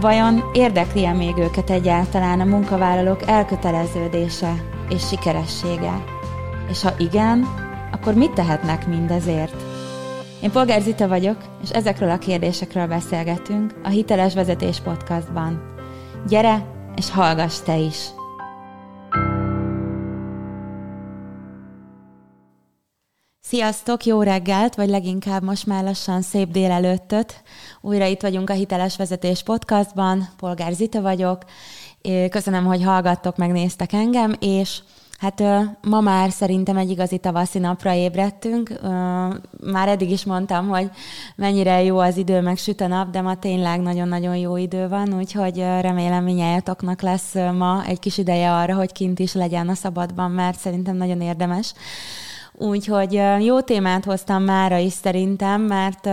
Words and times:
Vajon 0.00 0.50
érdekli-e 0.52 1.12
még 1.12 1.36
őket 1.36 1.70
egyáltalán 1.70 2.40
a 2.40 2.44
munkavállalók 2.44 3.28
elköteleződése 3.28 4.54
és 4.88 5.06
sikeressége? 5.06 6.04
És 6.70 6.82
ha 6.82 6.94
igen, 6.98 7.46
akkor 7.92 8.14
mit 8.14 8.32
tehetnek 8.32 8.86
mindezért? 8.86 9.62
Én 10.42 10.50
Polgár 10.50 10.80
Zita 10.80 11.08
vagyok, 11.08 11.36
és 11.62 11.70
ezekről 11.70 12.10
a 12.10 12.18
kérdésekről 12.18 12.86
beszélgetünk 12.86 13.74
a 13.84 13.88
Hiteles 13.88 14.34
Vezetés 14.34 14.80
Podcastban. 14.80 15.74
Gyere, 16.28 16.66
és 16.96 17.10
hallgass 17.10 17.60
te 17.60 17.76
is! 17.76 17.98
Sziasztok, 23.48 24.04
jó 24.04 24.22
reggelt, 24.22 24.74
vagy 24.74 24.88
leginkább 24.88 25.42
most 25.42 25.66
már 25.66 25.84
lassan 25.84 26.22
szép 26.22 26.50
délelőttöt. 26.50 27.42
Újra 27.86 28.06
itt 28.06 28.22
vagyunk 28.22 28.50
a 28.50 28.52
Hiteles 28.52 28.96
Vezetés 28.96 29.42
Podcastban, 29.42 30.28
Polgár 30.36 30.72
Zita 30.72 31.00
vagyok. 31.00 31.42
Köszönöm, 32.30 32.64
hogy 32.64 32.82
hallgattok, 32.82 33.36
megnéztek 33.36 33.92
engem, 33.92 34.34
és 34.40 34.78
Hát 35.18 35.42
ma 35.82 36.00
már 36.00 36.30
szerintem 36.30 36.76
egy 36.76 36.90
igazi 36.90 37.18
tavaszi 37.18 37.58
napra 37.58 37.94
ébredtünk. 37.94 38.80
Már 39.60 39.88
eddig 39.88 40.10
is 40.10 40.24
mondtam, 40.24 40.68
hogy 40.68 40.90
mennyire 41.36 41.82
jó 41.82 41.98
az 41.98 42.16
idő, 42.16 42.40
meg 42.40 42.56
süt 42.56 42.80
a 42.80 42.86
nap, 42.86 43.10
de 43.10 43.20
ma 43.20 43.38
tényleg 43.38 43.80
nagyon-nagyon 43.80 44.36
jó 44.36 44.56
idő 44.56 44.88
van, 44.88 45.14
úgyhogy 45.14 45.58
remélem 45.58 46.24
minnyájatoknak 46.24 47.02
lesz 47.02 47.34
ma 47.34 47.84
egy 47.86 47.98
kis 47.98 48.18
ideje 48.18 48.52
arra, 48.52 48.74
hogy 48.74 48.92
kint 48.92 49.18
is 49.18 49.32
legyen 49.32 49.68
a 49.68 49.74
szabadban, 49.74 50.30
mert 50.30 50.58
szerintem 50.58 50.96
nagyon 50.96 51.20
érdemes. 51.20 51.74
Úgyhogy 52.52 53.22
jó 53.40 53.60
témát 53.60 54.04
hoztam 54.04 54.42
mára 54.42 54.76
is 54.76 54.92
szerintem, 54.92 55.60
mert 55.60 56.08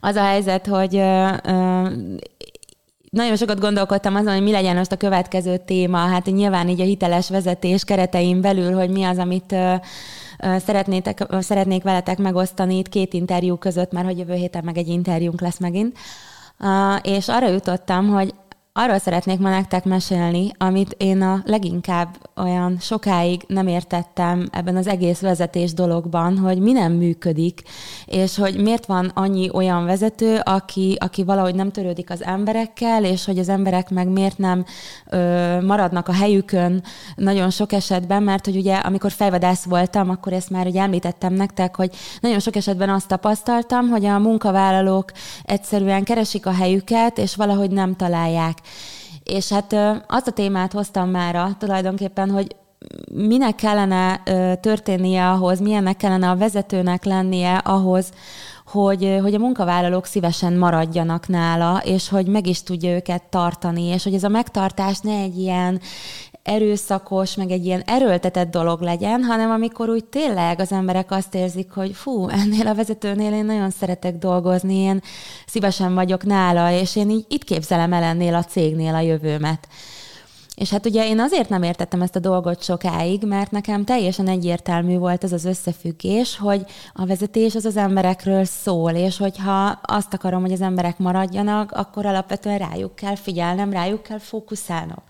az 0.00 0.16
a 0.16 0.22
helyzet, 0.22 0.66
hogy 0.66 1.02
nagyon 3.10 3.36
sokat 3.36 3.60
gondolkodtam 3.60 4.14
azon, 4.14 4.32
hogy 4.32 4.42
mi 4.42 4.50
legyen 4.50 4.76
most 4.76 4.92
a 4.92 4.96
következő 4.96 5.56
téma. 5.56 5.98
Hát 5.98 6.24
nyilván 6.24 6.68
így 6.68 6.80
a 6.80 6.84
hiteles 6.84 7.28
vezetés 7.28 7.84
keretein 7.84 8.40
belül, 8.40 8.74
hogy 8.74 8.90
mi 8.90 9.04
az, 9.04 9.18
amit 9.18 9.54
szeretnétek, 10.58 11.26
szeretnék 11.38 11.82
veletek 11.82 12.18
megosztani 12.18 12.78
itt 12.78 12.88
két 12.88 13.12
interjú 13.12 13.56
között, 13.56 13.92
mert 13.92 14.06
hogy 14.06 14.18
jövő 14.18 14.34
héten 14.34 14.64
meg 14.64 14.78
egy 14.78 14.88
interjúnk 14.88 15.40
lesz 15.40 15.58
megint. 15.58 15.98
És 17.02 17.28
arra 17.28 17.48
jutottam, 17.48 18.08
hogy 18.08 18.34
arról 18.72 18.98
szeretnék 18.98 19.38
ma 19.38 19.48
nektek 19.48 19.84
mesélni, 19.84 20.50
amit 20.58 20.94
én 20.98 21.22
a 21.22 21.42
leginkább 21.44 22.30
olyan 22.36 22.76
sokáig 22.80 23.42
nem 23.46 23.66
értettem 23.66 24.48
ebben 24.52 24.76
az 24.76 24.86
egész 24.86 25.20
vezetés 25.20 25.72
dologban, 25.72 26.38
hogy 26.38 26.58
mi 26.58 26.72
nem 26.72 26.92
működik, 26.92 27.62
és 28.06 28.36
hogy 28.36 28.62
miért 28.62 28.86
van 28.86 29.10
annyi 29.14 29.50
olyan 29.52 29.84
vezető, 29.84 30.40
aki, 30.42 30.96
aki 31.00 31.24
valahogy 31.24 31.54
nem 31.54 31.70
törődik 31.70 32.10
az 32.10 32.22
emberekkel, 32.22 33.04
és 33.04 33.24
hogy 33.24 33.38
az 33.38 33.48
emberek 33.48 33.90
meg 33.90 34.08
miért 34.08 34.38
nem 34.38 34.64
ö, 35.06 35.60
maradnak 35.60 36.08
a 36.08 36.12
helyükön 36.12 36.82
nagyon 37.16 37.50
sok 37.50 37.72
esetben, 37.72 38.22
mert 38.22 38.44
hogy 38.44 38.56
ugye 38.56 38.76
amikor 38.76 39.10
fejvadász 39.10 39.64
voltam, 39.64 40.10
akkor 40.10 40.32
ezt 40.32 40.50
már 40.50 40.66
ugye 40.66 40.80
említettem 40.80 41.32
nektek, 41.32 41.76
hogy 41.76 41.90
nagyon 42.20 42.38
sok 42.40 42.56
esetben 42.56 42.88
azt 42.88 43.08
tapasztaltam, 43.08 43.88
hogy 43.88 44.04
a 44.04 44.18
munkavállalók 44.18 45.12
egyszerűen 45.42 46.04
keresik 46.04 46.46
a 46.46 46.52
helyüket, 46.52 47.18
és 47.18 47.36
valahogy 47.36 47.70
nem 47.70 47.96
találják. 47.96 48.58
És 49.22 49.48
hát 49.48 49.76
azt 50.06 50.26
a 50.26 50.32
témát 50.32 50.72
hoztam 50.72 51.10
már 51.10 51.56
tulajdonképpen, 51.58 52.30
hogy 52.30 52.56
minek 53.12 53.54
kellene 53.54 54.22
történnie 54.60 55.30
ahhoz, 55.30 55.60
milyennek 55.60 55.96
kellene 55.96 56.30
a 56.30 56.36
vezetőnek 56.36 57.04
lennie 57.04 57.56
ahhoz, 57.56 58.12
hogy, 58.66 59.18
hogy 59.22 59.34
a 59.34 59.38
munkavállalók 59.38 60.06
szívesen 60.06 60.52
maradjanak 60.52 61.28
nála, 61.28 61.80
és 61.84 62.08
hogy 62.08 62.26
meg 62.26 62.46
is 62.46 62.62
tudja 62.62 62.94
őket 62.94 63.22
tartani, 63.22 63.82
és 63.82 64.04
hogy 64.04 64.14
ez 64.14 64.24
a 64.24 64.28
megtartás 64.28 64.98
ne 64.98 65.16
egy 65.16 65.38
ilyen 65.38 65.80
erőszakos, 66.42 67.34
meg 67.34 67.50
egy 67.50 67.64
ilyen 67.64 67.82
erőltetett 67.86 68.50
dolog 68.50 68.80
legyen, 68.80 69.22
hanem 69.22 69.50
amikor 69.50 69.88
úgy 69.88 70.04
tényleg 70.04 70.60
az 70.60 70.72
emberek 70.72 71.10
azt 71.10 71.34
érzik, 71.34 71.70
hogy 71.70 71.92
fú, 71.92 72.28
ennél 72.28 72.66
a 72.66 72.74
vezetőnél 72.74 73.32
én 73.32 73.44
nagyon 73.44 73.70
szeretek 73.70 74.18
dolgozni, 74.18 74.74
én 74.74 75.00
szívesen 75.46 75.94
vagyok 75.94 76.24
nála, 76.24 76.70
és 76.70 76.96
én 76.96 77.10
így 77.10 77.24
itt 77.28 77.44
képzelem 77.44 77.92
el 77.92 78.02
ennél 78.02 78.34
a 78.34 78.44
cégnél 78.44 78.94
a 78.94 79.00
jövőmet. 79.00 79.68
És 80.60 80.70
hát 80.70 80.86
ugye 80.86 81.06
én 81.06 81.20
azért 81.20 81.48
nem 81.48 81.62
értettem 81.62 82.02
ezt 82.02 82.16
a 82.16 82.20
dolgot 82.20 82.62
sokáig, 82.62 83.22
mert 83.22 83.50
nekem 83.50 83.84
teljesen 83.84 84.28
egyértelmű 84.28 84.96
volt 84.96 85.24
ez 85.24 85.32
az 85.32 85.44
összefüggés, 85.44 86.36
hogy 86.36 86.64
a 86.92 87.06
vezetés 87.06 87.54
az 87.54 87.64
az 87.64 87.76
emberekről 87.76 88.44
szól, 88.44 88.90
és 88.90 89.16
hogyha 89.16 89.80
azt 89.82 90.14
akarom, 90.14 90.40
hogy 90.40 90.52
az 90.52 90.60
emberek 90.60 90.98
maradjanak, 90.98 91.72
akkor 91.72 92.06
alapvetően 92.06 92.58
rájuk 92.58 92.94
kell 92.94 93.16
figyelnem, 93.16 93.72
rájuk 93.72 94.02
kell 94.02 94.18
fókuszálnom. 94.18 95.02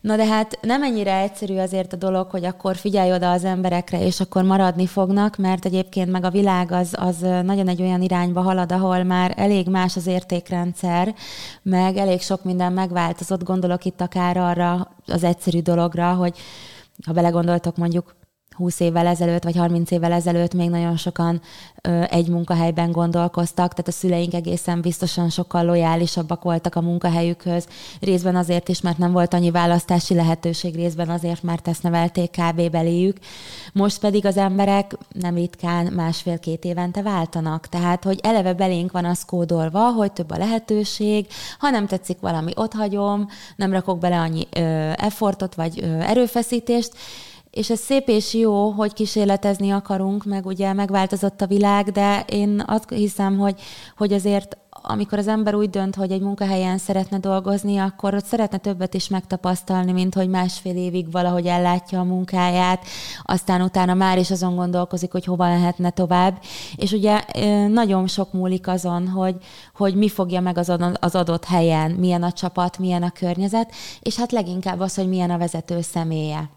Na 0.00 0.16
de 0.16 0.26
hát 0.26 0.58
nem 0.62 0.82
ennyire 0.82 1.16
egyszerű 1.16 1.56
azért 1.56 1.92
a 1.92 1.96
dolog, 1.96 2.30
hogy 2.30 2.44
akkor 2.44 2.76
figyelj 2.76 3.12
oda 3.12 3.30
az 3.30 3.44
emberekre, 3.44 4.04
és 4.04 4.20
akkor 4.20 4.42
maradni 4.42 4.86
fognak, 4.86 5.36
mert 5.36 5.64
egyébként 5.64 6.10
meg 6.10 6.24
a 6.24 6.30
világ 6.30 6.72
az, 6.72 6.94
az 6.98 7.18
nagyon 7.20 7.68
egy 7.68 7.82
olyan 7.82 8.02
irányba 8.02 8.40
halad, 8.40 8.72
ahol 8.72 9.02
már 9.02 9.34
elég 9.36 9.68
más 9.68 9.96
az 9.96 10.06
értékrendszer, 10.06 11.14
meg 11.62 11.96
elég 11.96 12.20
sok 12.20 12.44
minden 12.44 12.72
megváltozott, 12.72 13.44
gondolok 13.44 13.84
itt 13.84 14.00
akár 14.00 14.36
arra 14.36 14.96
az 15.06 15.24
egyszerű 15.24 15.60
dologra, 15.60 16.12
hogy 16.12 16.38
ha 17.06 17.12
belegondoltok 17.12 17.76
mondjuk 17.76 18.14
20 18.58 18.80
évvel 18.80 19.06
ezelőtt, 19.06 19.44
vagy 19.44 19.56
30 19.56 19.90
évvel 19.90 20.12
ezelőtt 20.12 20.54
még 20.54 20.70
nagyon 20.70 20.96
sokan 20.96 21.40
ö, 21.82 22.02
egy 22.10 22.28
munkahelyben 22.28 22.92
gondolkoztak, 22.92 23.70
tehát 23.70 23.88
a 23.88 23.92
szüleink 23.92 24.34
egészen 24.34 24.80
biztosan 24.80 25.30
sokkal 25.30 25.64
lojálisabbak 25.64 26.42
voltak 26.42 26.74
a 26.74 26.80
munkahelyükhöz, 26.80 27.66
részben 28.00 28.36
azért 28.36 28.68
is, 28.68 28.80
mert 28.80 28.98
nem 28.98 29.12
volt 29.12 29.34
annyi 29.34 29.50
választási 29.50 30.14
lehetőség, 30.14 30.74
részben 30.74 31.08
azért, 31.08 31.42
mert 31.42 31.68
ezt 31.68 31.82
nevelték 31.82 32.30
kb. 32.30 32.70
beléjük. 32.70 33.16
Most 33.72 33.98
pedig 33.98 34.26
az 34.26 34.36
emberek 34.36 34.96
nem 35.12 35.34
ritkán 35.34 35.92
másfél-két 35.92 36.64
évente 36.64 37.02
váltanak, 37.02 37.68
tehát 37.68 38.04
hogy 38.04 38.18
eleve 38.22 38.52
belénk 38.52 38.92
van 38.92 39.04
az 39.04 39.24
kódolva, 39.24 39.90
hogy 39.90 40.12
több 40.12 40.30
a 40.30 40.38
lehetőség, 40.38 41.26
ha 41.58 41.70
nem 41.70 41.86
tetszik 41.86 42.20
valami, 42.20 42.52
ott 42.54 42.72
hagyom, 42.72 43.28
nem 43.56 43.72
rakok 43.72 43.98
bele 43.98 44.18
annyi 44.18 44.46
ö, 44.50 44.60
effortot 44.96 45.54
vagy 45.54 45.80
ö, 45.82 46.00
erőfeszítést, 46.00 46.92
és 47.58 47.70
ez 47.70 47.80
szép 47.80 48.08
és 48.08 48.34
jó, 48.34 48.70
hogy 48.70 48.92
kísérletezni 48.92 49.70
akarunk, 49.70 50.24
meg 50.24 50.46
ugye 50.46 50.72
megváltozott 50.72 51.40
a 51.40 51.46
világ, 51.46 51.90
de 51.90 52.24
én 52.28 52.62
azt 52.66 52.90
hiszem, 52.90 53.38
hogy, 53.38 53.60
hogy 53.96 54.12
azért 54.12 54.56
amikor 54.82 55.18
az 55.18 55.28
ember 55.28 55.54
úgy 55.54 55.70
dönt, 55.70 55.94
hogy 55.94 56.12
egy 56.12 56.20
munkahelyen 56.20 56.78
szeretne 56.78 57.18
dolgozni, 57.18 57.78
akkor 57.78 58.14
ott 58.14 58.24
szeretne 58.24 58.58
többet 58.58 58.94
is 58.94 59.08
megtapasztalni, 59.08 59.92
mint 59.92 60.14
hogy 60.14 60.28
másfél 60.28 60.76
évig 60.76 61.10
valahogy 61.10 61.46
ellátja 61.46 62.00
a 62.00 62.04
munkáját, 62.04 62.84
aztán 63.22 63.62
utána 63.62 63.94
már 63.94 64.18
is 64.18 64.30
azon 64.30 64.56
gondolkozik, 64.56 65.12
hogy 65.12 65.24
hova 65.24 65.48
lehetne 65.48 65.90
tovább. 65.90 66.42
És 66.76 66.92
ugye 66.92 67.24
nagyon 67.68 68.06
sok 68.06 68.32
múlik 68.32 68.68
azon, 68.68 69.08
hogy, 69.08 69.36
hogy 69.74 69.94
mi 69.94 70.08
fogja 70.08 70.40
meg 70.40 70.58
az, 70.58 70.72
az 71.00 71.14
adott 71.14 71.44
helyen, 71.44 71.90
milyen 71.90 72.22
a 72.22 72.32
csapat, 72.32 72.78
milyen 72.78 73.02
a 73.02 73.10
környezet, 73.10 73.72
és 74.00 74.16
hát 74.16 74.32
leginkább 74.32 74.80
az, 74.80 74.94
hogy 74.94 75.08
milyen 75.08 75.30
a 75.30 75.38
vezető 75.38 75.80
személye. 75.80 76.50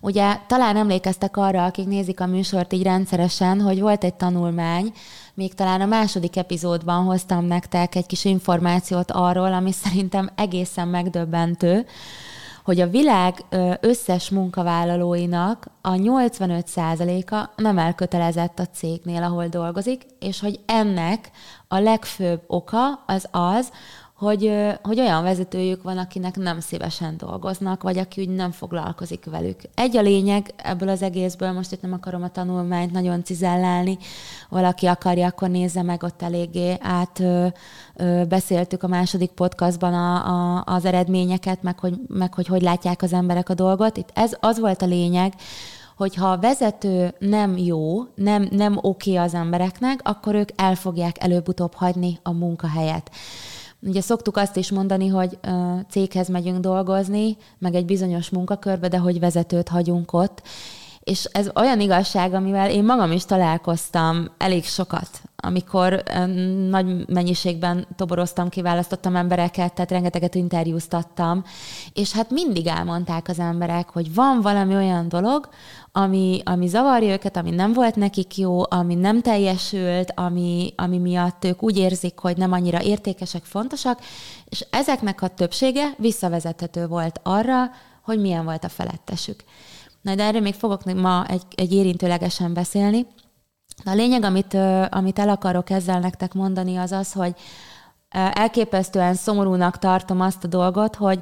Ugye 0.00 0.36
talán 0.46 0.76
emlékeztek 0.76 1.36
arra, 1.36 1.64
akik 1.64 1.86
nézik 1.86 2.20
a 2.20 2.26
műsort 2.26 2.72
így 2.72 2.82
rendszeresen, 2.82 3.60
hogy 3.60 3.80
volt 3.80 4.04
egy 4.04 4.14
tanulmány, 4.14 4.92
még 5.34 5.54
talán 5.54 5.80
a 5.80 5.86
második 5.86 6.36
epizódban 6.36 7.04
hoztam 7.04 7.44
nektek 7.44 7.94
egy 7.94 8.06
kis 8.06 8.24
információt 8.24 9.10
arról, 9.10 9.52
ami 9.52 9.72
szerintem 9.72 10.30
egészen 10.34 10.88
megdöbbentő, 10.88 11.86
hogy 12.64 12.80
a 12.80 12.88
világ 12.88 13.44
összes 13.80 14.30
munkavállalóinak 14.30 15.66
a 15.80 15.90
85%-a 15.90 17.50
nem 17.56 17.78
elkötelezett 17.78 18.58
a 18.58 18.66
cégnél, 18.66 19.22
ahol 19.22 19.46
dolgozik, 19.46 20.06
és 20.18 20.40
hogy 20.40 20.60
ennek 20.66 21.30
a 21.68 21.78
legfőbb 21.78 22.42
oka 22.46 23.04
az 23.06 23.28
az, 23.30 23.70
hogy, 24.20 24.52
hogy 24.82 25.00
olyan 25.00 25.22
vezetőjük 25.22 25.82
van, 25.82 25.98
akinek 25.98 26.36
nem 26.36 26.60
szívesen 26.60 27.16
dolgoznak, 27.16 27.82
vagy 27.82 27.98
aki 27.98 28.20
úgy 28.20 28.28
nem 28.28 28.50
foglalkozik 28.50 29.24
velük. 29.24 29.60
Egy 29.74 29.96
a 29.96 30.00
lényeg 30.00 30.54
ebből 30.56 30.88
az 30.88 31.02
egészből, 31.02 31.52
most 31.52 31.72
itt 31.72 31.82
nem 31.82 31.92
akarom 31.92 32.22
a 32.22 32.28
tanulmányt 32.28 32.92
nagyon 32.92 33.24
cizellálni, 33.24 33.98
valaki 34.48 34.86
akarja, 34.86 35.26
akkor 35.26 35.48
nézze 35.48 35.82
meg, 35.82 36.02
ott 36.02 36.22
eléggé 36.22 36.76
át 36.80 37.20
ö, 37.20 37.46
ö, 37.96 38.24
beszéltük 38.28 38.82
a 38.82 38.88
második 38.88 39.30
podcastban 39.30 39.94
a, 39.94 40.26
a, 40.26 40.62
az 40.66 40.84
eredményeket, 40.84 41.62
meg 41.62 41.78
hogy, 41.78 41.94
meg 42.08 42.34
hogy 42.34 42.46
hogy 42.46 42.62
látják 42.62 43.02
az 43.02 43.12
emberek 43.12 43.48
a 43.48 43.54
dolgot. 43.54 43.96
Itt 43.96 44.10
ez 44.14 44.36
az 44.40 44.58
volt 44.58 44.82
a 44.82 44.86
lényeg, 44.86 45.34
hogyha 45.96 46.30
a 46.30 46.38
vezető 46.38 47.14
nem 47.18 47.56
jó, 47.56 48.02
nem, 48.14 48.48
nem 48.50 48.76
oké 48.76 49.12
okay 49.12 49.24
az 49.24 49.34
embereknek, 49.34 50.00
akkor 50.02 50.34
ők 50.34 50.48
el 50.56 50.74
fogják 50.74 51.22
előbb-utóbb 51.22 51.74
hagyni 51.74 52.18
a 52.22 52.32
munkahelyet. 52.32 53.10
Ugye 53.82 54.00
szoktuk 54.00 54.36
azt 54.36 54.56
is 54.56 54.70
mondani, 54.70 55.08
hogy 55.08 55.38
céghez 55.90 56.28
megyünk 56.28 56.58
dolgozni, 56.58 57.36
meg 57.58 57.74
egy 57.74 57.84
bizonyos 57.84 58.30
munkakörbe, 58.30 58.88
de 58.88 58.98
hogy 58.98 59.20
vezetőt 59.20 59.68
hagyunk 59.68 60.12
ott. 60.12 60.42
És 61.00 61.24
ez 61.24 61.50
olyan 61.54 61.80
igazság, 61.80 62.34
amivel 62.34 62.70
én 62.70 62.84
magam 62.84 63.12
is 63.12 63.24
találkoztam 63.24 64.30
elég 64.38 64.64
sokat, 64.64 65.08
amikor 65.36 66.02
nagy 66.68 67.08
mennyiségben 67.08 67.86
toboroztam, 67.96 68.48
kiválasztottam 68.48 69.16
embereket, 69.16 69.74
tehát 69.74 69.90
rengeteget 69.90 70.34
interjúztattam, 70.34 71.44
és 71.92 72.12
hát 72.12 72.30
mindig 72.30 72.66
elmondták 72.66 73.28
az 73.28 73.38
emberek, 73.38 73.88
hogy 73.90 74.14
van 74.14 74.40
valami 74.40 74.74
olyan 74.74 75.08
dolog, 75.08 75.48
ami, 75.92 76.40
ami 76.44 76.66
zavarja 76.66 77.12
őket, 77.12 77.36
ami 77.36 77.50
nem 77.50 77.72
volt 77.72 77.96
nekik 77.96 78.36
jó, 78.36 78.62
ami 78.68 78.94
nem 78.94 79.20
teljesült, 79.20 80.12
ami, 80.14 80.72
ami 80.76 80.98
miatt 80.98 81.44
ők 81.44 81.62
úgy 81.62 81.76
érzik, 81.76 82.18
hogy 82.18 82.36
nem 82.36 82.52
annyira 82.52 82.82
értékesek, 82.82 83.44
fontosak, 83.44 84.00
és 84.44 84.66
ezeknek 84.70 85.22
a 85.22 85.28
többsége 85.28 85.94
visszavezethető 85.98 86.86
volt 86.86 87.20
arra, 87.22 87.70
hogy 88.02 88.20
milyen 88.20 88.44
volt 88.44 88.64
a 88.64 88.68
felettesük. 88.68 89.44
Na, 90.02 90.14
de 90.14 90.24
erről 90.24 90.40
még 90.40 90.54
fogok 90.54 90.94
ma 90.94 91.26
egy, 91.26 91.42
egy 91.54 91.72
érintőlegesen 91.72 92.52
beszélni. 92.52 93.06
De 93.84 93.90
a 93.90 93.94
lényeg, 93.94 94.22
amit, 94.22 94.54
amit 94.90 95.18
el 95.18 95.28
akarok 95.28 95.70
ezzel 95.70 96.00
nektek 96.00 96.32
mondani, 96.32 96.76
az 96.76 96.92
az, 96.92 97.12
hogy 97.12 97.34
elképesztően 98.10 99.14
szomorúnak 99.14 99.78
tartom 99.78 100.20
azt 100.20 100.44
a 100.44 100.48
dolgot, 100.48 100.94
hogy 100.96 101.20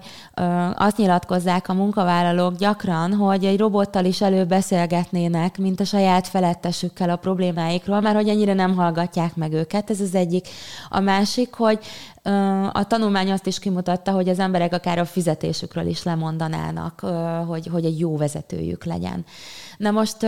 azt 0.75 0.97
nyilatkozzák 0.97 1.69
a 1.69 1.75
munkavállalók 1.75 2.57
gyakran, 2.57 3.15
hogy 3.15 3.45
egy 3.45 3.59
robottal 3.59 4.05
is 4.05 4.21
előbeszélgetnének, 4.21 5.59
mint 5.59 5.81
a 5.81 5.85
saját 5.85 6.29
felettesükkel 6.29 7.11
a 7.11 7.17
problémáikról, 7.17 8.01
mert 8.01 8.17
hogy 8.17 8.29
ennyire 8.29 8.55
nem 8.55 8.75
hallgatják 8.75 9.37
meg 9.37 9.53
őket. 9.53 9.91
Ez 9.91 10.01
az 10.01 10.15
egyik. 10.15 10.49
A 10.89 11.01
másik, 11.01 11.55
hogy 11.55 11.79
a 12.73 12.87
tanulmány 12.87 13.33
azt 13.33 13.47
is 13.47 13.59
kimutatta, 13.59 14.13
hogy 14.13 14.29
az 14.29 14.39
emberek 14.39 14.73
akár 14.73 14.99
a 14.99 15.05
fizetésükről 15.05 15.87
is 15.87 16.03
lemondanának, 16.03 17.01
hogy, 17.47 17.69
hogy 17.73 17.85
egy 17.85 17.99
jó 17.99 18.17
vezetőjük 18.17 18.85
legyen. 18.85 19.25
Na 19.77 19.91
most 19.91 20.27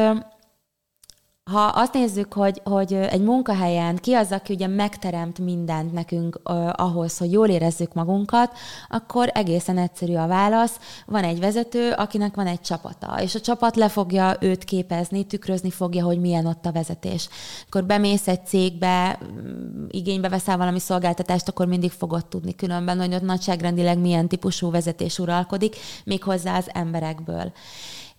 ha 1.45 1.61
azt 1.61 1.93
nézzük, 1.93 2.33
hogy, 2.33 2.61
hogy 2.65 2.93
egy 2.93 3.23
munkahelyen 3.23 3.97
ki 3.97 4.15
az, 4.15 4.33
aki 4.33 4.53
ugye 4.53 4.67
megteremt 4.67 5.39
mindent 5.39 5.93
nekünk 5.93 6.41
uh, 6.45 6.69
ahhoz, 6.73 7.19
hogy 7.19 7.33
jól 7.33 7.49
érezzük 7.49 7.93
magunkat, 7.93 8.57
akkor 8.89 9.31
egészen 9.35 9.79
egyszerű 9.79 10.15
a 10.15 10.27
válasz. 10.27 10.79
Van 11.07 11.25
egy 11.25 11.41
vezető, 11.41 11.93
akinek 11.93 12.35
van 12.35 12.47
egy 12.47 12.61
csapata, 12.61 13.23
és 13.23 13.35
a 13.35 13.41
csapat 13.41 13.77
le 13.77 13.89
fogja 13.89 14.37
őt 14.41 14.65
képezni, 14.65 15.25
tükrözni 15.25 15.71
fogja, 15.71 16.05
hogy 16.05 16.21
milyen 16.21 16.47
ott 16.47 16.67
a 16.67 16.73
vezetés. 16.73 17.29
Akkor 17.67 17.85
bemész 17.85 18.29
egy 18.29 18.47
cégbe, 18.47 19.19
mm, 19.25 19.85
igénybe 19.89 20.29
veszel 20.29 20.57
valami 20.57 20.79
szolgáltatást, 20.79 21.49
akkor 21.49 21.67
mindig 21.67 21.91
fogod 21.91 22.27
tudni 22.27 22.55
különben, 22.55 22.99
hogy 22.99 23.15
ott 23.15 23.23
nagyságrendileg 23.23 23.99
milyen 23.99 24.29
típusú 24.29 24.71
vezetés 24.71 25.19
uralkodik, 25.19 25.77
méghozzá 26.05 26.57
az 26.57 26.71
emberekből. 26.73 27.53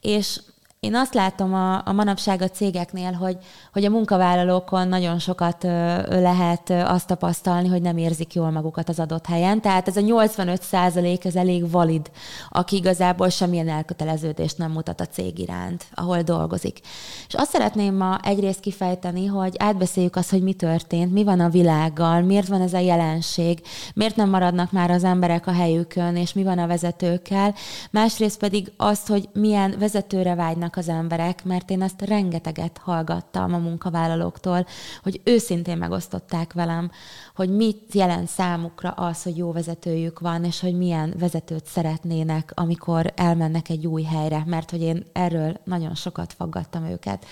És 0.01 0.39
én 0.81 0.95
azt 0.95 1.13
látom 1.13 1.53
a, 1.53 1.87
a 1.87 1.91
manapság 1.91 2.41
a 2.41 2.49
cégeknél, 2.49 3.11
hogy, 3.11 3.37
hogy 3.73 3.85
a 3.85 3.89
munkavállalókon 3.89 4.87
nagyon 4.87 5.19
sokat 5.19 5.63
lehet 6.09 6.69
azt 6.69 7.07
tapasztalni, 7.07 7.67
hogy 7.67 7.81
nem 7.81 7.97
érzik 7.97 8.33
jól 8.33 8.51
magukat 8.51 8.89
az 8.89 8.99
adott 8.99 9.25
helyen. 9.25 9.61
Tehát 9.61 9.87
ez 9.87 9.97
a 9.97 10.01
85 10.01 10.61
százalék, 10.61 11.25
ez 11.25 11.35
elég 11.35 11.71
valid, 11.71 12.11
aki 12.49 12.75
igazából 12.75 13.29
semmilyen 13.29 13.69
elköteleződést 13.69 14.57
nem 14.57 14.71
mutat 14.71 15.01
a 15.01 15.05
cég 15.05 15.39
iránt, 15.39 15.85
ahol 15.93 16.21
dolgozik. 16.21 16.79
És 17.27 17.33
azt 17.33 17.51
szeretném 17.51 17.95
ma 17.95 18.19
egyrészt 18.23 18.59
kifejteni, 18.59 19.25
hogy 19.25 19.55
átbeszéljük 19.57 20.15
azt, 20.15 20.29
hogy 20.29 20.43
mi 20.43 20.53
történt, 20.53 21.13
mi 21.13 21.23
van 21.23 21.39
a 21.39 21.49
világgal, 21.49 22.21
miért 22.21 22.47
van 22.47 22.61
ez 22.61 22.73
a 22.73 22.79
jelenség, 22.79 23.61
miért 23.93 24.15
nem 24.15 24.29
maradnak 24.29 24.71
már 24.71 24.91
az 24.91 25.03
emberek 25.03 25.47
a 25.47 25.53
helyükön, 25.53 26.15
és 26.15 26.33
mi 26.33 26.43
van 26.43 26.59
a 26.59 26.67
vezetőkkel. 26.67 27.55
Másrészt 27.91 28.39
pedig 28.39 28.71
azt, 28.77 29.07
hogy 29.07 29.29
milyen 29.33 29.75
vezetőre 29.79 30.35
vágynak 30.35 30.69
az 30.75 30.89
emberek, 30.89 31.43
mert 31.43 31.69
én 31.69 31.81
ezt 31.81 32.01
rengeteget 32.01 32.77
hallgattam 32.77 33.53
a 33.53 33.57
munkavállalóktól, 33.57 34.65
hogy 35.03 35.21
őszintén 35.23 35.77
megosztották 35.77 36.53
velem, 36.53 36.91
hogy 37.35 37.49
mit 37.49 37.93
jelent 37.93 38.27
számukra 38.27 38.89
az, 38.89 39.23
hogy 39.23 39.37
jó 39.37 39.51
vezetőjük 39.51 40.19
van, 40.19 40.43
és 40.43 40.59
hogy 40.59 40.77
milyen 40.77 41.13
vezetőt 41.19 41.65
szeretnének, 41.65 42.51
amikor 42.55 43.13
elmennek 43.15 43.69
egy 43.69 43.87
új 43.87 44.03
helyre, 44.03 44.43
mert 44.45 44.69
hogy 44.69 44.81
én 44.81 45.05
erről 45.13 45.57
nagyon 45.63 45.95
sokat 45.95 46.33
faggattam 46.33 46.85
őket 46.85 47.25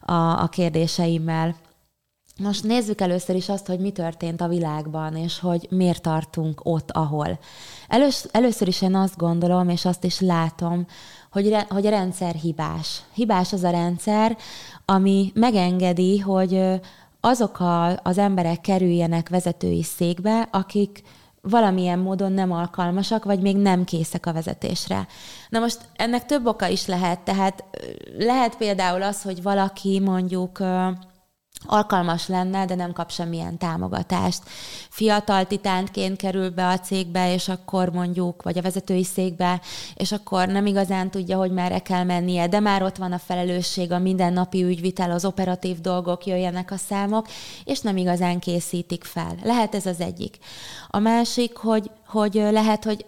a, 0.00 0.42
a 0.42 0.48
kérdéseimmel. 0.48 1.54
Most 2.42 2.62
nézzük 2.62 3.00
először 3.00 3.36
is 3.36 3.48
azt, 3.48 3.66
hogy 3.66 3.78
mi 3.78 3.90
történt 3.90 4.40
a 4.40 4.48
világban, 4.48 5.16
és 5.16 5.38
hogy 5.38 5.66
miért 5.70 6.02
tartunk 6.02 6.60
ott, 6.62 6.90
ahol. 6.90 7.38
Elősz, 7.88 8.28
először 8.32 8.68
is 8.68 8.82
én 8.82 8.94
azt 8.94 9.16
gondolom, 9.16 9.68
és 9.68 9.84
azt 9.84 10.04
is 10.04 10.20
látom, 10.20 10.86
hogy, 11.30 11.56
hogy 11.68 11.86
a 11.86 11.90
rendszer 11.90 12.34
hibás. 12.34 13.02
Hibás 13.14 13.52
az 13.52 13.62
a 13.62 13.70
rendszer, 13.70 14.36
ami 14.84 15.32
megengedi, 15.34 16.18
hogy 16.18 16.80
azok 17.20 17.60
a, 17.60 18.00
az 18.02 18.18
emberek 18.18 18.60
kerüljenek 18.60 19.28
vezetői 19.28 19.82
székbe, 19.82 20.48
akik 20.50 21.02
valamilyen 21.40 21.98
módon 21.98 22.32
nem 22.32 22.52
alkalmasak, 22.52 23.24
vagy 23.24 23.40
még 23.40 23.56
nem 23.56 23.84
készek 23.84 24.26
a 24.26 24.32
vezetésre. 24.32 25.06
Na 25.48 25.58
most 25.58 25.78
ennek 25.94 26.26
több 26.26 26.46
oka 26.46 26.68
is 26.68 26.86
lehet, 26.86 27.20
tehát 27.20 27.64
lehet 28.18 28.56
például 28.56 29.02
az, 29.02 29.22
hogy 29.22 29.42
valaki 29.42 30.00
mondjuk 30.00 30.58
alkalmas 31.64 32.28
lenne, 32.28 32.64
de 32.64 32.74
nem 32.74 32.92
kap 32.92 33.10
semmilyen 33.10 33.58
támogatást. 33.58 34.42
Fiatal 34.90 35.46
titántként 35.46 36.16
kerül 36.16 36.50
be 36.50 36.66
a 36.66 36.78
cégbe, 36.78 37.32
és 37.32 37.48
akkor 37.48 37.92
mondjuk, 37.92 38.42
vagy 38.42 38.58
a 38.58 38.62
vezetői 38.62 39.04
székbe, 39.04 39.60
és 39.94 40.12
akkor 40.12 40.48
nem 40.48 40.66
igazán 40.66 41.10
tudja, 41.10 41.38
hogy 41.38 41.50
merre 41.50 41.78
kell 41.78 42.04
mennie, 42.04 42.48
de 42.48 42.60
már 42.60 42.82
ott 42.82 42.96
van 42.96 43.12
a 43.12 43.18
felelősség, 43.18 43.92
a 43.92 43.98
mindennapi 43.98 44.64
ügyvitel, 44.64 45.10
az 45.10 45.24
operatív 45.24 45.80
dolgok, 45.80 46.26
jöjjenek 46.26 46.70
a 46.70 46.76
számok, 46.76 47.26
és 47.64 47.80
nem 47.80 47.96
igazán 47.96 48.38
készítik 48.38 49.04
fel. 49.04 49.34
Lehet 49.42 49.74
ez 49.74 49.86
az 49.86 50.00
egyik. 50.00 50.38
A 50.88 50.98
másik, 50.98 51.56
hogy, 51.56 51.90
hogy 52.06 52.34
lehet, 52.34 52.84
hogy 52.84 53.06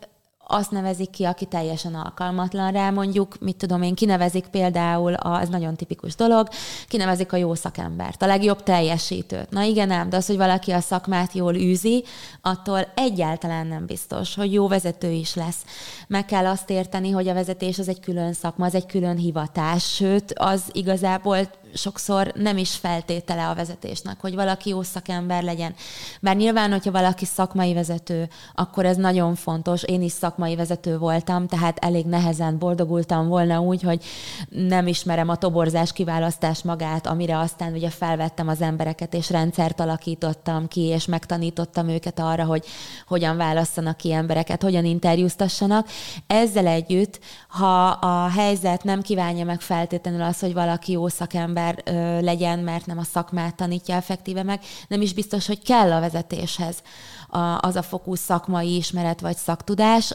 azt 0.50 0.70
nevezik 0.70 1.10
ki, 1.10 1.24
aki 1.24 1.44
teljesen 1.44 1.94
alkalmatlan 1.94 2.72
rá, 2.72 2.90
mondjuk, 2.90 3.36
mit 3.40 3.56
tudom 3.56 3.82
én, 3.82 3.94
kinevezik 3.94 4.46
például, 4.46 5.14
a, 5.14 5.40
ez 5.40 5.48
nagyon 5.48 5.74
tipikus 5.74 6.14
dolog, 6.14 6.48
kinevezik 6.86 7.32
a 7.32 7.36
jó 7.36 7.54
szakembert, 7.54 8.22
a 8.22 8.26
legjobb 8.26 8.62
teljesítőt. 8.62 9.50
Na 9.50 9.62
igen 9.62 9.90
ám, 9.90 10.08
de 10.08 10.16
az, 10.16 10.26
hogy 10.26 10.36
valaki 10.36 10.70
a 10.70 10.80
szakmát 10.80 11.32
jól 11.32 11.54
űzi, 11.54 12.04
attól 12.42 12.92
egyáltalán 12.94 13.66
nem 13.66 13.86
biztos, 13.86 14.34
hogy 14.34 14.52
jó 14.52 14.68
vezető 14.68 15.10
is 15.10 15.34
lesz. 15.34 15.64
Meg 16.06 16.24
kell 16.24 16.46
azt 16.46 16.70
érteni, 16.70 17.10
hogy 17.10 17.28
a 17.28 17.34
vezetés 17.34 17.78
az 17.78 17.88
egy 17.88 18.00
külön 18.00 18.32
szakma, 18.32 18.66
az 18.66 18.74
egy 18.74 18.86
külön 18.86 19.16
hivatás, 19.16 19.94
sőt, 19.94 20.32
az 20.36 20.62
igazából 20.72 21.38
sokszor 21.74 22.32
nem 22.34 22.56
is 22.56 22.76
feltétele 22.76 23.48
a 23.48 23.54
vezetésnek, 23.54 24.20
hogy 24.20 24.34
valaki 24.34 24.68
jó 24.68 24.82
szakember 24.82 25.42
legyen. 25.42 25.74
Bár 26.20 26.36
nyilván, 26.36 26.70
hogyha 26.70 26.90
valaki 26.90 27.24
szakmai 27.24 27.74
vezető, 27.74 28.28
akkor 28.54 28.84
ez 28.84 28.96
nagyon 28.96 29.34
fontos. 29.34 29.82
Én 29.82 30.02
is 30.02 30.12
szakmai 30.12 30.56
vezető 30.56 30.98
voltam, 30.98 31.46
tehát 31.46 31.78
elég 31.78 32.06
nehezen 32.06 32.58
boldogultam 32.58 33.28
volna 33.28 33.60
úgy, 33.60 33.82
hogy 33.82 34.04
nem 34.48 34.86
ismerem 34.86 35.28
a 35.28 35.36
toborzás 35.36 35.92
kiválasztás 35.92 36.62
magát, 36.62 37.06
amire 37.06 37.38
aztán 37.38 37.72
ugye 37.72 37.90
felvettem 37.90 38.48
az 38.48 38.60
embereket, 38.60 39.14
és 39.14 39.30
rendszert 39.30 39.80
alakítottam 39.80 40.68
ki, 40.68 40.80
és 40.80 41.06
megtanítottam 41.06 41.88
őket 41.88 42.18
arra, 42.18 42.44
hogy 42.44 42.66
hogyan 43.06 43.36
válasszanak 43.36 43.96
ki 43.96 44.12
embereket, 44.12 44.62
hogyan 44.62 44.84
interjúztassanak. 44.84 45.88
Ezzel 46.26 46.66
együtt, 46.66 47.18
ha 47.48 47.86
a 47.86 48.28
helyzet 48.28 48.84
nem 48.84 49.02
kívánja 49.02 49.44
meg 49.44 49.60
feltétlenül 49.60 50.22
az, 50.22 50.40
hogy 50.40 50.52
valaki 50.52 50.92
jó 50.92 51.08
szakember 51.08 51.56
ö, 51.84 52.20
legyen, 52.20 52.58
mert 52.58 52.86
nem 52.86 52.98
a 52.98 53.02
szakmát 53.02 53.54
tanítja 53.54 53.94
effektíve 53.94 54.42
meg, 54.42 54.60
nem 54.88 55.00
is 55.00 55.14
biztos, 55.14 55.46
hogy 55.46 55.62
kell 55.62 55.92
a 55.92 56.00
vezetéshez 56.00 56.82
a, 57.28 57.38
az 57.38 57.76
a 57.76 57.82
fokú 57.82 58.14
szakmai 58.14 58.76
ismeret 58.76 59.20
vagy 59.20 59.36
szaktudás, 59.36 60.14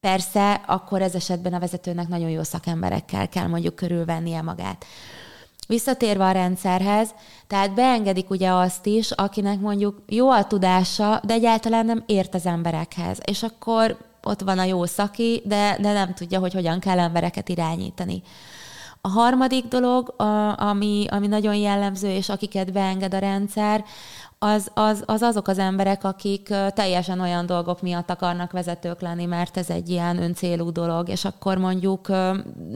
Persze, 0.00 0.52
akkor 0.52 1.02
ez 1.02 1.14
esetben 1.14 1.52
a 1.52 1.58
vezetőnek 1.58 2.08
nagyon 2.08 2.30
jó 2.30 2.42
szakemberekkel 2.42 3.28
kell 3.28 3.46
mondjuk 3.46 3.74
körülvennie 3.74 4.42
magát. 4.42 4.84
Visszatérve 5.66 6.24
a 6.24 6.30
rendszerhez, 6.30 7.14
tehát 7.46 7.74
beengedik 7.74 8.30
ugye 8.30 8.50
azt 8.50 8.86
is, 8.86 9.10
akinek 9.10 9.60
mondjuk 9.60 10.02
jó 10.06 10.30
a 10.30 10.44
tudása, 10.44 11.20
de 11.24 11.34
egyáltalán 11.34 11.86
nem 11.86 12.02
ért 12.06 12.34
az 12.34 12.46
emberekhez. 12.46 13.18
És 13.24 13.42
akkor 13.42 13.96
ott 14.22 14.40
van 14.40 14.58
a 14.58 14.64
jó 14.64 14.84
szaki, 14.84 15.42
de, 15.44 15.76
de 15.80 15.92
nem 15.92 16.14
tudja, 16.14 16.38
hogy 16.38 16.52
hogyan 16.52 16.80
kell 16.80 16.98
embereket 16.98 17.48
irányítani. 17.48 18.22
A 19.02 19.08
harmadik 19.08 19.64
dolog, 19.64 20.14
ami, 20.56 21.06
ami 21.10 21.26
nagyon 21.26 21.54
jellemző, 21.54 22.08
és 22.08 22.28
akiket 22.28 22.72
beenged 22.72 23.14
a 23.14 23.18
rendszer, 23.18 23.84
az, 24.42 24.70
az, 24.74 25.02
az 25.06 25.22
azok 25.22 25.48
az 25.48 25.58
emberek, 25.58 26.04
akik 26.04 26.54
teljesen 26.74 27.20
olyan 27.20 27.46
dolgok 27.46 27.82
miatt 27.82 28.10
akarnak 28.10 28.52
vezetők 28.52 29.00
lenni, 29.00 29.24
mert 29.24 29.56
ez 29.56 29.70
egy 29.70 29.88
ilyen 29.88 30.22
öncélú 30.22 30.72
dolog, 30.72 31.08
és 31.08 31.24
akkor 31.24 31.58
mondjuk 31.58 32.08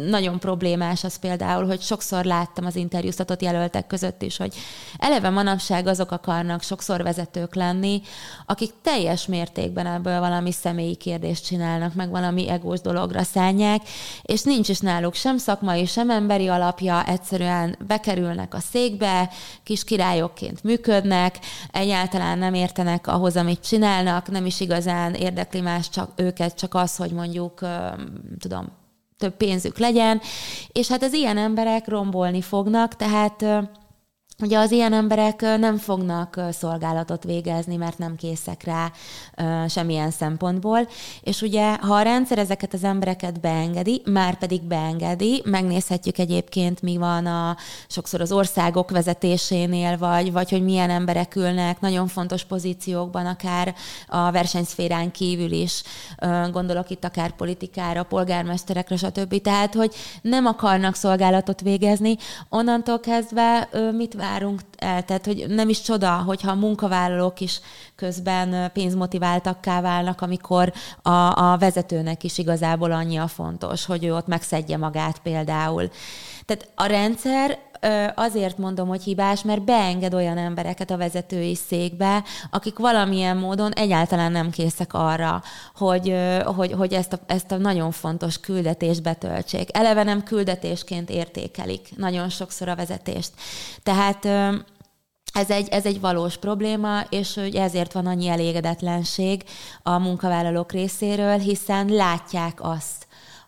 nagyon 0.09 0.39
problémás 0.39 1.05
az 1.05 1.17
például, 1.17 1.67
hogy 1.67 1.81
sokszor 1.81 2.25
láttam 2.25 2.67
az 2.67 2.77
interjúztatott 2.77 3.43
jelöltek 3.43 3.87
között 3.87 4.23
is, 4.23 4.37
hogy 4.37 4.55
eleve 4.99 5.31
manapság 5.31 5.87
azok 5.87 6.11
akarnak 6.11 6.63
sokszor 6.63 7.03
vezetők 7.03 7.55
lenni, 7.55 8.03
akik 8.47 8.71
teljes 8.83 9.27
mértékben 9.27 9.87
ebből 9.87 10.21
valami 10.21 10.53
személyi 10.53 10.95
kérdést 10.95 11.45
csinálnak, 11.45 11.95
meg 11.95 12.11
valami 12.11 12.49
egós 12.49 12.81
dologra 12.81 13.23
szállják, 13.23 13.81
és 14.23 14.43
nincs 14.43 14.69
is 14.69 14.79
náluk 14.81 15.15
sem 15.15 15.37
szakmai, 15.37 15.87
sem 15.87 16.11
emberi 16.11 16.49
alapja, 16.49 17.05
egyszerűen 17.07 17.79
bekerülnek 17.87 18.55
a 18.55 18.61
székbe, 18.61 19.31
kis 19.63 19.85
királyokként 19.85 20.63
működnek, 20.63 21.39
egyáltalán 21.71 22.39
nem 22.39 22.55
értenek 22.55 23.07
ahhoz, 23.07 23.37
amit 23.37 23.67
csinálnak, 23.67 24.31
nem 24.31 24.47
is 24.47 24.61
igazán 24.61 25.15
érdekli 25.15 25.61
más 25.61 25.89
csak 25.89 26.11
őket, 26.17 26.55
csak 26.55 26.75
az, 26.75 26.97
hogy 26.97 27.11
mondjuk, 27.11 27.61
tudom, 28.39 28.67
több 29.19 29.37
pénzük 29.37 29.79
legyen, 29.79 30.21
és 30.73 30.89
hát 30.89 31.03
az 31.03 31.13
ilyen 31.13 31.39
emberek 31.39 31.89
rombolni 31.89 32.41
fognak, 32.41 32.97
tehát 32.97 33.45
Ugye 34.45 34.59
az 34.59 34.71
ilyen 34.71 34.93
emberek 34.93 35.41
nem 35.41 35.77
fognak 35.77 36.41
szolgálatot 36.51 37.25
végezni, 37.25 37.77
mert 37.77 37.99
nem 37.99 38.17
készek 38.17 38.65
rá 38.65 38.93
semmilyen 39.69 40.11
szempontból, 40.11 40.89
és 41.21 41.43
ugye 41.43 41.75
ha 41.75 41.95
a 41.95 42.03
rendszer 42.03 42.39
ezeket 42.39 42.75
az 42.75 42.85
embereket 42.85 43.41
beengedi, 43.41 44.03
már 44.05 44.39
pedig 44.39 44.63
beengedi, 44.63 45.43
megnézhetjük 45.45 46.19
egyébként, 46.19 46.83
mi 46.83 46.97
van 46.97 47.27
a 47.27 47.57
sokszor 47.89 48.21
az 48.21 48.33
országok 48.33 48.91
vezetésénél, 48.91 49.99
vagy, 49.99 50.33
vagy 50.33 50.51
hogy 50.51 50.63
milyen 50.63 50.91
emberek 50.91 51.37
ülnek 51.37 51.81
nagyon 51.81 52.07
fontos 52.07 52.45
pozíciókban, 52.45 53.27
akár 53.27 53.75
a 54.07 54.31
versenyszférán 54.31 55.11
kívül 55.11 55.53
is, 55.53 55.83
gondolok 56.53 56.91
itt 56.91 57.05
akár 57.05 57.31
politikára, 57.31 58.03
polgármesterekre, 58.03 58.97
stb. 58.97 59.41
Tehát, 59.41 59.75
hogy 59.75 59.95
nem 60.23 60.47
akarnak 60.47 60.95
szolgálatot 60.95 61.61
végezni, 61.61 62.17
onnantól 62.49 63.01
kezdve 63.01 63.69
mit 63.93 64.15
várunk 64.35 64.61
el. 64.77 65.05
Tehát, 65.05 65.27
hogy 65.27 65.45
nem 65.49 65.69
is 65.69 65.83
csoda, 65.83 66.11
hogyha 66.11 66.51
a 66.51 66.55
munkavállalók 66.55 67.41
is 67.41 67.61
közben 67.97 68.73
pénzmotiváltakká 68.73 69.81
válnak, 69.81 70.21
amikor 70.21 70.73
a, 71.03 71.11
a 71.51 71.57
vezetőnek 71.59 72.25
is 72.25 72.39
igazából 72.39 72.93
annyi 72.93 73.17
a 73.17 73.27
fontos, 73.27 73.87
hogy 73.87 74.05
ő 74.05 74.15
ott 74.15 74.27
megszedje 74.27 74.77
magát 74.77 75.19
például. 75.19 75.91
Tehát 76.45 76.69
a 76.75 76.87
rendszer 76.87 77.59
azért 78.15 78.59
mondom, 78.59 78.89
hogy 78.89 79.03
hibás, 79.03 79.43
mert 79.43 79.65
beenged 79.65 80.15
olyan 80.15 80.39
embereket 80.39 80.91
a 80.91 80.97
vezetői 80.97 81.55
székbe, 81.55 82.25
akik 82.51 82.79
valamilyen 82.79 83.37
módon 83.37 83.73
egyáltalán 83.73 84.33
nem 84.33 84.51
készek 84.51 84.95
arra, 84.95 85.43
hogy, 85.75 86.17
hogy, 86.45 86.73
hogy 86.73 86.93
ezt, 86.93 87.13
a, 87.13 87.19
ezt 87.27 87.53
a 87.53 87.57
nagyon 87.57 87.91
fontos 87.91 88.39
küldetést 88.41 89.03
betöltsék. 89.03 89.77
Eleve 89.77 90.03
nem 90.03 90.23
küldetésként 90.23 91.11
értékelik 91.11 91.97
nagyon 91.97 92.29
sokszor 92.29 92.69
a 92.69 92.77
vezetést. 92.77 93.33
Tehát 93.83 94.25
ez 95.35 95.51
egy, 95.51 95.69
ez 95.69 95.87
egy 95.87 96.01
valós 96.01 96.37
probléma, 96.37 97.01
és 97.01 97.35
hogy 97.35 97.55
ezért 97.55 97.93
van 97.93 98.07
annyi 98.07 98.29
elégedetlenség 98.29 99.45
a 99.83 99.99
munkavállalók 99.99 100.73
részéről, 100.73 101.39
hiszen 101.39 101.89
látják 101.89 102.59
azt, 102.63 103.04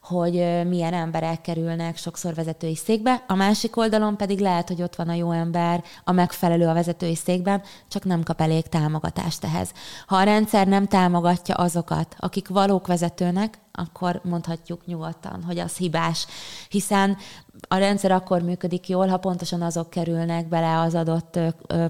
hogy 0.06 0.66
milyen 0.66 0.94
emberek 0.94 1.40
kerülnek 1.40 1.96
sokszor 1.96 2.34
vezetői 2.34 2.76
székbe, 2.76 3.24
a 3.26 3.34
másik 3.34 3.76
oldalon 3.76 4.16
pedig 4.16 4.40
lehet, 4.40 4.68
hogy 4.68 4.82
ott 4.82 4.96
van 4.96 5.08
a 5.08 5.14
jó 5.14 5.30
ember, 5.30 5.84
a 6.04 6.12
megfelelő 6.12 6.66
a 6.66 6.72
vezetői 6.72 7.14
székben, 7.14 7.62
csak 7.88 8.04
nem 8.04 8.22
kap 8.22 8.40
elég 8.40 8.66
támogatást 8.66 9.44
ehhez. 9.44 9.72
Ha 10.06 10.16
a 10.16 10.22
rendszer 10.22 10.66
nem 10.66 10.86
támogatja 10.86 11.54
azokat, 11.54 12.14
akik 12.18 12.48
valók 12.48 12.86
vezetőnek, 12.86 13.58
akkor 13.72 14.20
mondhatjuk 14.24 14.86
nyugodtan, 14.86 15.42
hogy 15.42 15.58
az 15.58 15.76
hibás, 15.76 16.26
hiszen 16.68 17.16
a 17.68 17.76
rendszer 17.76 18.10
akkor 18.10 18.42
működik 18.42 18.88
jól, 18.88 19.06
ha 19.06 19.16
pontosan 19.16 19.62
azok 19.62 19.90
kerülnek 19.90 20.48
bele 20.48 20.80
az 20.80 20.94
adott 20.94 21.38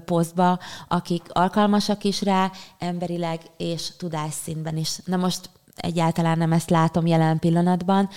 posztba, 0.05 0.59
akik 0.87 1.23
alkalmasak 1.29 2.03
is 2.03 2.21
rá, 2.21 2.51
emberileg 2.79 3.41
és 3.57 3.95
tudásszintben 3.97 4.77
is. 4.77 4.99
Na 5.05 5.17
most 5.17 5.49
egyáltalán 5.77 6.37
nem 6.37 6.51
ezt 6.51 6.69
látom 6.69 7.05
jelen 7.05 7.39
pillanatban, 7.39 8.09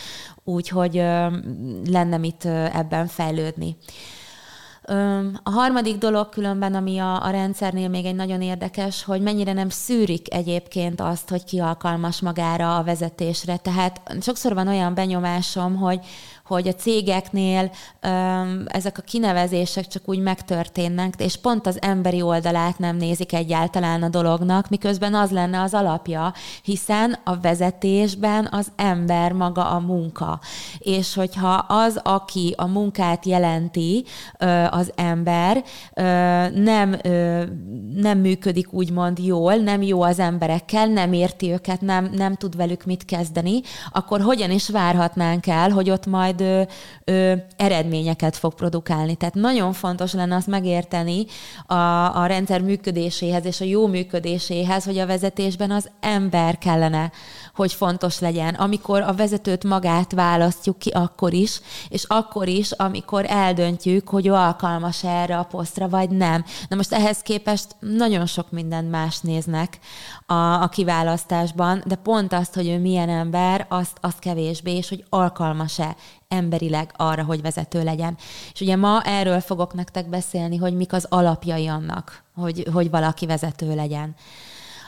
úgyhogy 0.45 0.95
lenne 1.85 2.17
mit 2.17 2.45
ebben 2.73 3.07
fejlődni. 3.07 3.77
A 5.43 5.51
harmadik 5.51 5.99
dolog 5.99 6.29
különben, 6.29 6.75
ami 6.75 6.99
a, 6.99 7.25
a 7.25 7.31
rendszernél 7.31 7.89
még 7.89 8.05
egy 8.05 8.15
nagyon 8.15 8.43
érdekes, 8.43 9.05
hogy 9.05 9.21
mennyire 9.21 9.53
nem 9.53 9.69
szűrik 9.69 10.35
egyébként 10.35 11.01
azt, 11.01 11.29
hogy 11.29 11.45
ki 11.45 11.59
alkalmas 11.59 12.21
magára 12.21 12.77
a 12.77 12.83
vezetésre. 12.83 13.57
Tehát 13.57 14.01
sokszor 14.21 14.55
van 14.55 14.69
olyan 14.69 14.95
benyomásom, 14.95 15.77
hogy, 15.77 16.07
hogy 16.55 16.69
a 16.69 16.75
cégeknél 16.75 17.71
öm, 18.01 18.65
ezek 18.67 18.99
a 18.99 19.03
kinevezések 19.03 19.87
csak 19.87 20.03
úgy 20.05 20.19
megtörténnek, 20.19 21.15
és 21.19 21.37
pont 21.37 21.67
az 21.67 21.79
emberi 21.83 22.23
oldalát 22.23 22.79
nem 22.79 22.97
nézik 22.97 23.33
egyáltalán 23.33 24.03
a 24.03 24.09
dolognak, 24.09 24.69
miközben 24.69 25.15
az 25.15 25.31
lenne 25.31 25.61
az 25.61 25.75
alapja, 25.75 26.33
hiszen 26.63 27.19
a 27.25 27.41
vezetésben 27.41 28.49
az 28.51 28.73
ember 28.77 29.33
maga 29.33 29.71
a 29.71 29.79
munka. 29.79 30.41
És 30.79 31.15
hogyha 31.15 31.53
az, 31.69 32.01
aki 32.03 32.55
a 32.57 32.67
munkát 32.67 33.27
jelenti, 33.27 34.05
az 34.71 34.93
ember, 34.95 35.65
nem, 36.55 36.97
nem 37.95 38.19
működik 38.19 38.73
úgymond 38.73 39.19
jól, 39.19 39.55
nem 39.55 39.83
jó 39.83 40.03
az 40.03 40.19
emberekkel, 40.19 40.87
nem 40.87 41.13
érti 41.13 41.53
őket, 41.53 41.81
nem, 41.81 42.11
nem 42.13 42.35
tud 42.35 42.57
velük 42.57 42.85
mit 42.85 43.05
kezdeni, 43.05 43.61
akkor 43.93 44.21
hogyan 44.21 44.51
is 44.51 44.69
várhatnánk 44.69 45.47
el, 45.47 45.71
hogy 45.71 45.91
ott 45.91 46.07
majd 46.07 46.41
ö, 46.41 46.63
ö, 47.05 47.33
eredményeket 47.57 48.37
fog 48.37 48.55
produkálni. 48.55 49.15
Tehát 49.15 49.35
nagyon 49.35 49.73
fontos 49.73 50.13
lenne 50.13 50.37
azt 50.37 50.47
megérteni 50.47 51.27
a, 51.67 51.75
a 52.21 52.27
rendszer 52.27 52.61
működéséhez 52.61 53.45
és 53.45 53.61
a 53.61 53.65
jó 53.65 53.87
működéséhez, 53.87 54.85
hogy 54.85 54.99
a 54.99 55.07
vezetésben 55.07 55.71
az 55.71 55.91
ember 56.01 56.59
kellene, 56.59 57.13
hogy 57.55 57.73
fontos 57.73 58.19
legyen. 58.19 58.55
Amikor 58.55 59.03
a 59.03 59.15
vezetőt 59.15 59.65
magát 59.65 60.13
választjuk 60.13 60.79
ki, 60.79 60.91
akkor 60.91 61.33
is, 61.33 61.61
és 61.89 62.05
akkor 62.07 62.49
is, 62.49 62.71
amikor 62.71 63.25
eldöntjük, 63.29 64.09
hogy 64.09 64.27
ő 64.27 64.33
alkalmas 64.33 65.05
erre 65.05 65.39
a 65.39 65.45
posztra, 65.45 65.89
vagy 65.89 66.11
nem. 66.11 66.45
Na 66.69 66.77
most 66.77 66.93
ehhez 66.93 67.19
képest 67.19 67.77
nagyon 67.81 68.27
sok 68.27 68.51
mindent 68.51 68.91
más 68.91 69.21
néznek 69.21 69.79
a, 70.27 70.63
a 70.63 70.69
kiválasztásban, 70.69 71.83
de 71.87 71.95
pont 71.95 72.33
azt, 72.33 72.55
hogy 72.55 72.69
ő 72.69 72.79
milyen 72.79 73.09
ember, 73.09 73.67
azt, 73.69 73.99
azt 74.01 74.19
kevésbé, 74.19 74.77
és 74.77 74.89
hogy 74.89 75.05
alkalmas-e 75.09 75.97
emberileg 76.29 76.93
arra, 76.97 77.25
hogy 77.25 77.43
vezető 77.43 77.85
legyen. 77.85 78.17
És 78.53 78.61
ugye 78.61 78.77
ma 78.77 79.03
erről 79.03 79.41
fogok 79.41 79.75
nektek 79.75 80.09
beszélni, 80.09 80.57
hogy 80.57 80.77
mik 80.77 80.93
az 80.93 81.07
alapjai 81.09 81.67
annak, 81.67 82.23
hogy, 82.35 82.67
hogy 82.73 82.91
valaki 82.91 83.27
vezető 83.27 83.75
legyen. 83.75 84.15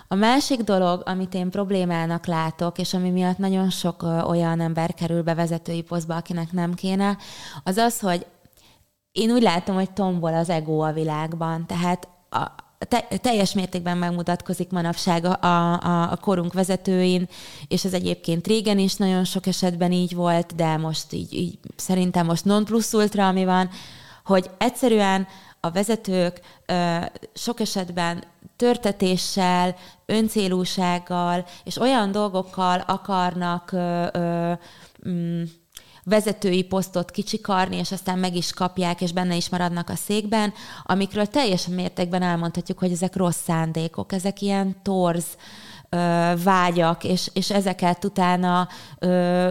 A 0.08 0.14
másik 0.14 0.61
dolog, 0.61 1.02
amit 1.04 1.34
én 1.34 1.50
problémának 1.50 2.26
látok, 2.26 2.78
és 2.78 2.94
ami 2.94 3.11
miatt 3.11 3.38
nagyon 3.38 3.70
sok 3.70 4.02
olyan 4.26 4.61
ember 4.61 4.94
kerül 4.94 5.22
be 5.22 5.34
vezetői 5.34 5.82
posztba, 5.82 6.16
akinek 6.16 6.52
nem 6.52 6.75
kéne, 6.75 7.16
az 7.64 7.76
az, 7.76 8.00
hogy 8.00 8.26
én 9.12 9.30
úgy 9.30 9.42
látom, 9.42 9.75
hogy 9.75 9.90
tombol 9.90 10.34
az 10.34 10.49
ego 10.49 10.78
a 10.78 10.92
világban, 10.92 11.66
tehát 11.66 12.08
a, 12.30 12.46
te, 12.89 13.09
teljes 13.21 13.53
mértékben 13.53 13.99
megmutatkozik 13.99 14.71
manapság 14.71 15.25
a, 15.25 15.39
a, 15.43 16.11
a 16.11 16.17
korunk 16.17 16.53
vezetőin, 16.53 17.29
és 17.69 17.85
ez 17.85 17.93
egyébként 17.93 18.47
régen 18.47 18.79
is 18.79 18.95
nagyon 18.95 19.25
sok 19.25 19.47
esetben 19.47 19.93
így 19.93 20.15
volt, 20.15 20.55
de 20.55 20.77
most 20.77 21.12
így, 21.12 21.33
így 21.33 21.59
szerintem 21.77 22.27
most 22.27 22.45
non 22.45 22.65
plus 22.65 22.93
ultra, 22.93 23.29
ami 23.29 23.45
van, 23.45 23.71
hogy 24.25 24.51
egyszerűen 24.59 25.27
a 25.61 25.71
vezetők 25.71 26.41
ö, 26.67 26.97
sok 27.35 27.61
esetben 27.61 28.25
törtetéssel, 28.57 29.77
öncélúsággal 30.07 31.45
és 31.65 31.77
olyan 31.77 32.12
dolgokkal 32.12 32.85
akarnak 32.87 33.73
ö, 33.73 34.07
ö, 34.12 34.53
mm, 35.09 35.43
vezetői 36.04 36.62
posztot 36.62 37.11
kicsikarni, 37.11 37.76
és 37.76 37.92
aztán 37.92 38.18
meg 38.18 38.37
is 38.37 38.52
kapják, 38.52 39.00
és 39.00 39.12
benne 39.12 39.37
is 39.37 39.49
maradnak 39.49 39.90
a 39.90 39.97
székben, 39.97 40.52
amikről 40.82 41.26
teljesen 41.26 41.75
mértékben 41.75 42.23
elmondhatjuk, 42.23 42.78
hogy 42.78 42.92
ezek 42.92 43.16
rossz 43.16 43.42
szándékok, 43.42 44.12
ezek 44.12 44.40
ilyen 44.40 44.76
torz, 44.82 45.25
vágyak, 46.44 47.04
és, 47.04 47.30
és 47.32 47.50
ezeket 47.50 48.04
utána 48.04 48.68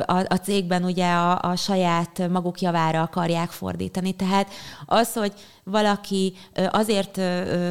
a, 0.05 0.17
a 0.27 0.39
cégben 0.43 0.83
ugye 0.83 1.11
a, 1.11 1.39
a 1.41 1.55
saját 1.55 2.29
maguk 2.29 2.61
javára 2.61 3.01
akarják 3.01 3.49
fordítani. 3.49 4.11
Tehát 4.11 4.49
az, 4.85 5.13
hogy 5.13 5.33
valaki 5.63 6.33
azért 6.69 7.19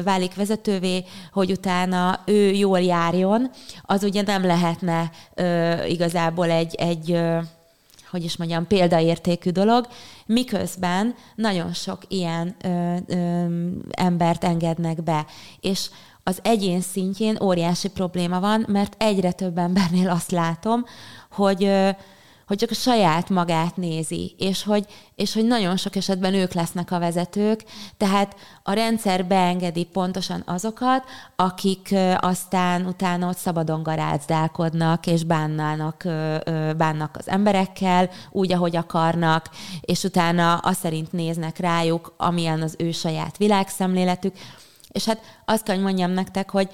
válik 0.03 0.35
vezetővé, 0.35 1.05
hogy 1.33 1.51
utána 1.51 2.19
ő 2.25 2.51
jól 2.51 2.79
járjon, 2.79 3.51
az 3.81 4.03
ugye 4.03 4.21
nem 4.21 4.45
lehetne 4.45 5.11
igazából 5.87 6.49
egy, 6.49 6.75
egy 6.75 7.19
hogy 8.11 8.23
is 8.23 8.37
mondjam, 8.37 8.67
példaértékű 8.67 9.49
dolog, 9.49 9.87
miközben 10.25 11.15
nagyon 11.35 11.73
sok 11.73 12.01
ilyen 12.07 12.55
ö, 12.63 12.95
ö, 13.07 13.45
embert 13.91 14.43
engednek 14.43 15.03
be. 15.03 15.25
És 15.59 15.89
az 16.23 16.39
egyén 16.43 16.81
szintjén 16.81 17.37
óriási 17.41 17.89
probléma 17.89 18.39
van, 18.39 18.65
mert 18.67 18.95
egyre 18.97 19.31
több 19.31 19.57
embernél 19.57 20.09
azt 20.09 20.31
látom, 20.31 20.85
hogy 21.31 21.63
ö, 21.63 21.89
hogy 22.51 22.59
csak 22.59 22.71
a 22.71 22.73
saját 22.73 23.29
magát 23.29 23.75
nézi, 23.75 24.35
és 24.37 24.63
hogy, 24.63 24.85
és 25.15 25.33
hogy 25.33 25.45
nagyon 25.45 25.77
sok 25.77 25.95
esetben 25.95 26.33
ők 26.33 26.53
lesznek 26.53 26.91
a 26.91 26.99
vezetők, 26.99 27.63
tehát 27.97 28.35
a 28.63 28.73
rendszer 28.73 29.25
beengedi 29.25 29.83
pontosan 29.83 30.43
azokat, 30.45 31.03
akik 31.35 31.95
aztán 32.17 32.85
utána 32.85 33.27
ott 33.27 33.37
szabadon 33.37 33.83
garázdálkodnak, 33.83 35.07
és 35.07 35.23
bánnának, 35.23 36.03
bánnak 36.77 37.15
az 37.17 37.29
emberekkel, 37.29 38.09
úgy, 38.31 38.53
ahogy 38.53 38.75
akarnak, 38.75 39.49
és 39.81 40.03
utána 40.03 40.57
azt 40.57 40.79
szerint 40.79 41.11
néznek 41.11 41.57
rájuk, 41.57 42.13
amilyen 42.17 42.61
az 42.61 42.75
ő 42.77 42.91
saját 42.91 43.37
világszemléletük. 43.37 44.35
És 44.91 45.05
hát 45.05 45.21
azt 45.45 45.63
kell, 45.63 45.75
hogy 45.75 45.83
mondjam 45.83 46.11
nektek, 46.11 46.49
hogy 46.49 46.69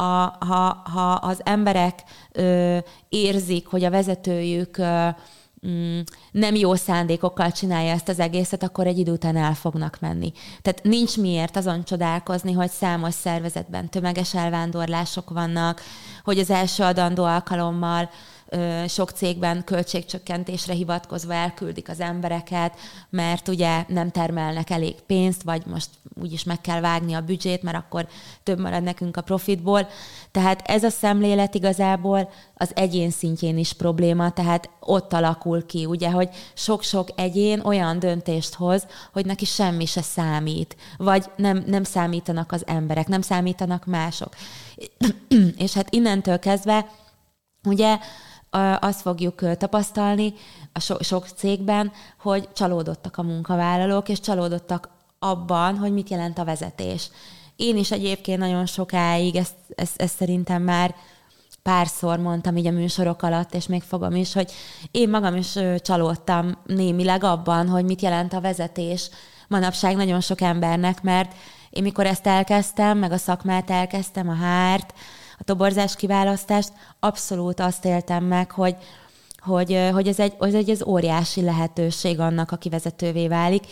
a, 0.00 0.36
ha, 0.46 0.82
ha 0.92 1.12
az 1.12 1.40
emberek 1.44 2.02
ö, 2.32 2.78
érzik, 3.08 3.66
hogy 3.66 3.84
a 3.84 3.90
vezetőjük 3.90 4.76
ö, 4.76 5.08
mm, 5.66 6.00
nem 6.30 6.54
jó 6.54 6.74
szándékokkal 6.74 7.50
csinálja 7.50 7.92
ezt 7.92 8.08
az 8.08 8.18
egészet, 8.20 8.62
akkor 8.62 8.86
egy 8.86 8.98
idő 8.98 9.12
után 9.12 9.36
el 9.36 9.54
fognak 9.54 9.96
menni. 10.00 10.32
Tehát 10.62 10.82
nincs 10.82 11.16
miért 11.16 11.56
azon 11.56 11.84
csodálkozni, 11.84 12.52
hogy 12.52 12.70
számos 12.70 13.14
szervezetben 13.14 13.88
tömeges 13.88 14.34
elvándorlások 14.34 15.30
vannak, 15.30 15.80
hogy 16.24 16.38
az 16.38 16.50
első 16.50 16.82
adandó 16.82 17.24
alkalommal 17.24 18.10
sok 18.88 19.10
cégben 19.10 19.64
költségcsökkentésre 19.64 20.72
hivatkozva 20.72 21.32
elküldik 21.32 21.88
az 21.88 22.00
embereket, 22.00 22.78
mert 23.10 23.48
ugye 23.48 23.84
nem 23.88 24.10
termelnek 24.10 24.70
elég 24.70 24.94
pénzt, 25.06 25.42
vagy 25.42 25.62
most 25.66 25.88
úgyis 26.22 26.44
meg 26.44 26.60
kell 26.60 26.80
vágni 26.80 27.14
a 27.14 27.20
büdzsét, 27.20 27.62
mert 27.62 27.76
akkor 27.76 28.08
több 28.42 28.60
marad 28.60 28.82
nekünk 28.82 29.16
a 29.16 29.22
profitból. 29.22 29.88
Tehát 30.30 30.62
ez 30.66 30.84
a 30.84 30.90
szemlélet 30.90 31.54
igazából 31.54 32.30
az 32.54 32.70
egyén 32.74 33.10
szintjén 33.10 33.58
is 33.58 33.72
probléma, 33.72 34.30
tehát 34.30 34.70
ott 34.80 35.12
alakul 35.12 35.66
ki, 35.66 35.86
ugye, 35.86 36.10
hogy 36.10 36.28
sok-sok 36.54 37.08
egyén 37.16 37.60
olyan 37.60 37.98
döntést 37.98 38.54
hoz, 38.54 38.86
hogy 39.12 39.26
neki 39.26 39.44
semmi 39.44 39.84
se 39.84 40.02
számít, 40.02 40.76
vagy 40.96 41.24
nem, 41.36 41.64
nem 41.66 41.84
számítanak 41.84 42.52
az 42.52 42.66
emberek, 42.66 43.08
nem 43.08 43.22
számítanak 43.22 43.86
mások. 43.86 44.34
És 45.64 45.72
hát 45.72 45.94
innentől 45.94 46.38
kezdve, 46.38 46.90
ugye, 47.64 47.98
azt 48.80 49.00
fogjuk 49.00 49.56
tapasztalni 49.56 50.34
a 50.72 50.80
so- 50.80 51.04
sok 51.04 51.26
cégben, 51.26 51.92
hogy 52.20 52.48
csalódottak 52.52 53.16
a 53.16 53.22
munkavállalók, 53.22 54.08
és 54.08 54.20
csalódottak 54.20 54.88
abban, 55.18 55.76
hogy 55.76 55.92
mit 55.92 56.10
jelent 56.10 56.38
a 56.38 56.44
vezetés. 56.44 57.10
Én 57.56 57.76
is 57.76 57.90
egyébként 57.90 58.38
nagyon 58.38 58.66
sokáig, 58.66 59.36
ezt, 59.36 59.54
ezt, 59.74 60.00
ezt 60.00 60.16
szerintem 60.16 60.62
már 60.62 60.94
párszor 61.62 62.18
mondtam 62.18 62.56
így 62.56 62.66
a 62.66 62.70
műsorok 62.70 63.22
alatt, 63.22 63.54
és 63.54 63.66
még 63.66 63.82
fogom 63.82 64.14
is, 64.14 64.32
hogy 64.32 64.52
én 64.90 65.08
magam 65.08 65.36
is 65.36 65.58
csalódtam 65.76 66.58
némileg 66.66 67.24
abban, 67.24 67.68
hogy 67.68 67.84
mit 67.84 68.02
jelent 68.02 68.32
a 68.32 68.40
vezetés 68.40 69.10
manapság 69.48 69.96
nagyon 69.96 70.20
sok 70.20 70.40
embernek, 70.40 71.02
mert 71.02 71.34
én 71.70 71.82
mikor 71.82 72.06
ezt 72.06 72.26
elkezdtem, 72.26 72.98
meg 72.98 73.12
a 73.12 73.16
szakmát 73.16 73.70
elkezdtem, 73.70 74.28
a 74.28 74.34
hárt, 74.34 74.94
a 75.40 75.44
toborzás 75.44 75.96
kiválasztást, 75.96 76.72
abszolút 76.98 77.60
azt 77.60 77.84
éltem 77.84 78.24
meg, 78.24 78.50
hogy, 78.50 78.76
hogy, 79.38 79.88
hogy 79.92 80.08
ez, 80.08 80.18
egy, 80.18 80.34
ez 80.40 80.54
egy 80.54 80.70
ez 80.70 80.82
óriási 80.82 81.42
lehetőség 81.42 82.20
annak, 82.20 82.50
aki 82.50 82.68
vezetővé 82.68 83.28
válik, 83.28 83.64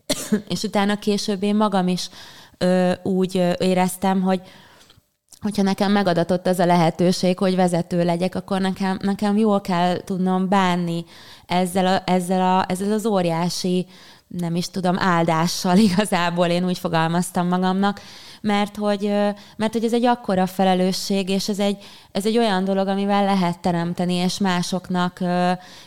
és 0.48 0.62
utána 0.62 0.98
később 0.98 1.42
én 1.42 1.56
magam 1.56 1.88
is 1.88 2.08
ö, 2.58 2.92
úgy 3.02 3.34
éreztem, 3.58 4.22
hogy 4.22 4.40
hogyha 5.40 5.62
nekem 5.62 5.92
megadatott 5.92 6.46
az 6.46 6.58
a 6.58 6.66
lehetőség, 6.66 7.38
hogy 7.38 7.56
vezető 7.56 8.04
legyek, 8.04 8.34
akkor 8.34 8.60
nekem, 8.60 8.98
nekem 9.02 9.36
jól 9.36 9.60
kell 9.60 9.96
tudnom 10.04 10.48
bánni 10.48 11.04
ezzel, 11.46 11.86
a, 11.86 12.02
ezzel, 12.10 12.56
a, 12.56 12.64
ezzel 12.68 12.92
az 12.92 13.06
óriási, 13.06 13.86
nem 14.26 14.54
is 14.54 14.70
tudom, 14.70 14.98
áldással 14.98 15.76
igazából 15.88 16.46
én 16.46 16.64
úgy 16.64 16.78
fogalmaztam 16.78 17.48
magamnak, 17.48 18.00
mert 18.46 18.76
hogy, 18.76 19.12
mert 19.56 19.72
hogy 19.72 19.84
ez 19.84 19.92
egy 19.92 20.04
akkora 20.04 20.46
felelősség, 20.46 21.28
és 21.28 21.48
ez 21.48 21.58
egy, 21.58 21.76
ez 22.12 22.26
egy 22.26 22.38
olyan 22.38 22.64
dolog, 22.64 22.88
amivel 22.88 23.24
lehet 23.24 23.58
teremteni, 23.58 24.14
és 24.14 24.38
másoknak 24.38 25.20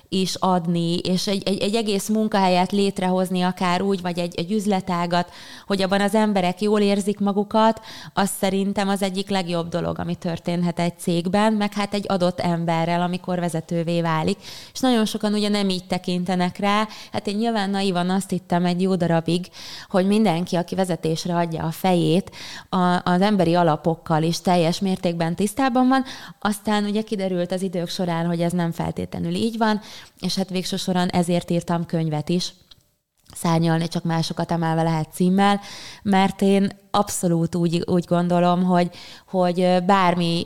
is 0.09 0.35
adni, 0.35 0.97
és 0.97 1.27
egy, 1.27 1.43
egy, 1.45 1.61
egy 1.61 1.75
egész 1.75 2.07
munkahelyet 2.07 2.71
létrehozni, 2.71 3.41
akár 3.41 3.81
úgy, 3.81 4.01
vagy 4.01 4.19
egy, 4.19 4.35
egy 4.35 4.51
üzletágat, 4.51 5.31
hogy 5.67 5.81
abban 5.81 6.01
az 6.01 6.15
emberek 6.15 6.61
jól 6.61 6.81
érzik 6.81 7.19
magukat, 7.19 7.81
az 8.13 8.29
szerintem 8.39 8.87
az 8.87 9.01
egyik 9.01 9.29
legjobb 9.29 9.69
dolog, 9.69 9.99
ami 9.99 10.15
történhet 10.15 10.79
egy 10.79 10.99
cégben, 10.99 11.53
meg 11.53 11.73
hát 11.73 11.93
egy 11.93 12.05
adott 12.07 12.39
emberrel, 12.39 13.01
amikor 13.01 13.39
vezetővé 13.39 14.01
válik. 14.01 14.37
És 14.73 14.79
nagyon 14.79 15.05
sokan 15.05 15.33
ugye 15.33 15.49
nem 15.49 15.69
így 15.69 15.85
tekintenek 15.87 16.57
rá. 16.57 16.87
Hát 17.11 17.27
én 17.27 17.35
nyilván 17.35 17.69
naivan 17.69 18.09
azt 18.09 18.29
hittem 18.29 18.65
egy 18.65 18.81
jó 18.81 18.95
darabig, 18.95 19.47
hogy 19.89 20.07
mindenki, 20.07 20.55
aki 20.55 20.75
vezetésre 20.75 21.35
adja 21.35 21.63
a 21.63 21.71
fejét, 21.71 22.31
a, 22.69 23.11
az 23.11 23.21
emberi 23.21 23.55
alapokkal 23.55 24.23
is 24.23 24.41
teljes 24.41 24.79
mértékben 24.79 25.35
tisztában 25.35 25.87
van, 25.87 26.03
aztán 26.39 26.83
ugye 26.83 27.01
kiderült 27.01 27.51
az 27.51 27.61
idők 27.61 27.89
során, 27.89 28.25
hogy 28.25 28.41
ez 28.41 28.51
nem 28.51 28.71
feltétlenül 28.71 29.33
így 29.33 29.57
van, 29.57 29.81
és 30.19 30.35
hát 30.35 30.49
végső 30.49 30.75
soron 30.75 31.07
ezért 31.07 31.49
írtam 31.49 31.85
könyvet 31.85 32.29
is, 32.29 32.53
szárnyalni 33.35 33.87
csak 33.87 34.03
másokat 34.03 34.51
emelve 34.51 34.83
lehet 34.83 35.13
címmel, 35.13 35.59
mert 36.03 36.41
én 36.41 36.71
abszolút 36.91 37.55
úgy, 37.55 37.83
úgy 37.85 38.05
gondolom, 38.05 38.63
hogy, 38.63 38.89
hogy 39.29 39.83
bármi, 39.85 40.43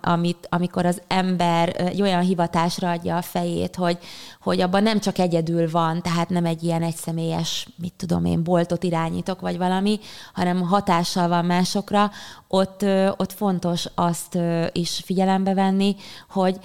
amit, 0.00 0.46
amikor 0.50 0.86
az 0.86 1.02
ember 1.06 1.72
egy 1.76 2.02
olyan 2.02 2.22
hivatásra 2.22 2.90
adja 2.90 3.16
a 3.16 3.22
fejét, 3.22 3.76
hogy, 3.76 3.98
hogy 4.40 4.60
abban 4.60 4.82
nem 4.82 5.00
csak 5.00 5.18
egyedül 5.18 5.70
van, 5.70 6.02
tehát 6.02 6.28
nem 6.28 6.44
egy 6.44 6.62
ilyen 6.62 6.82
egyszemélyes, 6.82 7.68
mit 7.76 7.94
tudom 7.96 8.24
én, 8.24 8.42
boltot 8.42 8.84
irányítok, 8.84 9.40
vagy 9.40 9.58
valami, 9.58 9.98
hanem 10.32 10.60
hatással 10.60 11.28
van 11.28 11.44
másokra, 11.44 12.10
ott, 12.48 12.84
ott 13.16 13.32
fontos 13.32 13.86
azt 13.94 14.38
is 14.72 15.00
figyelembe 15.04 15.54
venni, 15.54 15.96
hogy 16.28 16.58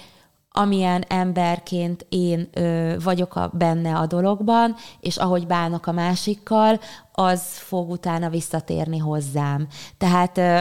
amilyen 0.58 1.04
emberként 1.08 2.06
én 2.08 2.48
ö, 2.52 2.94
vagyok 3.04 3.36
a, 3.36 3.50
benne 3.54 3.96
a 3.96 4.06
dologban, 4.06 4.74
és 5.00 5.16
ahogy 5.16 5.46
bánok 5.46 5.86
a 5.86 5.92
másikkal, 5.92 6.80
az 7.12 7.42
fog 7.58 7.90
utána 7.90 8.28
visszatérni 8.28 8.98
hozzám. 8.98 9.66
Tehát 9.98 10.38
ö, 10.38 10.60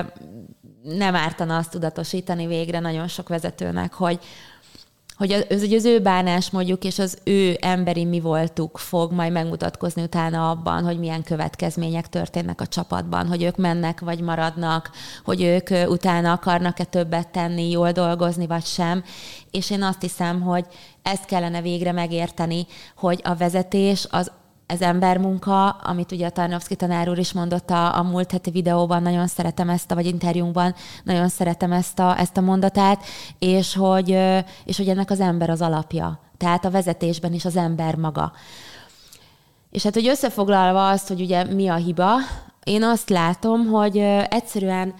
nem 0.83 1.15
ártana 1.15 1.57
azt 1.57 1.71
tudatosítani 1.71 2.47
végre 2.47 2.79
nagyon 2.79 3.07
sok 3.07 3.27
vezetőnek, 3.27 3.93
hogy, 3.93 4.19
hogy 5.17 5.31
az, 5.31 5.45
hogy 5.49 5.73
az 5.73 5.85
ő 5.85 5.99
bánásmódjuk 5.99 6.83
és 6.83 6.99
az 6.99 7.17
ő 7.23 7.57
emberi 7.61 8.05
mi 8.05 8.19
voltuk 8.19 8.77
fog 8.77 9.11
majd 9.11 9.31
megmutatkozni 9.31 10.01
utána 10.01 10.49
abban, 10.49 10.83
hogy 10.83 10.99
milyen 10.99 11.23
következmények 11.23 12.09
történnek 12.09 12.61
a 12.61 12.67
csapatban, 12.67 13.27
hogy 13.27 13.43
ők 13.43 13.55
mennek 13.55 13.99
vagy 13.99 14.21
maradnak, 14.21 14.91
hogy 15.23 15.41
ők 15.41 15.69
utána 15.89 16.31
akarnak-e 16.31 16.83
többet 16.83 17.27
tenni, 17.27 17.69
jól 17.69 17.91
dolgozni 17.91 18.47
vagy 18.47 18.65
sem. 18.65 19.03
És 19.51 19.69
én 19.69 19.83
azt 19.83 20.01
hiszem, 20.01 20.41
hogy 20.41 20.65
ezt 21.01 21.25
kellene 21.25 21.61
végre 21.61 21.91
megérteni, 21.91 22.65
hogy 22.95 23.21
a 23.23 23.35
vezetés 23.35 24.07
az 24.09 24.31
ez 24.67 24.81
embermunka, 24.81 25.69
amit 25.69 26.11
ugye 26.11 26.25
a 26.25 26.29
Tarnowski 26.29 26.75
tanár 26.75 27.09
úr 27.09 27.17
is 27.17 27.33
mondott 27.33 27.69
a, 27.69 27.97
a 27.97 28.03
múlt 28.03 28.31
heti 28.31 28.51
videóban, 28.51 29.01
nagyon 29.01 29.27
szeretem 29.27 29.69
ezt 29.69 29.91
a, 29.91 29.95
vagy 29.95 30.05
interjúnkban, 30.05 30.75
nagyon 31.03 31.27
szeretem 31.27 31.71
ezt 31.71 31.99
a, 31.99 32.19
ezt 32.19 32.37
a 32.37 32.41
mondatát, 32.41 33.03
és 33.39 33.75
hogy, 33.75 34.09
és 34.65 34.77
hogy 34.77 34.87
ennek 34.89 35.09
az 35.09 35.19
ember 35.19 35.49
az 35.49 35.61
alapja. 35.61 36.19
Tehát 36.37 36.65
a 36.65 36.71
vezetésben 36.71 37.33
is 37.33 37.45
az 37.45 37.55
ember 37.55 37.95
maga. 37.95 38.31
És 39.71 39.83
hát, 39.83 39.93
hogy 39.93 40.07
összefoglalva 40.07 40.89
azt, 40.89 41.07
hogy 41.07 41.21
ugye 41.21 41.43
mi 41.43 41.67
a 41.67 41.75
hiba, 41.75 42.15
én 42.63 42.83
azt 42.83 43.09
látom, 43.09 43.65
hogy 43.65 43.97
egyszerűen 44.29 44.93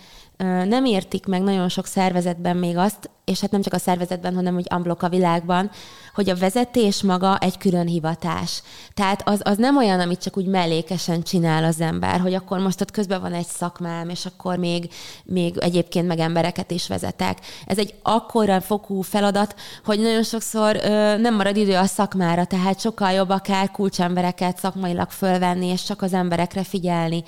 nem 0.67 0.85
értik 0.85 1.25
meg 1.25 1.41
nagyon 1.41 1.69
sok 1.69 1.85
szervezetben 1.85 2.57
még 2.57 2.77
azt, 2.77 3.09
és 3.27 3.39
hát 3.39 3.51
nem 3.51 3.61
csak 3.61 3.73
a 3.73 3.77
szervezetben, 3.79 4.35
hanem 4.35 4.55
úgy 4.55 4.65
amblok 4.69 5.01
a 5.03 5.09
világban, 5.09 5.71
hogy 6.13 6.29
a 6.29 6.35
vezetés 6.35 7.01
maga 7.01 7.37
egy 7.37 7.57
külön 7.57 7.87
hivatás. 7.87 8.61
Tehát 8.93 9.27
az, 9.27 9.41
az 9.43 9.57
nem 9.57 9.77
olyan, 9.77 9.99
amit 9.99 10.21
csak 10.21 10.37
úgy 10.37 10.45
mellékesen 10.45 11.23
csinál 11.23 11.63
az 11.63 11.81
ember, 11.81 12.19
hogy 12.19 12.33
akkor 12.33 12.59
most 12.59 12.81
ott 12.81 12.91
közben 12.91 13.21
van 13.21 13.33
egy 13.33 13.45
szakmám, 13.45 14.09
és 14.09 14.25
akkor 14.25 14.57
még, 14.57 14.93
még 15.23 15.57
egyébként 15.57 16.07
meg 16.07 16.19
embereket 16.19 16.71
is 16.71 16.87
vezetek. 16.87 17.37
Ez 17.65 17.77
egy 17.77 17.93
akkora 18.01 18.61
fokú 18.61 19.01
feladat, 19.01 19.55
hogy 19.85 19.99
nagyon 19.99 20.23
sokszor 20.23 20.75
ö, 20.75 21.17
nem 21.17 21.35
marad 21.35 21.57
idő 21.57 21.75
a 21.75 21.85
szakmára, 21.85 22.45
tehát 22.45 22.79
sokkal 22.79 23.11
jobb 23.11 23.29
akár 23.29 23.71
kulcsembereket 23.71 24.57
szakmailag 24.57 25.09
fölvenni, 25.09 25.67
és 25.67 25.83
csak 25.83 26.01
az 26.01 26.13
emberekre 26.13 26.63
figyelni. 26.63 27.23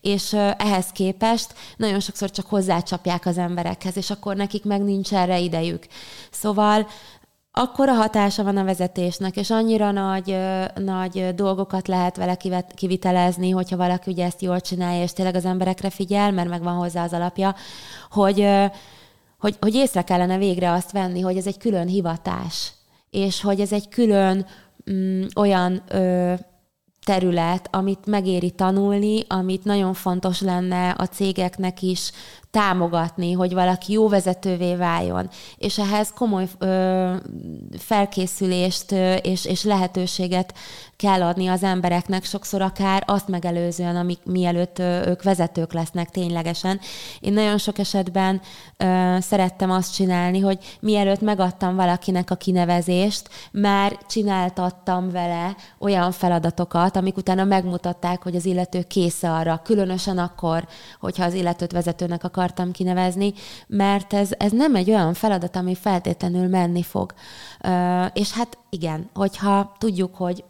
És 0.00 0.32
ö, 0.32 0.50
ehhez 0.58 0.86
képest 0.86 1.54
nagyon 1.76 2.00
sokszor 2.00 2.30
csak 2.30 2.46
hozzácsapják 2.46 3.26
az 3.26 3.38
emberekhez, 3.38 3.96
és 3.96 4.10
akkor 4.10 4.36
nekik 4.36 4.64
meg 4.64 4.82
nincs 4.82 5.12
erre 5.12 5.42
idejük. 5.44 5.86
Szóval 6.30 6.86
akkora 7.56 7.92
hatása 7.92 8.42
van 8.44 8.56
a 8.56 8.64
vezetésnek, 8.64 9.36
és 9.36 9.50
annyira 9.50 9.90
nagy, 9.90 10.38
nagy 10.74 11.34
dolgokat 11.34 11.88
lehet 11.88 12.16
vele 12.16 12.36
kivitelezni, 12.74 13.50
hogyha 13.50 13.76
valaki 13.76 14.10
ugye 14.10 14.24
ezt 14.24 14.42
jól 14.42 14.60
csinálja, 14.60 15.02
és 15.02 15.12
tényleg 15.12 15.34
az 15.34 15.44
emberekre 15.44 15.90
figyel, 15.90 16.32
mert 16.32 16.48
megvan 16.48 16.74
hozzá 16.74 17.04
az 17.04 17.12
alapja, 17.12 17.54
hogy, 18.10 18.48
hogy, 19.38 19.56
hogy 19.60 19.74
észre 19.74 20.02
kellene 20.02 20.38
végre 20.38 20.72
azt 20.72 20.92
venni, 20.92 21.20
hogy 21.20 21.36
ez 21.36 21.46
egy 21.46 21.58
külön 21.58 21.86
hivatás, 21.86 22.72
és 23.10 23.40
hogy 23.40 23.60
ez 23.60 23.72
egy 23.72 23.88
külön 23.88 24.46
mm, 24.90 25.22
olyan 25.36 25.82
ö, 25.88 26.34
terület, 27.04 27.68
amit 27.70 28.06
megéri 28.06 28.50
tanulni, 28.50 29.24
amit 29.28 29.64
nagyon 29.64 29.94
fontos 29.94 30.40
lenne 30.40 30.90
a 30.90 31.06
cégeknek 31.06 31.82
is 31.82 32.10
támogatni, 32.54 33.32
hogy 33.32 33.54
valaki 33.54 33.92
jó 33.92 34.08
vezetővé 34.08 34.74
váljon, 34.74 35.28
és 35.56 35.78
ehhez 35.78 36.12
komoly 36.12 36.46
ö, 36.58 37.14
felkészülést 37.78 38.92
ö, 38.92 39.14
és, 39.14 39.44
és 39.44 39.64
lehetőséget 39.64 40.54
kell 40.96 41.22
adni 41.22 41.46
az 41.46 41.62
embereknek, 41.62 42.24
sokszor 42.24 42.62
akár 42.62 43.02
azt 43.06 43.28
megelőzően, 43.28 43.96
amik 43.96 44.18
mielőtt 44.24 44.78
ö, 44.78 45.08
ők 45.08 45.22
vezetők 45.22 45.72
lesznek 45.72 46.10
ténylegesen. 46.10 46.80
Én 47.20 47.32
nagyon 47.32 47.58
sok 47.58 47.78
esetben 47.78 48.40
ö, 48.76 49.16
szerettem 49.20 49.70
azt 49.70 49.94
csinálni, 49.94 50.40
hogy 50.40 50.58
mielőtt 50.80 51.20
megadtam 51.20 51.76
valakinek 51.76 52.30
a 52.30 52.34
kinevezést, 52.34 53.28
már 53.52 53.98
csináltattam 54.08 55.10
vele 55.10 55.56
olyan 55.78 56.12
feladatokat, 56.12 56.96
amik 56.96 57.16
utána 57.16 57.44
megmutatták, 57.44 58.22
hogy 58.22 58.36
az 58.36 58.44
illető 58.44 58.82
kész 58.82 59.22
arra, 59.22 59.60
különösen 59.64 60.18
akkor, 60.18 60.66
hogyha 61.00 61.24
az 61.24 61.34
illetőt 61.34 61.72
vezetőnek 61.72 62.24
akar 62.24 62.43
akartam 62.44 62.72
kinevezni, 62.72 63.32
mert 63.66 64.12
ez, 64.12 64.30
ez 64.38 64.52
nem 64.52 64.74
egy 64.74 64.90
olyan 64.90 65.14
feladat, 65.14 65.56
ami 65.56 65.74
feltétlenül 65.74 66.48
menni 66.48 66.82
fog. 66.82 67.14
És 68.12 68.32
hát 68.32 68.58
igen, 68.70 69.10
hogyha 69.14 69.72
tudjuk, 69.78 70.14
hogy 70.14 70.44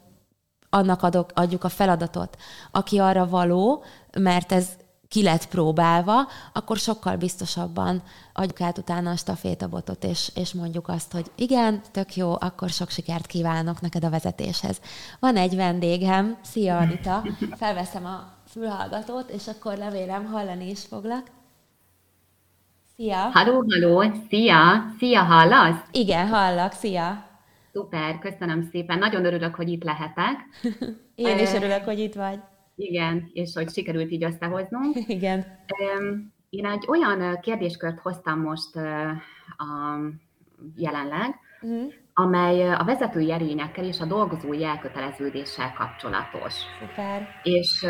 annak 0.70 1.02
adok, 1.02 1.30
adjuk 1.34 1.64
a 1.64 1.68
feladatot, 1.68 2.36
aki 2.70 2.98
arra 2.98 3.28
való, 3.28 3.84
mert 4.18 4.52
ez 4.52 4.68
ki 5.08 5.22
lett 5.22 5.48
próbálva, 5.48 6.28
akkor 6.52 6.76
sokkal 6.76 7.16
biztosabban 7.16 8.02
adjuk 8.32 8.60
át 8.60 8.78
utána 8.78 9.10
a 9.10 9.16
stafétabotot, 9.16 10.04
és, 10.04 10.30
és 10.34 10.52
mondjuk 10.52 10.88
azt, 10.88 11.12
hogy 11.12 11.30
igen, 11.36 11.80
tök 11.90 12.16
jó, 12.16 12.32
akkor 12.40 12.70
sok 12.70 12.90
sikert 12.90 13.26
kívánok 13.26 13.80
neked 13.80 14.04
a 14.04 14.10
vezetéshez. 14.10 14.80
Van 15.20 15.36
egy 15.36 15.56
vendégem, 15.56 16.38
szia 16.42 16.76
Anita, 16.76 17.22
felveszem 17.56 18.04
a 18.04 18.32
fülhallgatót, 18.48 19.30
és 19.30 19.46
akkor 19.46 19.78
remélem 19.78 20.24
hallani 20.24 20.70
is 20.70 20.80
foglak. 20.80 21.30
Szia! 22.96 23.16
Halló, 23.16 23.64
halló! 23.68 24.12
Szia! 24.28 24.84
Szia, 24.98 25.22
hallasz? 25.22 25.84
Igen, 25.92 26.28
hallak, 26.28 26.72
szia! 26.72 27.26
Szuper, 27.72 28.18
köszönöm 28.18 28.62
szépen. 28.62 28.98
Nagyon 28.98 29.24
örülök, 29.24 29.54
hogy 29.54 29.68
itt 29.68 29.82
lehetek. 29.82 30.36
Én 31.14 31.38
is 31.38 31.52
örülök, 31.52 31.84
hogy 31.84 31.98
itt 31.98 32.14
vagy. 32.14 32.38
Igen, 32.76 33.30
és 33.32 33.54
hogy 33.54 33.70
sikerült 33.70 34.10
így 34.10 34.24
összehoznunk. 34.24 34.96
Igen. 35.06 35.46
Én 36.50 36.66
egy 36.66 36.84
olyan 36.88 37.40
kérdéskört 37.40 38.00
hoztam 38.00 38.40
most 38.40 38.76
a 39.56 39.98
jelenleg, 40.76 41.34
uh-huh. 41.60 41.92
amely 42.12 42.72
a 42.74 42.84
vezetői 42.84 43.32
erényekkel 43.32 43.84
és 43.84 44.00
a 44.00 44.06
dolgozói 44.06 44.64
elköteleződéssel 44.64 45.72
kapcsolatos. 45.72 46.54
Szuper. 46.80 47.28
És 47.42 47.86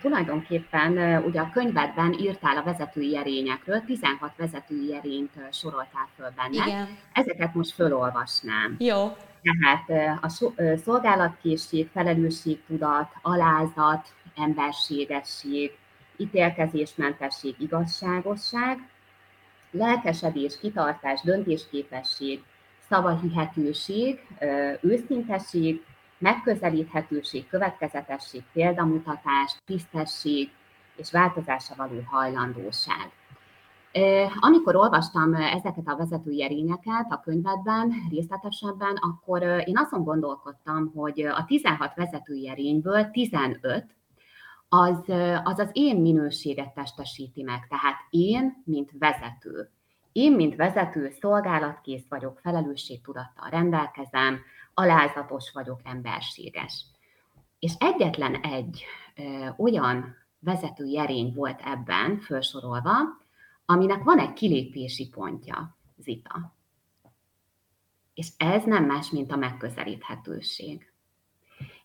tulajdonképpen 0.00 1.22
ugye 1.24 1.40
a 1.40 1.50
könyvedben 1.52 2.12
írtál 2.12 2.56
a 2.56 2.62
vezetői 2.62 3.16
erényekről, 3.16 3.80
16 3.80 4.32
vezetői 4.36 4.94
erényt 4.94 5.32
soroltál 5.52 6.08
föl 6.16 6.32
benne. 6.36 6.66
Igen. 6.66 6.98
Ezeket 7.12 7.54
most 7.54 7.72
fölolvasnám. 7.74 8.76
Jó. 8.78 9.16
Tehát 9.42 10.18
a 10.22 10.28
szolgálatkészség, 10.84 11.88
felelősségtudat, 11.92 13.10
alázat, 13.22 14.14
emberségesség, 14.36 15.76
ítélkezésmentesség, 16.16 17.54
igazságosság, 17.58 18.88
lelkesedés, 19.70 20.58
kitartás, 20.60 21.20
döntésképesség, 21.20 22.42
szavahihetőség, 22.88 24.20
őszintesség, 24.80 25.84
megközelíthetőség, 26.22 27.48
következetesség, 27.48 28.42
példamutatás, 28.52 29.56
tisztesség 29.64 30.50
és 30.96 31.10
változásra 31.10 31.74
való 31.76 32.00
hajlandóság. 32.06 33.10
Amikor 34.40 34.76
olvastam 34.76 35.34
ezeket 35.34 35.88
a 35.88 35.96
vezetői 35.96 36.42
erényeket 36.42 37.06
a 37.08 37.20
könyvedben 37.20 37.92
részletesebben, 38.10 38.96
akkor 38.96 39.42
én 39.42 39.78
azon 39.78 40.04
gondolkodtam, 40.04 40.92
hogy 40.94 41.20
a 41.20 41.44
16 41.44 41.94
vezetői 41.94 42.48
erényből 42.48 43.10
15 43.10 43.86
az, 44.68 44.98
az 45.44 45.58
az 45.58 45.70
én 45.72 46.00
minőséget 46.00 46.74
testesíti 46.74 47.42
meg. 47.42 47.66
Tehát 47.68 47.96
én, 48.10 48.62
mint 48.64 48.90
vezető. 48.98 49.70
Én, 50.12 50.32
mint 50.32 50.56
vezető, 50.56 51.10
szolgálatkész 51.20 52.04
vagyok, 52.08 52.38
felelősségtudattal 52.38 53.50
rendelkezem, 53.50 54.40
alázatos 54.74 55.52
vagyok, 55.52 55.80
emberséges. 55.84 56.84
És 57.58 57.72
egyetlen 57.78 58.34
egy 58.34 58.84
ö, 59.16 59.48
olyan 59.56 60.16
vezetői 60.38 60.98
erény 60.98 61.32
volt 61.34 61.60
ebben 61.64 62.18
felsorolva, 62.18 62.92
aminek 63.66 64.02
van 64.02 64.18
egy 64.18 64.32
kilépési 64.32 65.08
pontja, 65.08 65.76
Zita. 65.96 66.54
És 68.14 68.28
ez 68.36 68.64
nem 68.64 68.84
más, 68.84 69.10
mint 69.10 69.32
a 69.32 69.36
megközelíthetőség. 69.36 70.92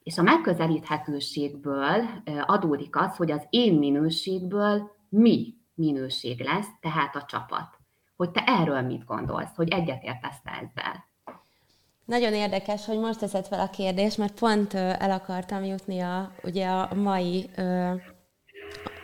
És 0.04 0.18
a 0.18 0.22
megközelíthetőségből 0.22 2.06
adódik 2.46 2.96
az, 2.96 3.16
hogy 3.16 3.32
az 3.32 3.48
én 3.50 3.78
minőségből 3.78 4.92
mi 5.10 5.56
minőség 5.74 6.40
lesz, 6.40 6.68
tehát 6.80 7.16
a 7.16 7.26
csapat. 7.26 7.77
Hogy 8.18 8.32
te 8.32 8.44
erről 8.46 8.82
mit 8.82 9.06
gondolsz, 9.06 9.56
hogy 9.56 9.70
egyetértesz 9.70 10.42
ezzel? 10.44 11.06
Nagyon 12.06 12.34
érdekes, 12.34 12.86
hogy 12.86 13.00
most 13.00 13.20
teszed 13.20 13.46
fel 13.46 13.60
a 13.60 13.70
kérdést, 13.70 14.18
mert 14.18 14.40
pont 14.40 14.74
el 14.74 15.12
akartam 15.12 15.64
jutni 15.64 16.00
a, 16.00 16.32
ugye 16.44 16.68
a 16.68 16.96
mai 16.96 17.50
ö, 17.56 17.94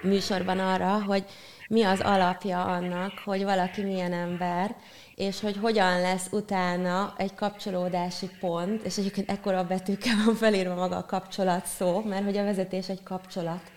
műsorban 0.01 0.59
arra, 0.59 1.03
hogy 1.03 1.25
mi 1.67 1.83
az 1.83 1.99
alapja 2.01 2.63
annak, 2.65 3.11
hogy 3.25 3.43
valaki 3.43 3.83
milyen 3.83 4.13
ember, 4.13 4.75
és 5.15 5.39
hogy 5.39 5.57
hogyan 5.57 6.01
lesz 6.01 6.27
utána 6.31 7.13
egy 7.17 7.33
kapcsolódási 7.33 8.29
pont, 8.39 8.81
és 8.81 8.97
egyébként 8.97 9.29
ekkora 9.29 9.63
betűkkel 9.63 10.15
van 10.25 10.35
felírva 10.35 10.75
maga 10.75 10.97
a 10.97 11.05
kapcsolat 11.05 11.65
szó, 11.65 12.01
mert 12.01 12.23
hogy 12.23 12.37
a 12.37 12.43
vezetés 12.43 12.89
egy 12.89 13.03
kapcsolat 13.03 13.71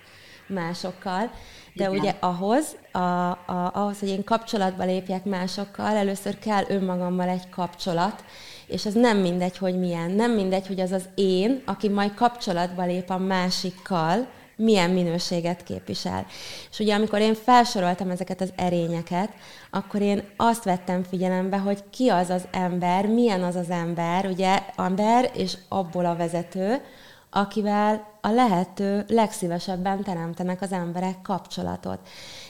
másokkal, 0.48 1.30
de 1.76 1.84
Igen. 1.84 1.98
ugye 1.98 2.14
ahhoz, 2.20 2.76
a, 2.92 2.98
a, 2.98 3.70
ahhoz, 3.74 3.98
hogy 3.98 4.08
én 4.08 4.24
kapcsolatba 4.24 4.84
lépjek 4.84 5.24
másokkal, 5.24 5.96
először 5.96 6.38
kell 6.38 6.64
önmagammal 6.68 7.28
egy 7.28 7.48
kapcsolat, 7.48 8.24
és 8.66 8.86
ez 8.86 8.94
nem 8.94 9.18
mindegy, 9.18 9.58
hogy 9.58 9.78
milyen. 9.78 10.10
Nem 10.10 10.30
mindegy, 10.32 10.66
hogy 10.66 10.80
az 10.80 10.92
az 10.92 11.08
én, 11.14 11.62
aki 11.64 11.88
majd 11.88 12.14
kapcsolatba 12.14 12.84
lép 12.84 13.10
a 13.10 13.18
másikkal, 13.18 14.26
milyen 14.56 14.90
minőséget 14.90 15.62
képvisel. 15.62 16.26
És 16.70 16.78
ugye 16.78 16.94
amikor 16.94 17.20
én 17.20 17.34
felsoroltam 17.34 18.10
ezeket 18.10 18.40
az 18.40 18.52
erényeket, 18.56 19.30
akkor 19.70 20.00
én 20.00 20.22
azt 20.36 20.64
vettem 20.64 21.02
figyelembe, 21.02 21.58
hogy 21.58 21.84
ki 21.90 22.08
az 22.08 22.30
az 22.30 22.44
ember, 22.50 23.06
milyen 23.06 23.42
az 23.42 23.54
az 23.56 23.70
ember, 23.70 24.26
ugye 24.26 24.62
ember 24.76 25.30
és 25.34 25.56
abból 25.68 26.06
a 26.06 26.16
vezető, 26.16 26.82
akivel 27.30 28.15
a 28.26 28.30
lehető 28.30 29.04
legszívesebben 29.08 30.02
teremtenek 30.02 30.62
az 30.62 30.72
emberek 30.72 31.22
kapcsolatot. 31.22 31.98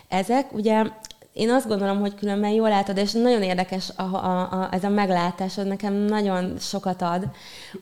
Ezek 0.08 0.52
ugye 0.52 0.84
én 1.32 1.50
azt 1.50 1.68
gondolom, 1.68 2.00
hogy 2.00 2.14
különben 2.14 2.50
jól 2.50 2.68
látod, 2.68 2.96
és 2.96 3.12
nagyon 3.12 3.42
érdekes 3.42 3.90
a, 3.96 4.02
a, 4.02 4.40
a, 4.40 4.68
ez 4.70 4.84
a 4.84 4.88
meglátás, 4.88 5.54
hogy 5.54 5.66
nekem 5.66 5.94
nagyon 5.94 6.58
sokat 6.58 7.02
ad, 7.02 7.28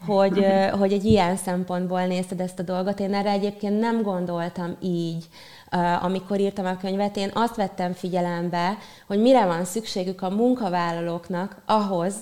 hogy, 0.07 0.47
hogy 0.81 0.93
egy 0.93 1.05
ilyen 1.05 1.37
szempontból 1.37 2.05
nézted 2.07 2.41
ezt 2.41 2.59
a 2.59 2.63
dolgot. 2.63 3.01
Én 3.01 3.15
erre 3.15 3.31
egyébként 3.31 3.81
nem 3.81 4.03
gondoltam 4.03 4.77
így, 4.81 5.25
amikor 6.03 6.41
írtam 6.41 6.67
a 6.67 6.77
könyvet. 6.77 7.17
Én 7.17 7.31
azt 7.35 7.57
vettem 7.57 7.93
figyelembe, 7.93 8.79
hogy 9.07 9.21
mire 9.21 9.47
van 9.47 9.65
szükségük 9.65 10.23
a 10.23 10.31
munkavállalóknak 10.31 11.63
ahhoz, 11.67 12.15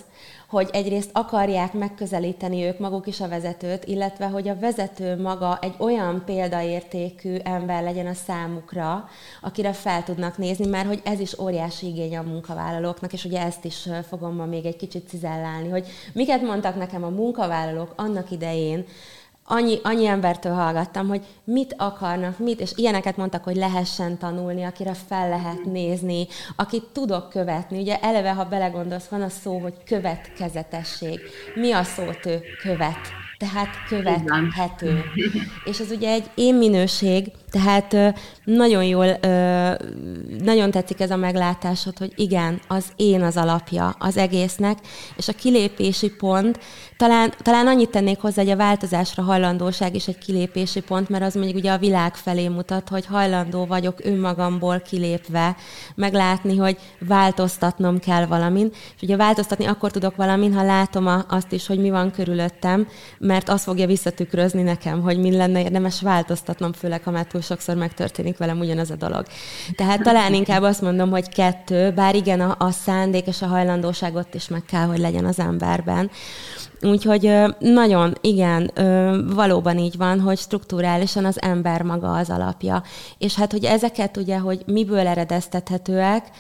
hogy 0.53 0.69
egyrészt 0.73 1.11
akarják 1.13 1.73
megközelíteni 1.73 2.65
ők 2.65 2.79
maguk 2.79 3.07
is 3.07 3.21
a 3.21 3.29
vezetőt, 3.29 3.85
illetve 3.85 4.27
hogy 4.27 4.49
a 4.49 4.59
vezető 4.59 5.21
maga 5.21 5.59
egy 5.61 5.75
olyan 5.79 6.23
példaértékű 6.25 7.37
ember 7.37 7.83
legyen 7.83 8.07
a 8.07 8.15
számukra, 8.15 9.09
akire 9.41 9.73
fel 9.73 10.03
tudnak 10.03 10.39
nézni, 10.39 10.67
mert 10.67 10.87
hogy 10.87 11.01
ez 11.05 11.21
is 11.21 11.39
óriási 11.39 11.87
igény 11.87 12.17
a 12.17 12.23
munkavállalóknak, 12.23 13.13
és 13.13 13.25
ugye 13.25 13.41
ezt 13.41 13.65
is 13.65 13.89
fogom 14.09 14.35
ma 14.35 14.45
még 14.45 14.65
egy 14.65 14.77
kicsit 14.77 15.09
cizellálni, 15.09 15.69
hogy 15.69 15.87
miket 16.13 16.43
mondtak 16.43 16.77
nekem 16.77 17.05
a 17.05 17.09
munkavállalók 17.09 17.93
annak 17.97 18.31
idején, 18.31 18.85
annyi, 19.53 19.79
annyi 19.83 20.07
embertől 20.07 20.53
hallgattam, 20.53 21.09
hogy 21.09 21.23
mit 21.45 21.75
akarnak, 21.79 22.39
mit, 22.39 22.61
és 22.61 22.71
ilyeneket 22.75 23.17
mondtak, 23.17 23.45
hogy 23.45 23.57
lehessen 23.57 24.19
tanulni, 24.19 24.63
akire 24.63 24.95
fel 25.09 25.29
lehet 25.29 25.65
nézni, 25.65 26.27
akit 26.57 26.85
tudok 26.93 27.29
követni. 27.29 27.81
Ugye 27.81 27.99
eleve, 28.01 28.33
ha 28.33 28.45
belegondolsz, 28.45 29.09
van 29.09 29.23
a 29.23 29.29
szó, 29.29 29.59
hogy 29.59 29.75
következetesség. 29.85 31.21
Mi 31.55 31.73
a 31.73 31.83
szót 31.83 32.27
ő 32.27 32.41
követ? 32.63 33.01
Tehát 33.39 33.69
követhető. 33.89 35.05
És 35.65 35.81
ez 35.81 35.91
ugye 35.91 36.11
egy 36.11 36.31
én 36.35 36.55
minőség, 36.55 37.33
tehát 37.53 38.15
nagyon 38.45 38.85
jól, 38.85 39.07
nagyon 40.39 40.71
tetszik 40.71 41.01
ez 41.01 41.11
a 41.11 41.17
meglátásod, 41.17 41.99
hogy 41.99 42.13
igen, 42.17 42.61
az 42.69 42.85
én 42.97 43.23
az 43.23 43.37
alapja 43.37 43.95
az 43.99 44.17
egésznek, 44.17 44.79
és 45.17 45.29
a 45.29 45.33
kilépési 45.33 46.11
pont, 46.11 46.59
talán, 46.97 47.33
talán 47.43 47.67
annyit 47.67 47.91
tennék 47.91 48.21
hozzá, 48.21 48.43
hogy 48.43 48.51
a 48.51 48.57
változásra 48.57 49.23
hajlandóság 49.23 49.95
is 49.95 50.09
egy 50.09 50.19
kilépési 50.19 50.81
pont, 50.81 51.09
mert 51.09 51.25
az 51.25 51.35
mondjuk 51.35 51.57
ugye 51.57 51.73
a 51.73 51.79
világ 51.79 52.15
felé 52.15 52.49
mutat, 52.49 52.89
hogy 52.89 53.07
hajlandó 53.07 53.67
vagyok 53.67 54.05
önmagamból 54.05 54.81
kilépve 54.81 55.57
meglátni, 55.95 56.57
hogy 56.57 56.79
változtatnom 56.99 57.99
kell 57.99 58.27
valamin, 58.27 58.71
és 58.97 59.03
ugye 59.03 59.17
változtatni 59.17 59.65
akkor 59.65 59.91
tudok 59.91 60.17
valamin, 60.17 60.55
ha 60.55 60.63
látom 60.63 61.25
azt 61.29 61.53
is, 61.53 61.67
hogy 61.67 61.79
mi 61.79 61.91
van 61.91 62.11
körülöttem, 62.11 62.89
mert 63.19 63.49
azt 63.49 63.65
fogja 63.65 63.87
visszatükrözni 63.87 64.63
nekem, 64.63 65.03
hogy 65.03 65.19
mi 65.19 65.37
lenne 65.37 65.63
érdemes 65.63 66.01
változtatnom, 66.01 66.73
főleg 66.73 67.03
ha 67.03 67.11
már 67.11 67.27
túl 67.27 67.41
sokszor 67.43 67.77
megtörténik 67.77 68.39
velem 68.39 68.59
ugyanaz 68.59 68.91
a 68.91 68.97
dolog. 68.97 69.27
Tehát 69.77 70.03
talán 70.03 70.35
inkább 70.35 70.63
azt 70.63 70.81
mondom, 70.81 71.11
hogy 71.11 71.29
kettő, 71.29 71.91
bár 71.91 72.15
igen, 72.15 72.41
a, 72.41 72.57
a 72.59 72.71
szándék 72.71 73.27
és 73.27 73.43
a 73.43 73.47
hajlandóságot 73.47 74.35
is 74.35 74.49
meg 74.49 74.65
kell, 74.65 74.87
hogy 74.87 74.99
legyen 74.99 75.25
az 75.25 75.39
emberben. 75.39 76.11
Úgyhogy 76.83 77.33
nagyon, 77.59 78.15
igen, 78.21 78.71
valóban 79.35 79.79
így 79.79 79.97
van, 79.97 80.21
hogy 80.21 80.39
strukturálisan 80.39 81.25
az 81.25 81.43
ember 81.43 81.83
maga 81.83 82.13
az 82.13 82.31
alapja. 82.31 82.83
És 83.19 83.35
hát, 83.35 83.53
hogy 83.53 83.65
ezeket 83.65 84.17
ugye, 84.17 84.39
hogy 84.39 84.63
miből 84.67 85.07
eredeztethetőek, 85.07 86.31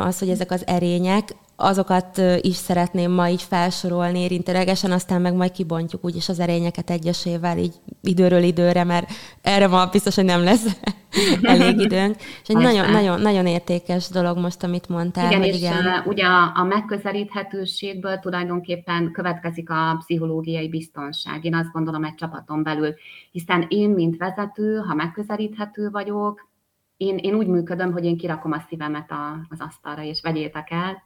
az, 0.00 0.18
hogy 0.18 0.28
ezek 0.28 0.50
az 0.50 0.66
erények, 0.66 1.34
azokat 1.60 2.20
is 2.40 2.56
szeretném 2.56 3.10
ma 3.10 3.28
így 3.28 3.42
felsorolni 3.42 4.18
érintőlegesen, 4.18 4.92
aztán 4.92 5.20
meg 5.20 5.34
majd 5.34 5.50
kibontjuk 5.50 6.04
úgyis 6.04 6.28
az 6.28 6.40
erényeket 6.40 6.90
egyesével 6.90 7.58
így 7.58 7.74
időről 8.02 8.42
időre, 8.42 8.84
mert 8.84 9.10
erre 9.42 9.66
ma 9.66 9.86
biztos, 9.86 10.14
hogy 10.14 10.24
nem 10.24 10.42
lesz 10.42 10.80
elég 11.42 11.80
időnk. 11.80 12.16
És 12.16 12.48
egy 12.48 12.56
nagyon, 12.56 12.90
nagyon, 12.90 13.20
nagyon 13.20 13.46
értékes 13.46 14.08
dolog 14.08 14.38
most, 14.38 14.62
amit 14.62 14.88
mondtál. 14.88 15.26
Igen, 15.26 15.38
hogy 15.38 15.48
és 15.48 15.56
igen. 15.56 16.02
ugye 16.06 16.24
a, 16.24 16.52
a 16.54 16.64
megközelíthetőségből 16.64 18.18
tulajdonképpen 18.18 19.12
következik 19.12 19.70
a 19.70 19.96
pszichológiai 19.98 20.68
biztonság. 20.68 21.44
Én 21.44 21.54
azt 21.54 21.72
gondolom 21.72 22.04
egy 22.04 22.14
csapaton 22.14 22.62
belül, 22.62 22.94
hiszen 23.30 23.66
én, 23.68 23.90
mint 23.90 24.16
vezető, 24.16 24.76
ha 24.76 24.94
megközelíthető 24.94 25.90
vagyok, 25.90 26.48
én, 26.96 27.16
én 27.16 27.34
úgy 27.34 27.46
működöm, 27.46 27.92
hogy 27.92 28.04
én 28.04 28.16
kirakom 28.16 28.52
a 28.52 28.64
szívemet 28.68 29.10
a, 29.10 29.46
az 29.48 29.60
asztalra, 29.60 30.02
és 30.02 30.20
vegyétek 30.22 30.70
el, 30.70 31.02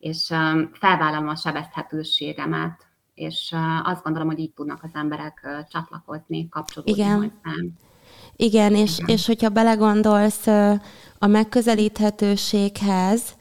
és 0.00 0.30
um, 0.30 0.70
felvállalom 0.72 1.28
a 1.28 1.36
sebezhetőségemet, 1.36 2.86
és 3.14 3.50
uh, 3.52 3.88
azt 3.88 4.02
gondolom, 4.02 4.28
hogy 4.28 4.38
így 4.38 4.52
tudnak 4.52 4.82
az 4.82 4.90
emberek 4.92 5.40
uh, 5.42 5.50
csatlakozni, 5.68 6.48
kapcsolódni 6.48 6.92
Igen. 6.92 7.14
hozzám. 7.14 7.72
Igen, 8.36 8.74
és, 8.74 8.98
Igen. 8.98 9.14
és 9.14 9.26
hogyha 9.26 9.48
belegondolsz 9.48 10.46
a 11.18 11.26
megközelíthetőséghez, 11.26 13.34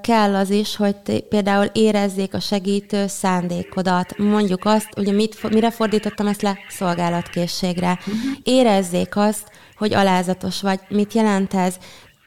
kell 0.00 0.34
az 0.34 0.50
is, 0.50 0.76
hogy 0.76 1.24
például 1.28 1.64
érezzék 1.64 2.34
a 2.34 2.40
segítő 2.40 3.06
szándékodat. 3.06 4.18
Mondjuk 4.18 4.64
azt, 4.64 4.88
ugye 4.96 5.12
mit, 5.12 5.50
mire 5.50 5.70
fordítottam 5.70 6.26
ezt 6.26 6.42
le? 6.42 6.58
Szolgálatkészségre. 6.68 7.90
Uh-huh. 7.90 8.14
Érezzék 8.42 9.16
azt, 9.16 9.50
hogy 9.76 9.94
alázatos 9.94 10.62
vagy. 10.62 10.80
Mit 10.88 11.12
jelent 11.12 11.54
ez? 11.54 11.78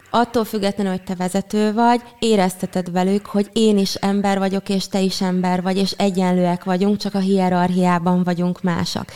Attól 0.10 0.46
függetlenül, 0.46 0.92
hogy 0.92 1.04
te 1.04 1.16
vezető 1.16 1.74
vagy, 1.74 2.02
érezteted 2.20 2.92
velük, 2.92 3.26
hogy 3.26 3.50
én 3.54 3.78
is 3.78 3.96
ember 3.96 4.40
vagyok, 4.40 4.70
és 4.70 4.88
te 4.88 5.00
is 5.00 5.22
ember 5.22 5.62
vagy, 5.62 5.78
és 5.78 5.92
egyenlőek 5.92 6.64
vagyunk, 6.64 6.98
csak 6.98 7.14
a 7.14 7.20
hierarchiában 7.20 8.24
vagyunk 8.24 8.62
másak. 8.62 9.12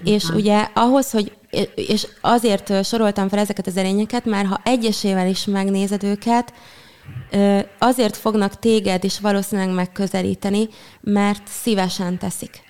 Uh-huh. 0.00 0.14
És 0.14 0.28
ugye 0.28 0.68
ahhoz, 0.74 1.10
hogy 1.10 1.32
és 1.74 2.06
azért 2.20 2.84
soroltam 2.84 3.28
fel 3.28 3.38
ezeket 3.38 3.66
az 3.66 3.76
erényeket, 3.76 4.24
mert 4.24 4.48
ha 4.48 4.60
egyesével 4.64 5.28
is 5.28 5.44
megnézed 5.44 6.04
őket, 6.04 6.52
azért 7.78 8.16
fognak 8.16 8.58
téged 8.58 9.04
is 9.04 9.20
valószínűleg 9.20 9.74
megközelíteni, 9.74 10.68
mert 11.00 11.42
szívesen 11.46 12.18
teszik 12.18 12.66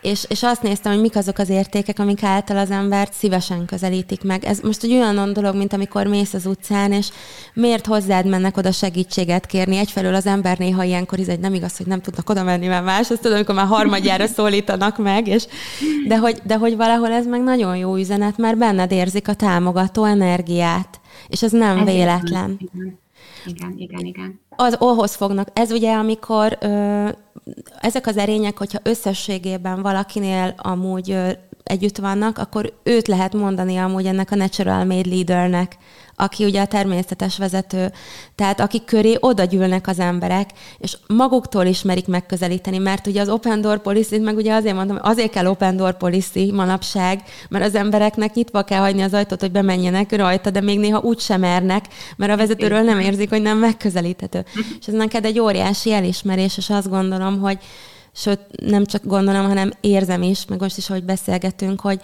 és, 0.00 0.24
és 0.28 0.42
azt 0.42 0.62
néztem, 0.62 0.92
hogy 0.92 1.00
mik 1.00 1.16
azok 1.16 1.38
az 1.38 1.48
értékek, 1.48 1.98
amik 1.98 2.22
által 2.22 2.56
az 2.56 2.70
embert 2.70 3.12
szívesen 3.12 3.64
közelítik 3.64 4.22
meg. 4.22 4.44
Ez 4.44 4.60
most 4.60 4.82
egy 4.82 4.92
olyan 4.92 5.32
dolog, 5.32 5.56
mint 5.56 5.72
amikor 5.72 6.06
mész 6.06 6.34
az 6.34 6.46
utcán, 6.46 6.92
és 6.92 7.08
miért 7.54 7.86
hozzád 7.86 8.26
mennek 8.26 8.56
oda 8.56 8.72
segítséget 8.72 9.46
kérni. 9.46 9.76
Egyfelől 9.76 10.14
az 10.14 10.26
ember 10.26 10.58
néha 10.58 10.82
ilyenkor 10.82 11.18
is, 11.18 11.26
hogy 11.26 11.40
nem 11.40 11.54
igaz, 11.54 11.76
hogy 11.76 11.86
nem 11.86 12.00
tudnak 12.00 12.30
oda 12.30 12.42
menni, 12.42 12.66
mert 12.66 12.84
más, 12.84 13.10
azt 13.10 13.20
tudom, 13.20 13.36
amikor 13.36 13.54
már 13.54 13.66
harmadjára 13.66 14.26
szólítanak 14.26 14.98
meg, 14.98 15.26
és, 15.26 15.46
de, 16.06 16.18
hogy, 16.18 16.40
de 16.44 16.56
hogy 16.56 16.76
valahol 16.76 17.12
ez 17.12 17.26
meg 17.26 17.42
nagyon 17.42 17.76
jó 17.76 17.96
üzenet, 17.96 18.36
mert 18.36 18.58
benned 18.58 18.92
érzik 18.92 19.28
a 19.28 19.34
támogató 19.34 20.04
energiát, 20.04 21.00
és 21.28 21.42
ez 21.42 21.52
nem 21.52 21.78
ez 21.78 21.84
véletlen. 21.84 22.56
Igen. 22.58 23.00
Igen, 23.46 23.74
igen, 23.76 24.04
igen. 24.04 24.40
Az 24.56 24.74
ahhoz 24.74 25.14
fognak. 25.14 25.48
Ez 25.52 25.70
ugye, 25.70 25.92
amikor 25.94 26.58
ö, 26.60 27.08
ezek 27.80 28.06
az 28.06 28.16
erények, 28.16 28.58
hogyha 28.58 28.78
összességében 28.82 29.82
valakinél 29.82 30.54
amúgy 30.56 31.10
ö, 31.10 31.30
együtt 31.62 31.98
vannak, 31.98 32.38
akkor 32.38 32.72
őt 32.82 33.08
lehet 33.08 33.32
mondani 33.32 33.76
amúgy 33.76 34.06
ennek 34.06 34.30
a 34.30 34.36
natural 34.36 34.84
made 34.84 35.08
leadernek, 35.08 35.76
aki 36.16 36.44
ugye 36.44 36.60
a 36.60 36.66
természetes 36.66 37.38
vezető, 37.38 37.92
tehát 38.34 38.60
aki 38.60 38.84
köré 38.84 39.16
oda 39.20 39.44
gyűlnek 39.44 39.86
az 39.86 39.98
emberek, 39.98 40.50
és 40.78 40.96
maguktól 41.06 41.66
ismerik 41.66 42.06
megközelíteni, 42.06 42.78
mert 42.78 43.06
ugye 43.06 43.20
az 43.20 43.28
open 43.28 43.60
door 43.60 43.82
policy 43.82 44.18
meg 44.18 44.36
ugye 44.36 44.54
azért 44.54 44.74
mondom, 44.74 44.98
azért 45.00 45.30
kell 45.30 45.46
open 45.46 45.76
door 45.76 45.96
policy 45.96 46.50
manapság, 46.52 47.22
mert 47.48 47.64
az 47.64 47.74
embereknek 47.74 48.34
nyitva 48.34 48.62
kell 48.62 48.80
hagyni 48.80 49.02
az 49.02 49.14
ajtót, 49.14 49.40
hogy 49.40 49.52
bemenjenek 49.52 50.16
rajta, 50.16 50.50
de 50.50 50.60
még 50.60 50.78
néha 50.78 51.00
úgy 51.00 51.20
sem 51.20 51.40
mernek, 51.40 51.84
mert 52.16 52.32
a 52.32 52.36
vezetőről 52.36 52.82
nem 52.82 52.98
érzik, 52.98 53.28
hogy 53.28 53.42
nem 53.42 53.58
megközelíthető. 53.58 54.44
És 54.80 54.86
ez 54.86 54.94
neked 54.94 55.24
egy 55.24 55.38
óriási 55.38 55.92
elismerés, 55.92 56.56
és 56.56 56.70
azt 56.70 56.88
gondolom, 56.88 57.40
hogy 57.40 57.58
sőt, 58.14 58.40
nem 58.60 58.84
csak 58.84 59.04
gondolom, 59.04 59.46
hanem 59.46 59.70
érzem 59.80 60.22
is, 60.22 60.44
meg 60.46 60.60
most 60.60 60.76
is, 60.76 60.86
hogy 60.86 61.04
beszélgetünk, 61.04 61.80
hogy 61.80 62.00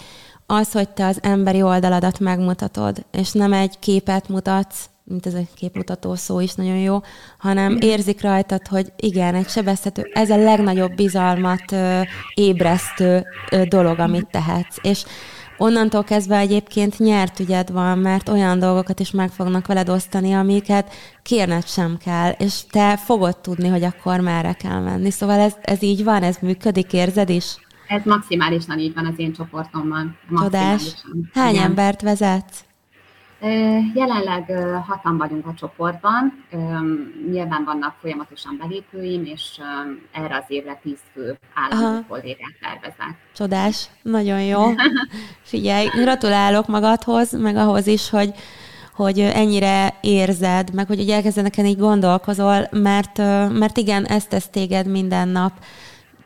az, 0.50 0.72
hogy 0.72 0.88
te 0.88 1.06
az 1.06 1.18
emberi 1.22 1.62
oldaladat 1.62 2.18
megmutatod, 2.18 3.04
és 3.10 3.32
nem 3.32 3.52
egy 3.52 3.78
képet 3.78 4.28
mutatsz, 4.28 4.88
mint 5.04 5.26
ez 5.26 5.34
egy 5.34 5.48
képmutató 5.54 6.14
szó 6.14 6.40
is 6.40 6.54
nagyon 6.54 6.76
jó, 6.76 7.00
hanem 7.38 7.76
érzik 7.80 8.22
rajtad, 8.22 8.66
hogy 8.66 8.92
igen, 8.96 9.34
egy 9.34 9.48
sebezhető, 9.48 10.10
ez 10.12 10.30
a 10.30 10.36
legnagyobb 10.36 10.94
bizalmat 10.94 11.72
ö, 11.72 12.00
ébresztő 12.34 13.24
ö, 13.50 13.64
dolog, 13.64 13.98
amit 13.98 14.30
tehetsz. 14.30 14.76
És 14.82 15.04
onnantól 15.58 16.04
kezdve 16.04 16.36
egyébként 16.36 16.98
nyert 16.98 17.40
ügyed 17.40 17.72
van, 17.72 17.98
mert 17.98 18.28
olyan 18.28 18.58
dolgokat 18.58 19.00
is 19.00 19.10
meg 19.10 19.30
fognak 19.30 19.66
veled 19.66 19.88
osztani, 19.88 20.32
amiket 20.32 20.92
kérned 21.22 21.66
sem 21.66 21.98
kell, 22.04 22.30
és 22.30 22.66
te 22.70 22.96
fogod 22.96 23.38
tudni, 23.38 23.68
hogy 23.68 23.84
akkor 23.84 24.20
merre 24.20 24.52
kell 24.52 24.80
menni. 24.80 25.10
Szóval 25.10 25.38
ez, 25.38 25.52
ez 25.62 25.82
így 25.82 26.04
van, 26.04 26.22
ez 26.22 26.36
működik, 26.40 26.92
érzed 26.92 27.28
is? 27.28 27.56
Ez 27.88 28.04
maximálisan 28.04 28.78
így 28.78 28.94
van 28.94 29.06
az 29.06 29.14
én 29.16 29.32
csoportomban. 29.32 30.16
Csodás. 30.36 30.94
Hány 31.34 31.54
Igen. 31.54 31.64
embert 31.64 32.02
vezetsz? 32.02 32.62
Jelenleg 33.94 34.52
hatan 34.86 35.16
vagyunk 35.16 35.46
a 35.46 35.54
csoportban, 35.54 36.44
nyilván 37.30 37.64
vannak 37.64 37.94
folyamatosan 38.00 38.56
belépőim, 38.60 39.24
és 39.24 39.60
erre 40.12 40.36
az 40.36 40.44
évre 40.46 40.80
tíz 40.82 40.98
fő 41.12 41.38
állami 41.54 42.04
kollégát 42.08 42.58
tervezek. 42.60 43.16
Csodás, 43.36 43.88
nagyon 44.02 44.42
jó. 44.42 44.60
Figyelj, 45.42 45.86
gratulálok 45.86 46.66
magadhoz, 46.66 47.32
meg 47.32 47.56
ahhoz 47.56 47.86
is, 47.86 48.10
hogy 48.10 48.30
hogy 48.94 49.18
ennyire 49.18 49.94
érzed, 50.00 50.74
meg 50.74 50.86
hogy 50.86 51.10
elkezdenek 51.10 51.56
így 51.56 51.78
gondolkozol, 51.78 52.68
mert, 52.70 53.18
mert 53.58 53.76
igen, 53.76 54.04
ezt 54.04 54.28
tesz 54.28 54.48
téged 54.48 54.86
minden 54.86 55.28
nap 55.28 55.52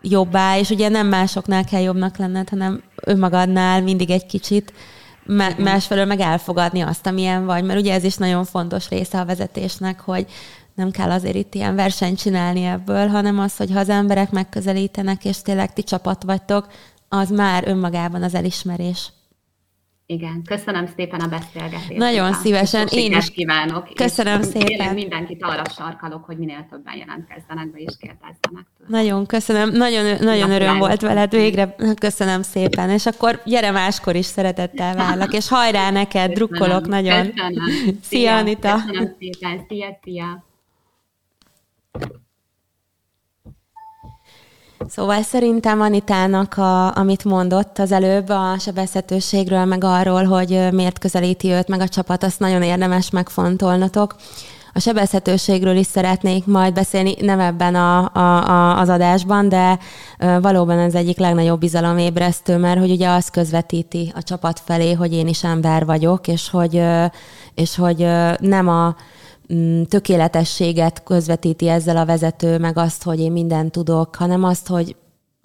jobbá, 0.02 0.58
és 0.58 0.70
ugye 0.70 0.88
nem 0.88 1.06
másoknál 1.06 1.64
kell 1.64 1.80
jobbnak 1.80 2.16
lenned, 2.16 2.48
hanem 2.48 2.82
önmagadnál 3.04 3.82
mindig 3.82 4.10
egy 4.10 4.26
kicsit, 4.26 4.72
másfelől 5.58 6.04
meg 6.04 6.20
elfogadni 6.20 6.80
azt, 6.80 7.06
amilyen 7.06 7.44
vagy, 7.44 7.64
mert 7.64 7.80
ugye 7.80 7.94
ez 7.94 8.04
is 8.04 8.16
nagyon 8.16 8.44
fontos 8.44 8.88
része 8.88 9.20
a 9.20 9.24
vezetésnek, 9.24 10.00
hogy 10.00 10.26
nem 10.74 10.90
kell 10.90 11.10
azért 11.10 11.36
itt 11.36 11.54
ilyen 11.54 11.74
versenyt 11.74 12.18
csinálni 12.18 12.64
ebből, 12.64 13.06
hanem 13.06 13.38
az, 13.38 13.56
hogy 13.56 13.70
ha 13.72 13.78
az 13.78 13.88
emberek 13.88 14.30
megközelítenek, 14.30 15.24
és 15.24 15.42
tényleg 15.42 15.72
ti 15.72 15.82
csapat 15.82 16.22
vagytok, 16.22 16.66
az 17.08 17.30
már 17.30 17.68
önmagában 17.68 18.22
az 18.22 18.34
elismerés. 18.34 19.12
Igen, 20.12 20.42
köszönöm 20.44 20.86
szépen 20.96 21.20
a 21.20 21.28
beszélgetést. 21.28 21.96
Nagyon 21.96 22.28
után. 22.28 22.40
szívesen, 22.40 22.86
én 22.90 23.12
is 23.12 23.30
kívánok. 23.30 23.94
Köszönöm 23.94 24.40
és 24.40 24.46
szépen. 24.46 24.94
Mindenkit 24.94 25.42
arra 25.42 25.62
sarkalok, 25.68 26.24
hogy 26.24 26.36
minél 26.38 26.66
többen 26.70 26.96
jelentkezzenek 26.96 27.70
be 27.70 27.78
és 27.78 27.94
kérdezzenek 28.00 28.66
tőle. 28.78 28.88
Nagyon 28.88 29.26
köszönöm, 29.26 29.70
nagyon, 29.70 30.16
nagyon 30.20 30.50
öröm 30.50 30.78
volt 30.78 31.00
veled, 31.00 31.30
végre 31.30 31.74
köszönöm 31.98 32.42
szépen, 32.42 32.90
és 32.90 33.06
akkor 33.06 33.42
gyere 33.44 33.70
máskor 33.70 34.14
is 34.14 34.26
szeretettel 34.26 34.94
várlak, 34.94 35.32
és 35.32 35.48
hajrá 35.48 35.90
neked, 35.90 36.32
köszönöm. 36.32 36.34
drukkolok 36.34 36.88
nagyon. 36.88 37.26
Köszönöm. 37.26 37.54
Szia, 37.82 37.94
Szia 38.02 38.36
Anita. 38.36 38.74
Köszönöm 38.86 39.16
szépen, 39.18 39.64
szia, 39.68 39.98
szia. 40.02 40.44
Szóval 44.88 45.22
szerintem 45.22 45.80
Anitának, 45.80 46.56
a, 46.56 46.96
amit 46.96 47.24
mondott 47.24 47.78
az 47.78 47.92
előbb 47.92 48.28
a 48.28 48.58
sebezhetőségről, 48.58 49.64
meg 49.64 49.84
arról, 49.84 50.24
hogy 50.24 50.68
miért 50.72 50.98
közelíti 50.98 51.50
őt, 51.50 51.68
meg 51.68 51.80
a 51.80 51.88
csapat, 51.88 52.24
azt 52.24 52.38
nagyon 52.38 52.62
érdemes 52.62 53.10
megfontolnotok. 53.10 54.14
A 54.74 54.80
sebezhetőségről 54.80 55.76
is 55.76 55.86
szeretnék 55.86 56.46
majd 56.46 56.72
beszélni, 56.72 57.14
nem 57.20 57.40
ebben 57.40 57.74
a, 57.74 58.10
a, 58.12 58.48
a, 58.48 58.78
az 58.78 58.88
adásban, 58.88 59.48
de 59.48 59.78
valóban 60.40 60.78
az 60.78 60.94
egyik 60.94 61.18
legnagyobb 61.18 61.60
bizalomébresztő, 61.60 62.56
mert 62.56 62.78
hogy 62.78 62.90
ugye 62.90 63.08
az 63.08 63.28
közvetíti 63.28 64.12
a 64.16 64.22
csapat 64.22 64.60
felé, 64.64 64.92
hogy 64.92 65.12
én 65.12 65.28
is 65.28 65.44
ember 65.44 65.84
vagyok, 65.84 66.28
és 66.28 66.50
hogy, 66.50 66.82
és 67.54 67.76
hogy 67.76 68.06
nem 68.38 68.68
a 68.68 68.96
tökéletességet 69.88 71.02
közvetíti 71.02 71.68
ezzel 71.68 71.96
a 71.96 72.04
vezető, 72.04 72.58
meg 72.58 72.78
azt, 72.78 73.02
hogy 73.02 73.20
én 73.20 73.32
mindent 73.32 73.72
tudok, 73.72 74.16
hanem 74.16 74.44
azt, 74.44 74.66
hogy 74.66 74.96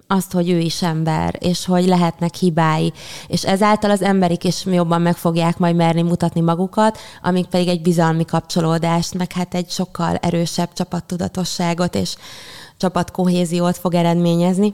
azt, 0.08 0.32
hogy 0.32 0.50
ő 0.50 0.58
is 0.58 0.82
ember, 0.82 1.36
és 1.40 1.66
hogy 1.66 1.86
lehetnek 1.86 2.36
hibái, 2.36 2.94
és 3.28 3.46
ezáltal 3.46 3.92
az 3.92 4.02
emberik 4.02 4.44
is 4.44 4.66
jobban 4.66 5.02
meg 5.02 5.16
fogják 5.16 5.58
majd 5.58 5.76
merni 5.76 6.02
mutatni 6.02 6.42
magukat, 6.42 6.98
amik 7.22 7.46
pedig 7.46 7.68
egy 7.68 7.82
bizalmi 7.82 8.26
kapcsolódást, 8.26 9.14
meg 9.14 9.32
hát 9.32 9.54
egy 9.54 9.70
sokkal 9.70 10.16
erősebb 10.16 10.74
csapattudatosságot 10.74 11.96
és 11.96 12.16
csapatkohéziót 12.78 13.78
fog 13.78 13.94
eredményezni. 13.94 14.74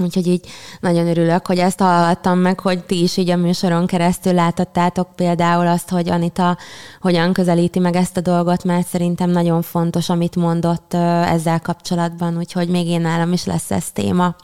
Úgyhogy 0.00 0.26
így 0.26 0.46
nagyon 0.80 1.06
örülök, 1.06 1.46
hogy 1.46 1.58
ezt 1.58 1.80
hallottam 1.80 2.38
meg, 2.38 2.60
hogy 2.60 2.84
ti 2.84 3.02
is 3.02 3.16
így 3.16 3.30
a 3.30 3.36
műsoron 3.36 3.86
keresztül 3.86 4.32
láthattátok 4.32 5.08
például 5.16 5.66
azt, 5.66 5.90
hogy 5.90 6.08
Anita 6.08 6.56
hogyan 7.00 7.32
közelíti 7.32 7.78
meg 7.78 7.96
ezt 7.96 8.16
a 8.16 8.20
dolgot, 8.20 8.64
mert 8.64 8.86
szerintem 8.86 9.30
nagyon 9.30 9.62
fontos, 9.62 10.08
amit 10.08 10.36
mondott 10.36 10.94
ezzel 11.24 11.60
kapcsolatban, 11.60 12.36
úgyhogy 12.36 12.68
még 12.68 12.86
én 12.86 13.00
nálam 13.00 13.32
is 13.32 13.44
lesz 13.44 13.70
ez 13.70 13.90
téma. 13.90 14.36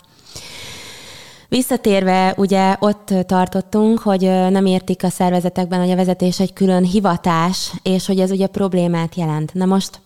Visszatérve, 1.48 2.34
ugye 2.37 2.76
ott 2.78 3.14
tartottunk, 3.26 3.98
hogy 3.98 4.20
nem 4.50 4.66
értik 4.66 5.02
a 5.02 5.08
szervezetekben, 5.08 5.80
hogy 5.80 5.90
a 5.90 5.96
vezetés 5.96 6.40
egy 6.40 6.52
külön 6.52 6.84
hivatás, 6.84 7.72
és 7.82 8.06
hogy 8.06 8.20
ez 8.20 8.30
ugye 8.30 8.46
problémát 8.46 9.14
jelent. 9.14 9.54
Na 9.54 9.64
most 9.64 10.00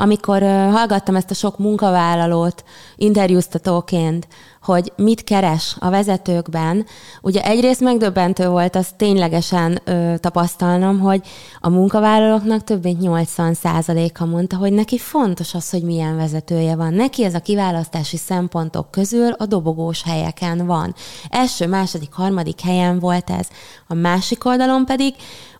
amikor 0.00 0.42
hallgattam 0.42 1.16
ezt 1.16 1.30
a 1.30 1.34
sok 1.34 1.58
munkavállalót 1.58 2.64
interjúztatóként, 2.96 4.26
hogy 4.62 4.92
mit 4.96 5.24
keres 5.24 5.76
a 5.78 5.90
vezetőkben, 5.90 6.86
ugye 7.22 7.44
egyrészt 7.44 7.80
megdöbbentő 7.80 8.48
volt 8.48 8.76
az 8.76 8.88
ténylegesen 8.96 9.80
ö, 9.84 10.14
tapasztalnom, 10.20 11.00
hogy 11.00 11.20
a 11.60 11.68
munkavállalóknak 11.68 12.64
több 12.64 12.82
mint 12.82 12.98
80%-a 13.02 14.24
mondta, 14.24 14.56
hogy 14.56 14.72
neki 14.72 14.98
fontos 14.98 15.54
az, 15.54 15.70
hogy 15.70 15.82
milyen 15.82 16.16
vezetője 16.16 16.76
van. 16.76 16.94
Neki 16.94 17.24
ez 17.24 17.34
a 17.34 17.40
kiválasztási 17.40 18.16
szempontok 18.16 18.90
közül 18.90 19.30
a 19.30 19.46
dobogós 19.46 20.02
helyeken 20.02 20.66
van. 20.66 20.94
Első, 21.28 21.66
második, 21.66 22.12
harmadik 22.12 22.60
helyen 22.60 22.98
volt 22.98 23.30
ez. 23.30 23.48
A 23.86 23.94
másik 23.94 24.44
oldalon 24.44 24.84
pedig 24.84 25.14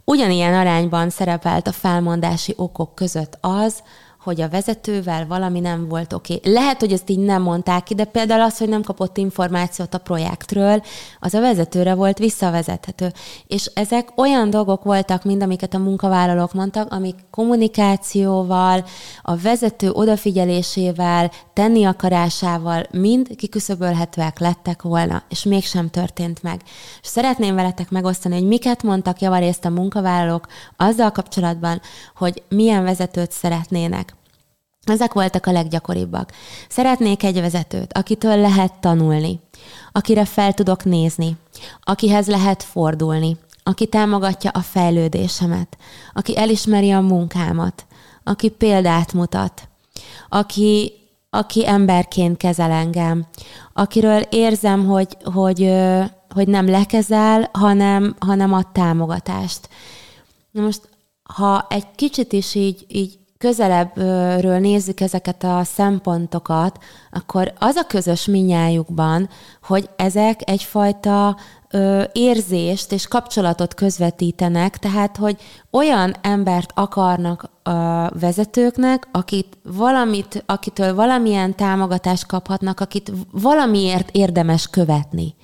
Ugyanilyen 0.08 0.54
arányban 0.54 1.10
szerepelt 1.10 1.66
a 1.66 1.72
felmondási 1.72 2.54
okok 2.56 2.94
között 2.94 3.38
az, 3.40 3.82
hogy 4.26 4.40
a 4.40 4.48
vezetővel 4.48 5.26
valami 5.26 5.60
nem 5.60 5.88
volt 5.88 6.12
oké. 6.12 6.34
Okay. 6.34 6.52
Lehet, 6.52 6.80
hogy 6.80 6.92
ezt 6.92 7.10
így 7.10 7.18
nem 7.18 7.42
mondták 7.42 7.82
ki, 7.82 7.94
de 7.94 8.04
például 8.04 8.40
az, 8.40 8.58
hogy 8.58 8.68
nem 8.68 8.82
kapott 8.82 9.16
információt 9.16 9.94
a 9.94 9.98
projektről, 9.98 10.82
az 11.20 11.34
a 11.34 11.40
vezetőre 11.40 11.94
volt 11.94 12.18
visszavezethető. 12.18 13.12
És 13.46 13.70
ezek 13.74 14.08
olyan 14.16 14.50
dolgok 14.50 14.84
voltak, 14.84 15.24
mind 15.24 15.42
amiket 15.42 15.74
a 15.74 15.78
munkavállalók 15.78 16.52
mondtak, 16.52 16.92
amik 16.92 17.14
kommunikációval, 17.30 18.84
a 19.22 19.36
vezető 19.36 19.90
odafigyelésével, 19.90 21.30
tenni 21.52 21.84
akarásával 21.84 22.86
mind 22.90 23.36
kiküszöbölhetőek 23.36 24.38
lettek 24.38 24.82
volna, 24.82 25.22
és 25.28 25.42
mégsem 25.42 25.90
történt 25.90 26.42
meg. 26.42 26.60
És 27.02 27.08
szeretném 27.08 27.54
veletek 27.54 27.90
megosztani, 27.90 28.34
hogy 28.34 28.46
miket 28.46 28.82
mondtak 28.82 29.20
javarészt 29.20 29.64
a 29.64 29.70
munkavállalók 29.70 30.46
azzal 30.76 31.10
kapcsolatban, 31.10 31.80
hogy 32.16 32.42
milyen 32.48 32.84
vezetőt 32.84 33.32
szeretnének. 33.32 34.15
Ezek 34.86 35.12
voltak 35.12 35.46
a 35.46 35.52
leggyakoribbak. 35.52 36.32
Szeretnék 36.68 37.22
egy 37.22 37.40
vezetőt, 37.40 37.92
akitől 37.92 38.36
lehet 38.36 38.72
tanulni, 38.80 39.40
akire 39.92 40.24
fel 40.24 40.52
tudok 40.52 40.84
nézni, 40.84 41.36
akihez 41.82 42.26
lehet 42.26 42.62
fordulni, 42.62 43.36
aki 43.62 43.86
támogatja 43.86 44.50
a 44.50 44.60
fejlődésemet, 44.60 45.76
aki 46.12 46.36
elismeri 46.36 46.90
a 46.90 47.00
munkámat, 47.00 47.86
aki 48.24 48.48
példát 48.48 49.12
mutat, 49.12 49.68
aki, 50.28 50.92
aki 51.30 51.68
emberként 51.68 52.36
kezel 52.36 52.70
engem, 52.70 53.26
akiről 53.72 54.20
érzem, 54.20 54.86
hogy, 54.86 55.16
hogy, 55.24 55.72
hogy 56.34 56.48
nem 56.48 56.68
lekezel, 56.68 57.50
hanem, 57.52 58.16
hanem 58.18 58.52
ad 58.52 58.66
támogatást. 58.72 59.68
Na 60.50 60.62
most, 60.62 60.88
ha 61.22 61.66
egy 61.70 61.86
kicsit 61.94 62.32
is 62.32 62.54
így, 62.54 62.84
így 62.88 63.18
közelebbről 63.46 64.58
nézzük 64.58 65.00
ezeket 65.00 65.44
a 65.44 65.64
szempontokat, 65.64 66.78
akkor 67.10 67.52
az 67.58 67.76
a 67.76 67.86
közös 67.86 68.24
minnyájukban, 68.24 69.28
hogy 69.62 69.88
ezek 69.96 70.40
egyfajta 70.44 71.36
érzést 72.12 72.92
és 72.92 73.08
kapcsolatot 73.08 73.74
közvetítenek, 73.74 74.76
tehát 74.76 75.16
hogy 75.16 75.36
olyan 75.76 76.14
embert 76.20 76.70
akarnak 76.74 77.50
a 77.62 78.08
vezetőknek, 78.20 79.08
akit 79.12 79.58
valamit, 79.62 80.42
akitől 80.46 80.94
valamilyen 80.94 81.54
támogatást 81.56 82.26
kaphatnak, 82.26 82.80
akit 82.80 83.12
valamiért 83.30 84.10
érdemes 84.12 84.66
követni. 84.66 85.34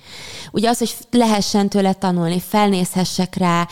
Ugye 0.51 0.69
az, 0.69 0.77
hogy 0.77 0.95
lehessen 1.11 1.69
tőle 1.69 1.93
tanulni, 1.93 2.39
felnézhessek 2.39 3.35
rá, 3.35 3.67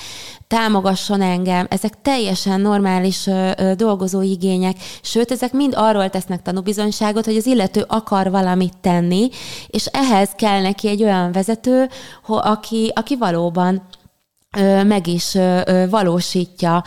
támogasson 0.47 1.21
engem, 1.21 1.67
ezek 1.69 2.01
teljesen 2.01 2.61
normális 2.61 3.27
ö, 3.27 3.51
ö, 3.57 3.73
dolgozó 3.75 4.21
igények, 4.21 4.77
sőt, 5.01 5.31
ezek 5.31 5.53
mind 5.53 5.73
arról 5.75 6.09
tesznek 6.09 6.41
tanúbizonyságot, 6.41 7.25
hogy 7.25 7.37
az 7.37 7.45
illető 7.45 7.85
akar 7.87 8.31
valamit 8.31 8.77
tenni, 8.81 9.29
és 9.67 9.85
ehhez 9.85 10.29
kell 10.35 10.61
neki 10.61 10.87
egy 10.87 11.03
olyan 11.03 11.31
vezető, 11.31 11.89
aki, 12.25 12.91
aki 12.95 13.17
valóban 13.17 13.81
meg 14.87 15.07
is 15.07 15.37
valósítja 15.89 16.83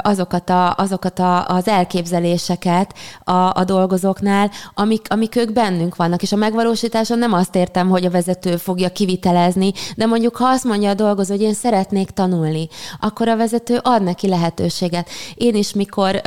azokat, 0.00 0.50
a, 0.50 0.74
azokat 0.76 1.18
a, 1.18 1.46
az 1.46 1.68
elképzeléseket 1.68 2.94
a, 3.24 3.32
a 3.32 3.64
dolgozóknál, 3.64 4.50
amik, 4.74 5.06
amik 5.10 5.36
ők 5.36 5.52
bennünk 5.52 5.96
vannak. 5.96 6.22
És 6.22 6.32
a 6.32 6.36
megvalósításon 6.36 7.18
nem 7.18 7.32
azt 7.32 7.54
értem, 7.54 7.88
hogy 7.88 8.04
a 8.04 8.10
vezető 8.10 8.56
fogja 8.56 8.88
kivitelezni, 8.88 9.72
de 9.96 10.06
mondjuk 10.06 10.36
ha 10.36 10.46
azt 10.46 10.64
mondja 10.64 10.90
a 10.90 10.94
dolgozó, 10.94 11.32
hogy 11.32 11.42
én 11.42 11.54
szeretnék 11.54 12.10
tanulni, 12.10 12.68
akkor 13.00 13.28
a 13.28 13.36
vezető 13.36 13.78
ad 13.82 14.02
neki 14.02 14.28
lehetőséget. 14.28 15.08
Én 15.34 15.54
is, 15.54 15.72
mikor 15.72 16.20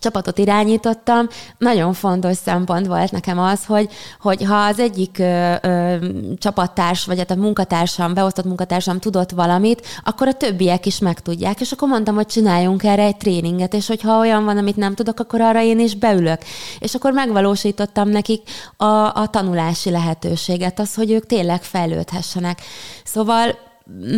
csapatot 0.00 0.38
irányítottam, 0.38 1.28
nagyon 1.58 1.92
fontos 1.92 2.36
szempont 2.36 2.86
volt 2.86 3.10
nekem 3.10 3.38
az, 3.38 3.64
hogy, 3.64 3.88
hogy 4.20 4.44
ha 4.44 4.54
az 4.54 4.78
egyik 4.78 5.18
ö, 5.18 5.54
ö, 5.62 5.96
csapattárs, 6.38 7.04
vagy 7.04 7.18
hát 7.18 7.30
a 7.30 7.34
munkatársam, 7.34 8.14
beosztott 8.14 8.44
munkatársam 8.44 8.98
tudott 8.98 9.30
valamit, 9.30 9.86
akkor 10.04 10.28
a 10.28 10.32
többiek 10.32 10.86
is 10.86 10.98
megtudják. 10.98 11.60
És 11.60 11.72
akkor 11.72 11.88
mondtam, 11.88 12.14
hogy 12.14 12.26
csináljunk 12.26 12.82
erre 12.82 13.02
egy 13.02 13.16
tréninget, 13.16 13.74
és 13.74 13.86
hogyha 13.86 14.18
olyan 14.18 14.44
van, 14.44 14.58
amit 14.58 14.76
nem 14.76 14.94
tudok, 14.94 15.20
akkor 15.20 15.40
arra 15.40 15.62
én 15.62 15.78
is 15.78 15.94
beülök. 15.94 16.40
És 16.78 16.94
akkor 16.94 17.12
megvalósítottam 17.12 18.08
nekik 18.08 18.42
a, 18.76 18.84
a 19.14 19.26
tanulási 19.30 19.90
lehetőséget, 19.90 20.78
az, 20.78 20.94
hogy 20.94 21.10
ők 21.10 21.26
tényleg 21.26 21.62
fejlődhessenek. 21.62 22.60
Szóval 23.04 23.58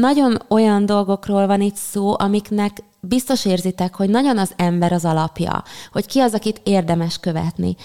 nagyon 0.01 0.43
olyan 0.49 0.87
dolgokról 0.87 1.47
van 1.47 1.61
itt 1.61 1.77
szó, 1.77 2.15
amiknek 2.19 2.83
biztos 3.07 3.45
érzitek, 3.45 3.95
hogy 3.95 4.09
nagyon 4.09 4.39
az 4.39 4.53
ember 4.57 4.93
az 4.93 5.05
alapja, 5.05 5.65
hogy 5.93 6.07
ki 6.07 6.21
az, 6.21 6.35
akit 6.35 6.61
érdemes 6.65 7.19
követni. 7.19 7.77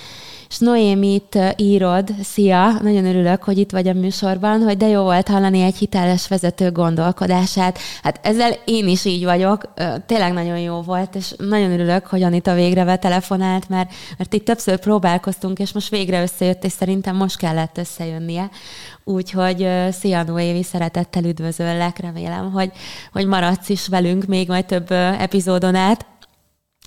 És 0.49 0.57
Noémit 0.57 1.39
írod, 1.55 2.13
szia, 2.23 2.71
nagyon 2.81 3.05
örülök, 3.05 3.43
hogy 3.43 3.57
itt 3.57 3.71
vagy 3.71 3.87
a 3.87 3.93
műsorban, 3.93 4.61
hogy 4.61 4.77
de 4.77 4.87
jó 4.87 5.03
volt 5.03 5.27
hallani 5.27 5.61
egy 5.61 5.75
hiteles 5.75 6.27
vezető 6.27 6.71
gondolkodását. 6.71 7.79
Hát 8.03 8.19
ezzel 8.23 8.51
én 8.65 8.87
is 8.87 9.05
így 9.05 9.23
vagyok, 9.23 9.73
tényleg 10.05 10.33
nagyon 10.33 10.59
jó 10.59 10.81
volt, 10.81 11.15
és 11.15 11.33
nagyon 11.37 11.71
örülök, 11.71 12.05
hogy 12.05 12.23
Anita 12.23 12.53
végre 12.53 12.95
telefonált, 12.95 13.69
mert, 13.69 13.93
mert 14.17 14.33
itt 14.33 14.45
többször 14.45 14.79
próbálkoztunk, 14.79 15.59
és 15.59 15.71
most 15.71 15.89
végre 15.89 16.21
összejött, 16.21 16.63
és 16.63 16.71
szerintem 16.71 17.15
most 17.15 17.37
kellett 17.37 17.77
összejönnie. 17.77 18.49
Úgyhogy 19.03 19.69
szia 19.91 20.23
Noévi, 20.23 20.63
szeretettel 20.63 21.23
üdvözöllek, 21.23 21.99
remélem, 21.99 22.51
hogy, 22.51 22.71
hogy 23.11 23.25
maradsz 23.25 23.69
is 23.69 23.87
velünk 23.87 24.25
még 24.25 24.47
majd 24.47 24.65
több 24.65 24.91
epizódon 24.91 25.75
át 25.75 26.05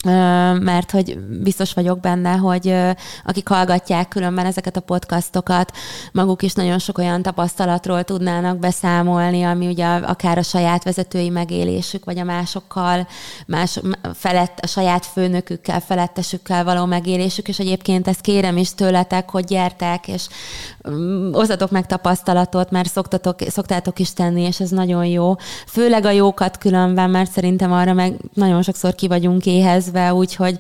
mert 0.05 0.91
hogy 0.91 1.19
biztos 1.19 1.73
vagyok 1.73 2.01
benne, 2.01 2.33
hogy 2.33 2.75
akik 3.25 3.49
hallgatják 3.49 4.09
különben 4.09 4.47
ezeket 4.47 4.77
a 4.77 4.81
podcastokat, 4.81 5.73
maguk 6.13 6.43
is 6.43 6.53
nagyon 6.53 6.79
sok 6.79 6.99
olyan 6.99 7.23
tapasztalatról 7.23 8.03
tudnának 8.03 8.59
beszámolni, 8.59 9.43
ami 9.43 9.67
ugye 9.67 9.87
akár 9.87 10.39
a 10.39 10.43
saját 10.43 10.85
vezetői 10.85 11.29
megélésük, 11.29 12.05
vagy 12.05 12.19
a 12.19 12.25
másokkal, 12.25 13.07
más 13.47 13.81
felett, 14.15 14.59
a 14.63 14.67
saját 14.67 15.07
főnökükkel, 15.07 15.81
felettesükkel 15.81 16.65
való 16.65 16.85
megélésük, 16.85 17.49
és 17.49 17.59
egyébként 17.59 18.09
ezt 18.09 18.21
kérem 18.21 18.57
is 18.57 18.75
tőletek, 18.75 19.31
hogy 19.31 19.45
gyertek, 19.45 20.09
és 20.09 20.29
mm, 20.91 21.33
osztatok 21.33 21.71
meg 21.71 21.87
tapasztalatot, 21.87 22.71
mert 22.71 22.91
szoktatok, 22.91 23.39
szoktátok 23.49 23.99
is 23.99 24.13
tenni, 24.13 24.43
és 24.43 24.61
ez 24.61 24.71
nagyon 24.71 25.05
jó. 25.05 25.35
Főleg 25.67 26.05
a 26.05 26.11
jókat 26.11 26.59
különben, 26.59 27.11
mert 27.11 27.31
szerintem 27.31 27.73
arra 27.73 27.93
meg 27.93 28.15
nagyon 28.35 28.63
sokszor 28.63 28.95
ki 28.95 29.09
vagyunk 29.09 29.47
éhez, 29.47 29.90
nézve, 29.91 30.15
úgyhogy 30.15 30.59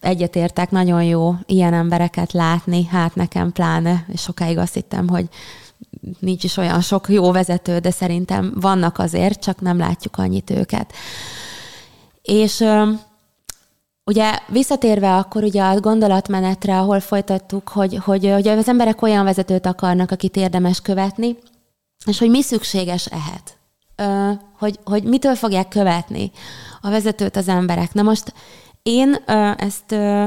egyetértek, 0.00 0.70
nagyon 0.70 1.04
jó 1.04 1.34
ilyen 1.46 1.74
embereket 1.74 2.32
látni, 2.32 2.84
hát 2.84 3.14
nekem 3.14 3.52
pláne, 3.52 4.04
és 4.12 4.20
sokáig 4.20 4.58
azt 4.58 4.74
hittem, 4.74 5.08
hogy 5.08 5.28
nincs 6.18 6.44
is 6.44 6.56
olyan 6.56 6.80
sok 6.80 7.08
jó 7.08 7.32
vezető, 7.32 7.78
de 7.78 7.90
szerintem 7.90 8.52
vannak 8.54 8.98
azért, 8.98 9.40
csak 9.40 9.60
nem 9.60 9.78
látjuk 9.78 10.16
annyit 10.16 10.50
őket. 10.50 10.92
És 12.22 12.64
Ugye 14.04 14.38
visszatérve 14.48 15.16
akkor 15.16 15.42
ugye 15.42 15.62
a 15.62 15.80
gondolatmenetre, 15.80 16.78
ahol 16.78 17.00
folytattuk, 17.00 17.68
hogy, 17.68 17.98
hogy, 18.04 18.30
hogy 18.30 18.48
az 18.48 18.68
emberek 18.68 19.02
olyan 19.02 19.24
vezetőt 19.24 19.66
akarnak, 19.66 20.10
akit 20.10 20.36
érdemes 20.36 20.80
követni, 20.80 21.36
és 22.06 22.18
hogy 22.18 22.30
mi 22.30 22.42
szükséges 22.42 23.06
ehhez. 23.06 24.38
Hogy, 24.58 24.78
hogy 24.84 25.02
mitől 25.02 25.34
fogják 25.34 25.68
követni 25.68 26.30
a 26.80 26.90
vezetőt 26.90 27.36
az 27.36 27.48
emberek. 27.48 27.92
Na 27.92 28.02
most 28.02 28.32
én 28.82 29.16
ö, 29.26 29.50
ezt 29.56 29.92
ö, 29.92 30.24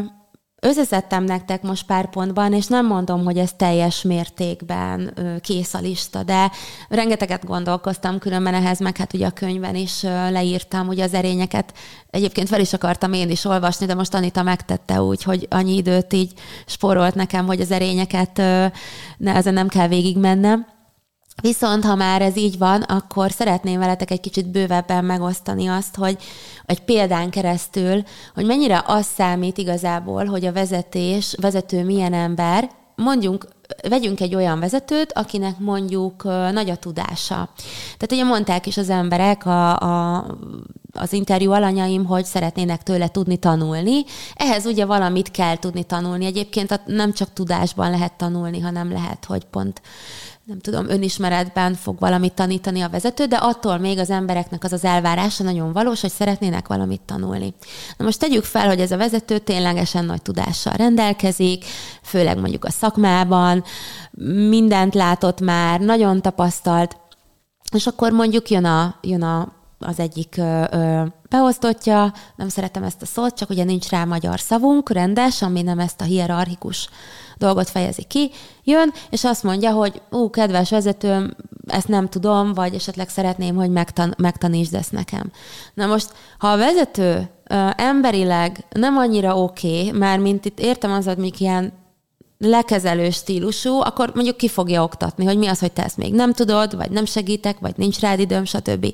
összeszedtem 0.61 1.23
nektek 1.23 1.61
most 1.61 1.85
pár 1.85 2.09
pontban, 2.09 2.53
és 2.53 2.67
nem 2.67 2.85
mondom, 2.85 3.23
hogy 3.23 3.37
ez 3.37 3.53
teljes 3.53 4.01
mértékben 4.01 5.11
ö, 5.15 5.35
kész 5.39 5.73
a 5.73 5.79
lista, 5.79 6.23
de 6.23 6.51
rengeteget 6.89 7.45
gondolkoztam 7.45 8.19
különben 8.19 8.53
ehhez, 8.53 8.79
meg 8.79 8.97
hát 8.97 9.13
ugye 9.13 9.25
a 9.25 9.31
könyvben 9.31 9.75
is 9.75 10.03
ö, 10.03 10.31
leírtam, 10.31 10.87
ugye 10.87 11.03
az 11.03 11.13
erényeket 11.13 11.73
egyébként 12.09 12.47
fel 12.47 12.59
is 12.59 12.73
akartam 12.73 13.13
én 13.13 13.29
is 13.29 13.45
olvasni, 13.45 13.85
de 13.85 13.93
most 13.93 14.13
Anita 14.13 14.43
megtette 14.43 15.01
úgy, 15.01 15.23
hogy 15.23 15.47
annyi 15.49 15.75
időt 15.75 16.13
így 16.13 16.33
sporolt 16.65 17.15
nekem, 17.15 17.45
hogy 17.45 17.61
az 17.61 17.71
erényeket 17.71 18.39
ö, 18.39 18.65
ne, 19.17 19.35
ezen 19.35 19.53
nem 19.53 19.67
kell 19.67 19.87
végigmennem. 19.87 20.65
Viszont, 21.41 21.83
ha 21.83 21.95
már 21.95 22.21
ez 22.21 22.37
így 22.37 22.57
van, 22.57 22.81
akkor 22.81 23.31
szeretném 23.31 23.79
veletek 23.79 24.11
egy 24.11 24.19
kicsit 24.19 24.51
bővebben 24.51 25.05
megosztani 25.05 25.67
azt, 25.67 25.95
hogy 25.95 26.17
egy 26.65 26.79
példán 26.79 27.29
keresztül, 27.29 28.03
hogy 28.33 28.45
mennyire 28.45 28.83
az 28.85 29.05
számít 29.15 29.57
igazából, 29.57 30.25
hogy 30.25 30.45
a 30.45 30.51
vezetés, 30.51 31.35
vezető 31.41 31.83
milyen 31.83 32.13
ember, 32.13 32.69
mondjunk, 32.95 33.47
vegyünk 33.89 34.19
egy 34.19 34.35
olyan 34.35 34.59
vezetőt, 34.59 35.13
akinek 35.13 35.59
mondjuk 35.59 36.23
nagy 36.51 36.69
a 36.69 36.75
tudása. 36.75 37.49
Tehát 37.83 38.11
ugye 38.11 38.23
mondták 38.23 38.65
is 38.65 38.77
az 38.77 38.89
emberek 38.89 39.45
a, 39.45 39.79
a, 39.79 40.25
az 40.93 41.13
interjú 41.13 41.51
alanyaim, 41.51 42.05
hogy 42.05 42.25
szeretnének 42.25 42.83
tőle 42.83 43.07
tudni 43.07 43.37
tanulni. 43.37 44.03
Ehhez 44.35 44.65
ugye 44.65 44.85
valamit 44.85 45.31
kell 45.31 45.57
tudni 45.57 45.83
tanulni. 45.83 46.25
Egyébként 46.25 46.81
nem 46.85 47.13
csak 47.13 47.33
tudásban 47.33 47.89
lehet 47.89 48.13
tanulni, 48.13 48.59
hanem 48.59 48.91
lehet, 48.91 49.25
hogy 49.25 49.45
pont 49.45 49.81
nem 50.45 50.59
tudom, 50.59 50.89
önismeretben 50.89 51.73
fog 51.73 51.99
valamit 51.99 52.33
tanítani 52.33 52.81
a 52.81 52.89
vezető, 52.89 53.25
de 53.25 53.35
attól 53.35 53.77
még 53.77 53.97
az 53.97 54.09
embereknek 54.09 54.63
az 54.63 54.73
az 54.73 54.83
elvárása 54.83 55.43
nagyon 55.43 55.71
valós, 55.71 56.01
hogy 56.01 56.11
szeretnének 56.11 56.67
valamit 56.67 57.01
tanulni. 57.01 57.53
Na 57.97 58.05
most 58.05 58.19
tegyük 58.19 58.43
fel, 58.43 58.67
hogy 58.67 58.79
ez 58.79 58.91
a 58.91 58.97
vezető 58.97 59.37
ténylegesen 59.37 60.05
nagy 60.05 60.21
tudással 60.21 60.73
rendelkezik, 60.73 61.65
főleg 62.01 62.39
mondjuk 62.39 62.65
a 62.65 62.71
szakmában, 62.71 63.63
mindent 64.49 64.93
látott 64.93 65.41
már, 65.41 65.79
nagyon 65.79 66.21
tapasztalt, 66.21 66.97
és 67.75 67.87
akkor 67.87 68.11
mondjuk 68.11 68.49
jön, 68.49 68.65
a, 68.65 68.95
jön 69.01 69.23
a, 69.23 69.51
az 69.85 69.99
egyik 69.99 70.35
ö, 70.37 70.63
ö, 70.71 71.03
beosztottja, 71.29 72.13
nem 72.35 72.49
szeretem 72.49 72.83
ezt 72.83 73.01
a 73.01 73.05
szót, 73.05 73.35
csak 73.37 73.49
ugye 73.49 73.63
nincs 73.63 73.89
rá 73.89 74.03
magyar 74.03 74.39
szavunk, 74.39 74.91
rendes, 74.91 75.41
ami 75.41 75.61
nem 75.61 75.79
ezt 75.79 76.01
a 76.01 76.03
hierarchikus 76.03 76.89
dolgot 77.37 77.69
fejezi 77.69 78.03
ki, 78.03 78.31
jön, 78.63 78.93
és 79.09 79.23
azt 79.23 79.43
mondja, 79.43 79.71
hogy 79.71 80.01
ú, 80.09 80.29
kedves 80.29 80.69
vezetőm, 80.69 81.35
ezt 81.67 81.87
nem 81.87 82.09
tudom, 82.09 82.53
vagy 82.53 82.73
esetleg 82.73 83.09
szeretném, 83.09 83.55
hogy 83.55 83.69
megtan- 83.69 84.15
megtanítsd 84.17 84.73
ezt 84.73 84.91
nekem. 84.91 85.31
Na 85.73 85.85
most, 85.85 86.13
ha 86.37 86.47
a 86.47 86.57
vezető 86.57 87.29
ö, 87.43 87.69
emberileg 87.75 88.65
nem 88.69 88.97
annyira 88.97 89.37
oké, 89.37 89.87
okay, 89.87 89.99
már 89.99 90.19
mint 90.19 90.45
itt 90.45 90.59
értem 90.59 90.91
az, 90.91 91.05
hogy 91.05 91.41
ilyen 91.41 91.73
lekezelő 92.37 93.09
stílusú, 93.09 93.79
akkor 93.79 94.11
mondjuk 94.13 94.37
ki 94.37 94.47
fogja 94.47 94.83
oktatni, 94.83 95.25
hogy 95.25 95.37
mi 95.37 95.47
az, 95.47 95.59
hogy 95.59 95.71
te 95.71 95.83
ezt 95.83 95.97
még 95.97 96.13
nem 96.13 96.33
tudod, 96.33 96.75
vagy 96.75 96.91
nem 96.91 97.05
segítek, 97.05 97.59
vagy 97.59 97.73
nincs 97.77 97.99
rád 97.99 98.19
időm, 98.19 98.45
stb. 98.45 98.85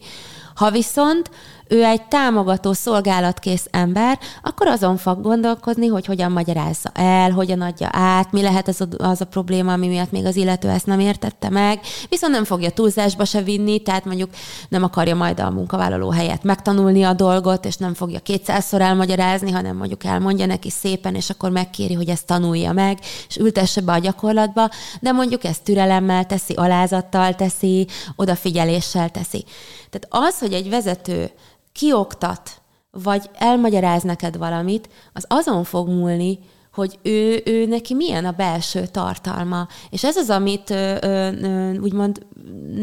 Ha 0.60 0.72
viszont 0.72 1.30
ő 1.70 1.84
egy 1.84 2.04
támogató, 2.04 2.74
szolgálatkész 2.74 3.68
ember, 3.72 4.20
akkor 4.42 4.68
azon 4.68 4.98
fog 4.98 5.22
gondolkozni, 5.22 5.88
hogy 5.88 6.06
hogyan 6.06 6.32
magyarázza 6.32 6.90
el, 6.94 7.32
hogyan 7.32 7.62
adja 7.62 7.88
át, 7.92 8.32
mi 8.32 8.42
lehet 8.42 8.68
az 8.68 8.82
a, 8.82 8.88
az 8.98 9.22
a 9.22 9.26
probléma, 9.26 9.74
ami 9.74 9.88
miatt 9.88 10.12
még 10.12 10.26
az 10.26 10.36
illető 10.36 10.70
ezt 10.70 10.86
nem 10.86 11.00
értette 11.00 11.50
meg, 11.50 11.80
viszont 12.10 12.34
nem 12.34 12.44
fogja 12.44 12.70
túlzásba 12.70 13.26
se 13.26 13.42
vinni, 13.42 13.80
tehát 13.80 14.06
mondjuk 14.06 14.30
nem 14.70 14.84
akarja 14.84 15.16
majd 15.16 15.40
a 15.40 15.50
munkavállaló 15.50 16.10
helyett 16.10 16.44
megtanulni 16.44 17.04
a 17.04 17.14
dolgot, 17.14 17.66
és 17.66 17.76
nem 17.76 17.94
fogja 17.94 18.20
kétszázszor 18.20 18.82
elmagyarázni, 18.82 19.52
hanem 19.52 19.76
mondjuk 19.76 20.04
elmondja 20.04 20.46
neki 20.46 20.70
szépen, 20.70 21.16
és 21.16 21.30
akkor 21.30 21.50
megkéri, 21.50 21.94
hogy 21.94 22.10
ezt 22.10 22.26
tanulja 22.26 22.72
meg, 22.72 23.00
és 23.28 23.38
ültesse 23.38 23.82
be 23.82 23.92
a 23.92 23.98
gyakorlatba, 23.98 24.70
de 25.02 25.12
mondjuk 25.12 25.44
ezt 25.44 25.64
türelemmel 25.64 26.26
teszi, 26.26 26.54
alázattal 26.54 27.36
teszi, 27.36 27.88
odafigyeléssel 28.16 29.10
teszi. 29.10 29.46
Tehát 29.90 30.28
az, 30.30 30.40
hogy 30.40 30.54
egy 30.54 30.70
vezető 30.70 31.32
kioktat, 31.80 32.62
vagy 32.92 33.30
elmagyaráz 33.34 34.04
neked 34.04 34.38
valamit, 34.38 34.90
az 35.14 35.26
azon 35.28 35.64
fog 35.64 35.88
múlni, 35.88 36.40
hogy 36.74 37.00
ő, 37.02 37.42
ő 37.46 37.66
neki 37.66 37.94
milyen 37.94 38.26
a 38.26 38.32
belső 38.32 38.86
tartalma. 38.86 39.68
És 39.90 40.04
ez 40.04 40.16
az, 40.16 40.30
amit 40.30 40.70
ö, 40.70 40.96
ö, 41.02 41.78
úgymond 41.80 42.26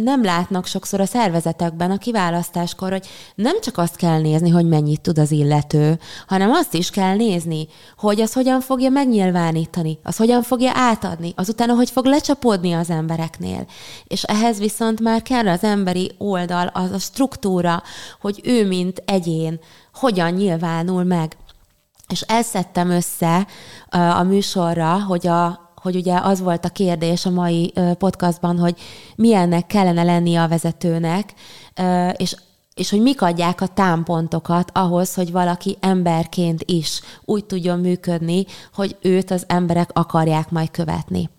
nem 0.03 0.25
látnak 0.25 0.67
sokszor 0.67 1.01
a 1.01 1.07
szervezetekben 1.07 1.91
a 1.91 1.99
kiválasztáskor, 1.99 2.91
hogy 2.91 3.07
nem 3.35 3.61
csak 3.61 3.79
azt 3.79 3.97
kell 3.97 4.21
nézni, 4.21 4.51
hogy 4.51 4.67
mennyit 4.67 5.01
tud 5.01 5.19
az 5.19 5.31
illető, 5.31 5.99
hanem 6.27 6.51
azt 6.51 6.75
is 6.75 6.91
kell 6.91 7.17
nézni, 7.17 7.67
hogy 7.97 8.21
az 8.21 8.33
hogyan 8.33 8.61
fogja 8.61 8.91
megnyilvánítani, 8.91 9.99
az 10.03 10.17
hogyan 10.17 10.43
fogja 10.43 10.71
átadni, 10.75 11.33
azután, 11.37 11.69
hogy 11.69 11.91
fog 11.91 12.05
lecsapódni 12.05 12.73
az 12.73 12.91
embereknél. 12.91 13.67
És 14.07 14.23
ehhez 14.23 14.59
viszont 14.59 15.01
már 15.01 15.23
kell 15.23 15.49
az 15.49 15.65
emberi 15.65 16.15
oldal, 16.19 16.71
az 16.73 16.91
a 16.91 16.99
struktúra, 16.99 17.83
hogy 18.21 18.41
ő, 18.45 18.67
mint 18.67 19.03
egyén, 19.07 19.61
hogyan 19.93 20.33
nyilvánul 20.33 21.05
meg. 21.05 21.37
És 22.09 22.21
ezt 22.21 22.49
szedtem 22.49 22.91
össze 22.91 23.47
a 23.91 24.23
műsorra, 24.23 25.05
hogy 25.05 25.27
a, 25.27 25.73
hogy 25.75 25.97
ugye 25.97 26.19
az 26.23 26.41
volt 26.41 26.65
a 26.65 26.69
kérdés 26.69 27.27
a 27.27 27.31
mai 27.31 27.73
podcastban, 27.99 28.59
hogy 28.59 28.81
milyennek 29.17 29.67
kellene 29.67 30.03
lennie 30.03 30.43
a 30.43 30.49
vezetőnek, 30.49 31.35
és 32.17 32.37
és 32.77 32.91
hogy 32.91 33.01
mik 33.01 33.23
adják 33.23 33.61
a 33.61 33.67
támpontokat 33.67 34.71
ahhoz, 34.75 35.15
hogy 35.15 35.33
valaki 35.33 35.77
emberként 35.81 36.63
is 36.67 37.01
úgy 37.25 37.45
tudjon 37.45 37.79
működni, 37.79 38.45
hogy 38.75 38.97
őt 39.03 39.31
az 39.31 39.45
emberek 39.47 39.91
akarják 39.93 40.51
majd 40.51 40.71
követni. 40.71 41.31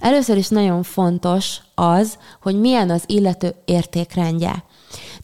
Először 0.00 0.36
is 0.36 0.48
nagyon 0.48 0.82
fontos 0.82 1.56
az, 1.74 2.18
hogy 2.42 2.60
milyen 2.60 2.90
az 2.90 3.02
illető 3.06 3.54
értékrendje. 3.64 4.64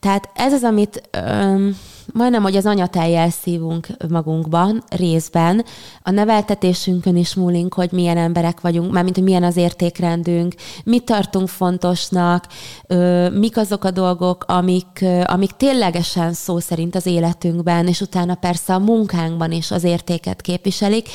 Tehát 0.00 0.30
ez 0.34 0.52
az, 0.52 0.62
amit 0.62 1.08
öm, 1.10 1.76
majdnem, 2.12 2.42
hogy 2.42 2.56
az 2.56 2.66
anyateljel 2.66 3.30
szívunk 3.30 3.86
magunkban, 4.08 4.82
részben. 4.88 5.64
A 6.02 6.10
neveltetésünkön 6.10 7.16
is 7.16 7.34
múlink, 7.34 7.74
hogy 7.74 7.92
milyen 7.92 8.16
emberek 8.16 8.60
vagyunk, 8.60 8.92
mármint, 8.92 9.14
hogy 9.14 9.24
milyen 9.24 9.42
az 9.42 9.56
értékrendünk, 9.56 10.54
mit 10.84 11.04
tartunk 11.04 11.48
fontosnak, 11.48 12.46
mik 13.32 13.56
azok 13.56 13.84
a 13.84 13.90
dolgok, 13.90 14.44
amik, 14.48 15.04
amik 15.24 15.50
ténylegesen 15.50 16.32
szó 16.32 16.58
szerint 16.58 16.94
az 16.94 17.06
életünkben, 17.06 17.86
és 17.86 18.00
utána 18.00 18.34
persze 18.34 18.74
a 18.74 18.78
munkánkban 18.78 19.52
is 19.52 19.70
az 19.70 19.84
értéket 19.84 20.40
képviselik. 20.40 21.08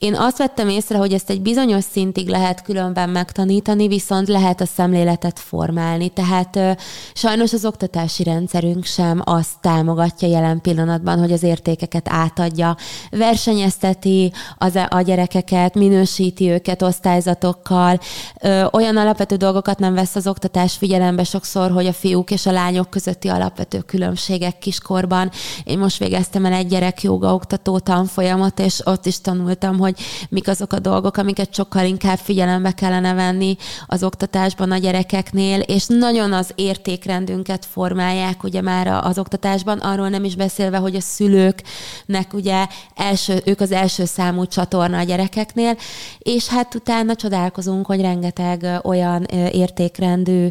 Én 0.00 0.14
azt 0.14 0.38
vettem 0.38 0.68
észre, 0.68 0.98
hogy 0.98 1.12
ezt 1.12 1.30
egy 1.30 1.42
bizonyos 1.42 1.84
szintig 1.84 2.28
lehet 2.28 2.62
különben 2.62 3.08
megtanítani, 3.08 3.88
viszont 3.88 4.28
lehet 4.28 4.60
a 4.60 4.66
szemléletet 4.66 5.38
formálni. 5.38 6.08
Tehát 6.08 6.56
ö, 6.56 6.70
sajnos 7.14 7.52
az 7.52 7.64
oktatási 7.64 8.22
rendszerünk 8.22 8.84
sem 8.84 9.22
azt 9.24 9.60
támogatja 9.60 10.28
jelen 10.28 10.60
pillanatban, 10.60 11.18
hogy 11.18 11.32
az 11.32 11.42
értékeket 11.42 12.08
átadja. 12.08 12.76
Versenyezteti 13.10 14.32
az, 14.58 14.76
e, 14.76 14.88
a 14.90 15.00
gyerekeket, 15.00 15.74
minősíti 15.74 16.50
őket 16.50 16.82
osztályzatokkal, 16.82 17.98
ö, 18.42 18.66
olyan 18.72 18.96
alapvető 18.96 19.36
dolgokat 19.36 19.78
nem 19.78 19.94
vesz 19.94 20.16
az 20.16 20.26
oktatás 20.26 20.74
figyelembe 20.74 21.24
sokszor, 21.24 21.70
hogy 21.70 21.86
a 21.86 21.92
fiúk 21.92 22.30
és 22.30 22.46
a 22.46 22.52
lányok 22.52 22.90
közötti 22.90 23.28
alapvető 23.28 23.78
különbségek 23.78 24.58
kiskorban. 24.58 25.30
Én 25.64 25.78
most 25.78 25.98
végeztem 25.98 26.44
el 26.44 26.52
egy 26.52 26.68
gyerek 26.68 27.02
joga 27.02 27.34
oktató 27.34 27.78
tanfolyamot, 27.78 28.60
és 28.60 28.86
ott 28.86 29.06
is 29.06 29.20
tanultam, 29.20 29.78
hogy 29.78 29.88
hogy 29.90 30.28
mik 30.28 30.48
azok 30.48 30.72
a 30.72 30.78
dolgok, 30.78 31.16
amiket 31.16 31.54
sokkal 31.54 31.84
inkább 31.84 32.18
figyelembe 32.18 32.72
kellene 32.72 33.14
venni 33.14 33.56
az 33.86 34.02
oktatásban 34.02 34.70
a 34.70 34.78
gyerekeknél, 34.78 35.60
és 35.60 35.84
nagyon 35.86 36.32
az 36.32 36.50
értékrendünket 36.54 37.64
formálják 37.64 38.42
ugye 38.42 38.60
már 38.60 38.86
az 38.86 39.18
oktatásban, 39.18 39.78
arról 39.78 40.08
nem 40.08 40.24
is 40.24 40.36
beszélve, 40.36 40.76
hogy 40.76 40.94
a 40.94 41.00
szülőknek 41.00 42.32
ugye 42.32 42.66
első, 42.96 43.42
ők 43.44 43.60
az 43.60 43.72
első 43.72 44.04
számú 44.04 44.46
csatorna 44.46 44.98
a 44.98 45.02
gyerekeknél, 45.02 45.76
és 46.18 46.48
hát 46.48 46.74
utána 46.74 47.14
csodálkozunk, 47.14 47.86
hogy 47.86 48.00
rengeteg 48.00 48.66
olyan 48.82 49.24
értékrendű 49.52 50.48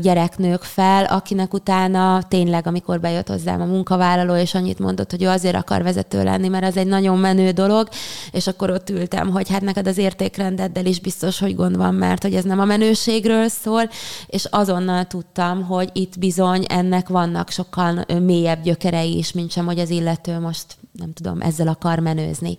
gyerek 0.00 0.38
nők 0.38 0.62
fel, 0.62 1.04
akinek 1.04 1.54
utána 1.54 2.22
tényleg, 2.28 2.66
amikor 2.66 3.00
bejött 3.00 3.28
hozzám 3.28 3.60
a 3.60 3.64
munkavállaló, 3.64 4.34
és 4.34 4.54
annyit 4.54 4.78
mondott, 4.78 5.10
hogy 5.10 5.22
ő 5.22 5.28
azért 5.28 5.56
akar 5.56 5.82
vezető 5.82 6.22
lenni, 6.22 6.48
mert 6.48 6.64
az 6.64 6.76
egy 6.76 6.86
nagyon 6.86 7.18
menő 7.18 7.50
dolog, 7.50 7.88
és 8.30 8.46
akkor 8.46 8.70
ott 8.74 8.90
ültem, 8.90 9.30
hogy 9.30 9.50
hát 9.50 9.60
neked 9.60 9.86
az 9.86 9.98
értékrendeddel 9.98 10.86
is 10.86 11.00
biztos, 11.00 11.38
hogy 11.38 11.54
gond 11.54 11.76
van, 11.76 11.94
mert 11.94 12.22
hogy 12.22 12.34
ez 12.34 12.44
nem 12.44 12.60
a 12.60 12.64
menőségről 12.64 13.48
szól, 13.48 13.82
és 14.26 14.44
azonnal 14.50 15.04
tudtam, 15.04 15.62
hogy 15.62 15.90
itt 15.92 16.18
bizony 16.18 16.64
ennek 16.68 17.08
vannak 17.08 17.50
sokkal 17.50 18.04
mélyebb 18.22 18.62
gyökerei 18.62 19.16
is, 19.16 19.32
mint 19.32 19.50
sem, 19.50 19.66
hogy 19.66 19.78
az 19.78 19.90
illető 19.90 20.38
most, 20.38 20.64
nem 20.92 21.12
tudom, 21.12 21.40
ezzel 21.40 21.68
akar 21.68 21.98
menőzni. 21.98 22.58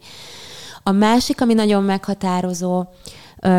A 0.83 0.91
másik, 0.91 1.41
ami 1.41 1.53
nagyon 1.53 1.83
meghatározó 1.83 2.83
ö, 3.39 3.49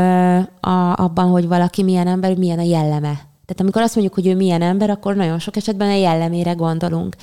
a, 0.61 0.93
abban, 0.97 1.29
hogy 1.29 1.49
valaki 1.49 1.83
milyen 1.83 2.07
ember, 2.07 2.37
milyen 2.37 2.59
a 2.59 2.63
jelleme. 2.63 3.13
Tehát 3.47 3.61
amikor 3.61 3.83
azt 3.83 3.95
mondjuk, 3.95 4.15
hogy 4.15 4.27
ő 4.27 4.35
milyen 4.35 4.63
ember, 4.63 4.91
akkor 4.91 5.15
nagyon 5.15 5.39
sok 5.39 5.57
esetben 5.57 5.89
a 5.89 5.97
jellemére 5.97 6.53
gondolunk. 6.53 7.17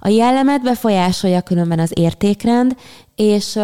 A 0.00 0.08
jellemet 0.08 0.62
befolyásolja 0.62 1.40
különben 1.40 1.78
az 1.78 1.92
értékrend, 1.94 2.76
és 3.16 3.58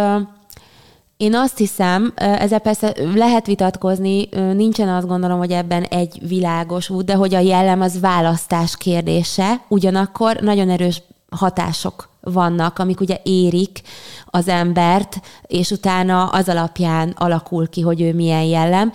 én 1.20 1.34
azt 1.34 1.58
hiszem, 1.58 2.12
ezzel 2.14 2.58
persze 2.58 2.94
lehet 3.14 3.46
vitatkozni, 3.46 4.28
nincsen 4.54 4.88
azt 4.88 5.06
gondolom, 5.06 5.38
hogy 5.38 5.50
ebben 5.50 5.82
egy 5.82 6.18
világos 6.28 6.90
út, 6.90 7.04
de 7.04 7.14
hogy 7.14 7.34
a 7.34 7.38
jellem 7.38 7.80
az 7.80 8.00
választás 8.00 8.76
kérdése, 8.76 9.60
ugyanakkor 9.68 10.36
nagyon 10.36 10.70
erős 10.70 11.02
hatások 11.30 12.08
vannak, 12.20 12.78
amik 12.78 13.00
ugye 13.00 13.20
érik 13.22 13.82
az 14.26 14.48
embert, 14.48 15.20
és 15.46 15.70
utána 15.70 16.26
az 16.26 16.48
alapján 16.48 17.14
alakul 17.16 17.68
ki, 17.68 17.80
hogy 17.80 18.00
ő 18.00 18.14
milyen 18.14 18.44
jellem. 18.44 18.92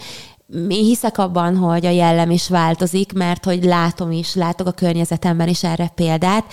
Én 0.53 0.83
hiszek 0.83 1.17
abban, 1.17 1.57
hogy 1.57 1.85
a 1.85 1.89
jellem 1.89 2.29
is 2.31 2.49
változik, 2.49 3.13
mert 3.13 3.45
hogy 3.45 3.63
látom 3.63 4.11
is, 4.11 4.35
látok 4.35 4.67
a 4.67 4.71
környezetemben 4.71 5.47
is 5.47 5.63
erre 5.63 5.91
példát. 5.95 6.45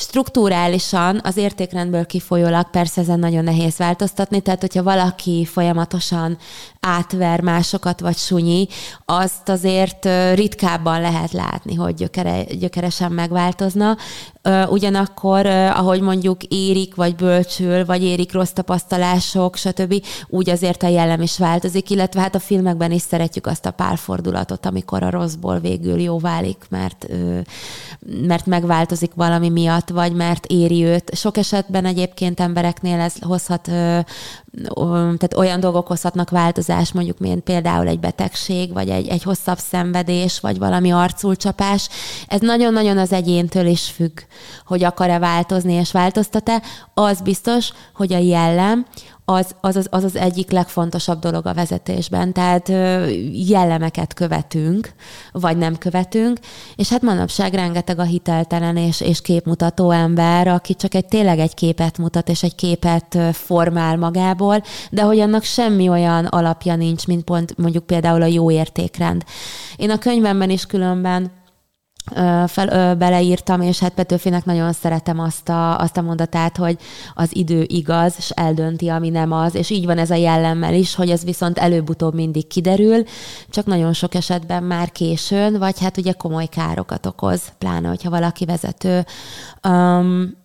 Strukturálisan 0.00 1.20
az 1.22 1.36
értékrendből 1.36 2.06
kifolyólag 2.06 2.70
persze 2.70 3.00
ezen 3.00 3.18
nagyon 3.18 3.44
nehéz 3.44 3.76
változtatni, 3.76 4.40
tehát 4.40 4.60
hogyha 4.60 4.82
valaki 4.82 5.44
folyamatosan 5.44 6.38
átver 6.80 7.40
másokat 7.40 8.00
vagy 8.00 8.16
sunyi, 8.16 8.68
azt 9.04 9.48
azért 9.48 10.08
ritkábban 10.34 11.00
lehet 11.00 11.32
látni, 11.32 11.74
hogy 11.74 11.94
gyökere, 11.94 12.42
gyökeresen 12.42 13.12
megváltozna. 13.12 13.96
Ugyanakkor, 14.68 15.46
ahogy 15.46 16.00
mondjuk 16.00 16.42
érik, 16.44 16.94
vagy 16.94 17.14
bölcsül, 17.14 17.84
vagy 17.84 18.02
érik 18.02 18.32
rossz 18.32 18.50
tapasztalások, 18.50 19.56
stb., 19.56 20.04
úgy 20.28 20.50
azért 20.50 20.82
a 20.82 20.88
jellem 20.88 21.22
is 21.22 21.38
változik, 21.38 21.90
illetve 21.90 22.20
hát 22.20 22.34
a 22.34 22.38
filmekben 22.38 22.92
is 22.92 23.02
szeretjük 23.02 23.46
azt 23.46 23.66
a 23.66 23.70
párfordulatot, 23.70 24.66
amikor 24.66 25.02
a 25.02 25.10
rosszból 25.10 25.58
végül 25.58 26.00
jó 26.00 26.18
válik, 26.18 26.66
mert, 26.68 27.06
mert 28.26 28.46
megváltozik 28.46 29.14
valami 29.14 29.48
miatt, 29.48 29.87
vagy 29.90 30.12
mert 30.12 30.46
éri 30.46 30.84
őt. 30.84 31.14
Sok 31.14 31.36
esetben 31.36 31.84
egyébként 31.84 32.40
embereknél 32.40 33.00
ez 33.00 33.14
hozhat, 33.20 33.70
tehát 34.74 35.36
olyan 35.36 35.60
dolgok 35.60 35.86
hozhatnak 35.86 36.30
változást, 36.30 36.94
mondjuk 36.94 37.18
mint 37.18 37.42
például 37.42 37.88
egy 37.88 38.00
betegség, 38.00 38.72
vagy 38.72 38.88
egy, 38.88 39.08
egy 39.08 39.22
hosszabb 39.22 39.58
szenvedés, 39.58 40.40
vagy 40.40 40.58
valami 40.58 40.90
arculcsapás. 40.90 41.88
Ez 42.28 42.40
nagyon-nagyon 42.40 42.98
az 42.98 43.12
egyéntől 43.12 43.66
is 43.66 43.90
függ, 43.90 44.18
hogy 44.66 44.84
akar-e 44.84 45.18
változni 45.18 45.72
és 45.72 45.92
változtat-e. 45.92 46.62
Az 46.94 47.20
biztos, 47.20 47.70
hogy 47.94 48.12
a 48.12 48.18
jellem 48.18 48.86
az 49.30 49.54
az, 49.60 49.76
az, 49.76 49.86
az 49.90 50.04
az 50.04 50.16
egyik 50.16 50.50
legfontosabb 50.50 51.18
dolog 51.18 51.46
a 51.46 51.54
vezetésben. 51.54 52.32
Tehát 52.32 52.68
jellemeket 53.32 54.14
követünk, 54.14 54.92
vagy 55.32 55.56
nem 55.56 55.78
követünk, 55.78 56.38
és 56.76 56.88
hát 56.88 57.02
manapság 57.02 57.54
rengeteg 57.54 57.98
a 57.98 58.02
hiteltelen 58.02 58.76
és, 58.76 59.00
és 59.00 59.20
képmutató 59.20 59.90
ember, 59.90 60.48
aki 60.48 60.74
csak 60.74 60.94
egy 60.94 61.06
tényleg 61.06 61.38
egy 61.38 61.54
képet 61.54 61.98
mutat, 61.98 62.28
és 62.28 62.42
egy 62.42 62.54
képet 62.54 63.18
formál 63.32 63.96
magából, 64.38 64.62
de 64.90 65.02
hogy 65.02 65.18
annak 65.20 65.42
semmi 65.42 65.88
olyan 65.88 66.24
alapja 66.24 66.76
nincs, 66.76 67.06
mint 67.06 67.24
pont 67.24 67.56
mondjuk 67.56 67.86
például 67.86 68.22
a 68.22 68.26
jó 68.26 68.50
értékrend. 68.50 69.24
Én 69.76 69.90
a 69.90 69.98
könyvemben 69.98 70.50
is 70.50 70.66
különben 70.66 71.30
fel, 72.46 72.68
ö, 72.68 72.94
beleírtam, 72.94 73.60
és 73.60 73.78
hát 73.78 73.92
Petőfinek 73.92 74.44
nagyon 74.44 74.72
szeretem 74.72 75.18
azt 75.18 75.48
a, 75.48 75.78
azt 75.78 75.96
a 75.96 76.02
mondatát, 76.02 76.56
hogy 76.56 76.78
az 77.14 77.36
idő 77.36 77.64
igaz, 77.66 78.14
és 78.18 78.30
eldönti, 78.30 78.88
ami 78.88 79.08
nem 79.08 79.32
az, 79.32 79.54
és 79.54 79.70
így 79.70 79.86
van 79.86 79.98
ez 79.98 80.10
a 80.10 80.14
jellemmel 80.14 80.74
is, 80.74 80.94
hogy 80.94 81.10
ez 81.10 81.24
viszont 81.24 81.58
előbb-utóbb 81.58 82.14
mindig 82.14 82.46
kiderül, 82.46 83.02
csak 83.50 83.66
nagyon 83.66 83.92
sok 83.92 84.14
esetben 84.14 84.62
már 84.62 84.92
későn, 84.92 85.58
vagy 85.58 85.80
hát 85.80 85.96
ugye 85.96 86.12
komoly 86.12 86.46
károkat 86.46 87.06
okoz, 87.06 87.42
pláne, 87.58 87.88
hogyha 87.88 88.10
valaki 88.10 88.44
vezető. 88.44 89.04
Um, 89.68 90.36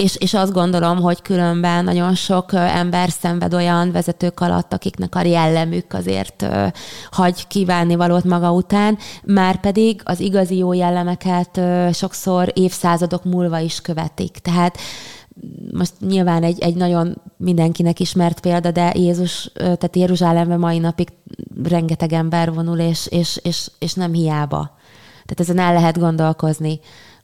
és, 0.00 0.16
és 0.16 0.34
azt 0.34 0.52
gondolom, 0.52 1.00
hogy 1.00 1.22
különben 1.22 1.84
nagyon 1.84 2.14
sok 2.14 2.52
ember 2.52 3.10
szenved 3.10 3.54
olyan 3.54 3.92
vezetők 3.92 4.40
alatt, 4.40 4.72
akiknek 4.72 5.14
a 5.14 5.22
jellemük 5.22 5.92
azért 5.92 6.46
hagy 7.10 7.46
kívánni 7.46 7.94
valót 7.94 8.24
maga 8.24 8.52
után, 8.52 8.98
már 9.24 9.60
pedig 9.60 10.00
az 10.04 10.20
igazi 10.20 10.56
jó 10.56 10.72
jellemeket 10.72 11.60
sokszor 11.92 12.52
évszázadok 12.54 13.24
múlva 13.24 13.58
is 13.58 13.80
követik. 13.80 14.38
Tehát 14.38 14.78
most 15.72 15.92
nyilván 16.00 16.42
egy, 16.42 16.58
egy 16.58 16.74
nagyon 16.74 17.22
mindenkinek 17.36 18.00
ismert 18.00 18.40
példa, 18.40 18.70
de 18.70 18.92
Jézus, 18.94 19.50
tehát 19.54 19.96
Jeruzsálemben 19.96 20.58
mai 20.58 20.78
napig 20.78 21.08
rengeteg 21.62 22.12
ember 22.12 22.52
vonul, 22.52 22.78
és, 22.78 23.06
és, 23.10 23.40
és, 23.42 23.70
és 23.78 23.94
nem 23.94 24.12
hiába. 24.12 24.78
Tehát 25.26 25.40
ezen 25.40 25.58
el 25.58 25.72
lehet 25.72 25.98
gondolkozni 25.98 26.80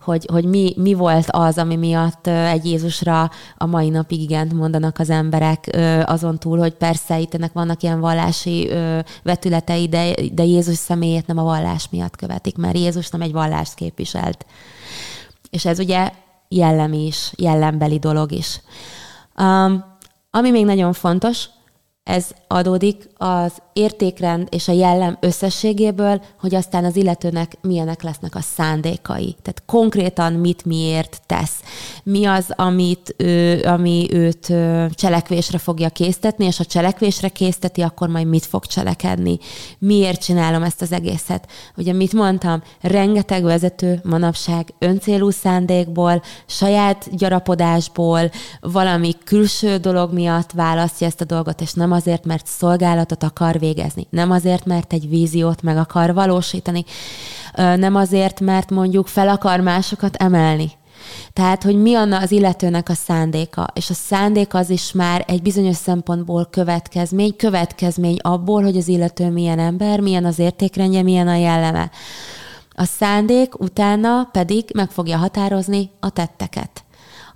hogy, 0.07 0.27
hogy 0.33 0.45
mi, 0.45 0.75
mi 0.77 0.95
volt 0.95 1.27
az, 1.31 1.59
ami 1.59 1.77
miatt 1.77 2.27
egy 2.27 2.65
Jézusra 2.65 3.31
a 3.57 3.67
mai 3.67 3.89
napig 3.89 4.21
igent 4.21 4.53
mondanak 4.53 4.99
az 4.99 5.11
emberek, 5.11 5.77
azon 6.05 6.39
túl, 6.39 6.59
hogy 6.59 6.75
persze 6.75 7.19
itt 7.19 7.35
ennek 7.35 7.53
vannak 7.53 7.83
ilyen 7.83 8.01
vallási 8.01 8.71
vetületei, 9.23 9.89
de, 9.89 10.15
de 10.33 10.45
Jézus 10.45 10.77
személyét 10.77 11.27
nem 11.27 11.39
a 11.39 11.43
vallás 11.43 11.89
miatt 11.91 12.17
követik, 12.17 12.57
mert 12.57 12.77
Jézus 12.77 13.09
nem 13.11 13.21
egy 13.21 13.33
vallást 13.33 13.75
képviselt. 13.75 14.47
És 15.51 15.65
ez 15.65 15.79
ugye 15.79 16.13
jellem 16.49 16.93
is, 16.93 17.33
jellembeli 17.37 17.99
dolog 17.99 18.33
is. 18.33 18.61
Um, 19.39 19.85
ami 20.31 20.51
még 20.51 20.65
nagyon 20.65 20.93
fontos, 20.93 21.49
ez 22.07 22.27
adódik 22.47 23.09
az 23.17 23.53
értékrend 23.73 24.49
és 24.51 24.69
a 24.69 24.73
jellem 24.73 25.17
összességéből, 25.21 26.23
hogy 26.41 26.55
aztán 26.55 26.85
az 26.85 26.97
illetőnek 26.97 27.57
milyenek 27.61 28.03
lesznek 28.03 28.35
a 28.35 28.41
szándékai. 28.41 29.37
Tehát 29.43 29.63
konkrétan 29.67 30.33
mit 30.33 30.65
miért 30.65 31.21
tesz. 31.27 31.61
Mi 32.03 32.25
az, 32.25 32.45
amit 32.57 33.15
ő, 33.17 33.63
ami 33.65 34.09
őt 34.13 34.53
cselekvésre 34.91 35.59
fogja 35.59 35.89
késztetni, 35.89 36.45
és 36.45 36.57
ha 36.57 36.65
cselekvésre 36.65 37.29
készteti, 37.29 37.81
akkor 37.81 38.09
majd 38.09 38.27
mit 38.27 38.47
fog 38.47 38.67
cselekedni. 38.67 39.39
Miért 39.79 40.23
csinálom 40.23 40.63
ezt 40.63 40.83
az 40.83 40.93
egészet? 40.93 41.49
Ugye 41.77 41.93
mit 41.93 42.13
mondtam? 42.13 42.63
Rengeteg 42.81 43.43
vezető 43.43 44.01
manapság 44.05 44.75
öncélú 44.79 45.31
szándékból, 45.31 46.23
saját 46.47 47.17
gyarapodásból, 47.17 48.31
valami 48.61 49.13
külső 49.25 49.77
dolog 49.77 50.13
miatt 50.13 50.53
választja 50.53 51.07
ezt 51.07 51.21
a 51.21 51.25
dolgot, 51.25 51.61
és 51.61 51.73
nem 51.73 51.93
azért, 51.97 52.25
mert 52.25 52.47
szolgálatot 52.47 53.23
akar 53.23 53.59
végezni, 53.59 54.07
nem 54.11 54.31
azért, 54.31 54.65
mert 54.65 54.93
egy 54.93 55.09
víziót 55.09 55.63
meg 55.63 55.77
akar 55.77 56.15
valósítani, 56.15 56.85
nem 57.55 57.95
azért, 57.95 58.41
mert 58.41 58.71
mondjuk 58.71 59.07
fel 59.07 59.29
akar 59.29 59.61
másokat 59.61 60.17
emelni. 60.17 60.71
Tehát, 61.33 61.63
hogy 61.63 61.83
mi 61.83 61.95
anna 61.95 62.19
az 62.19 62.31
illetőnek 62.31 62.89
a 62.89 62.95
szándéka, 62.95 63.67
és 63.75 63.91
a 63.91 63.95
szándék 63.95 64.55
az 64.55 64.71
is 64.71 64.93
már 64.93 65.25
egy 65.27 65.43
bizonyos 65.43 65.77
szempontból 65.77 66.49
következmény, 66.51 67.37
következmény 67.37 68.17
abból, 68.23 68.63
hogy 68.63 68.77
az 68.77 68.89
illető 68.89 69.31
milyen 69.31 69.59
ember, 69.59 70.01
milyen 70.01 70.25
az 70.25 70.39
értékrendje, 70.39 71.03
milyen 71.03 71.29
a 71.29 71.37
jelleme. 71.37 71.91
A 72.71 72.85
szándék 72.85 73.61
utána 73.61 74.29
pedig 74.33 74.65
meg 74.75 74.91
fogja 74.91 75.17
határozni 75.17 75.91
a 76.01 76.11
tetteket 76.11 76.86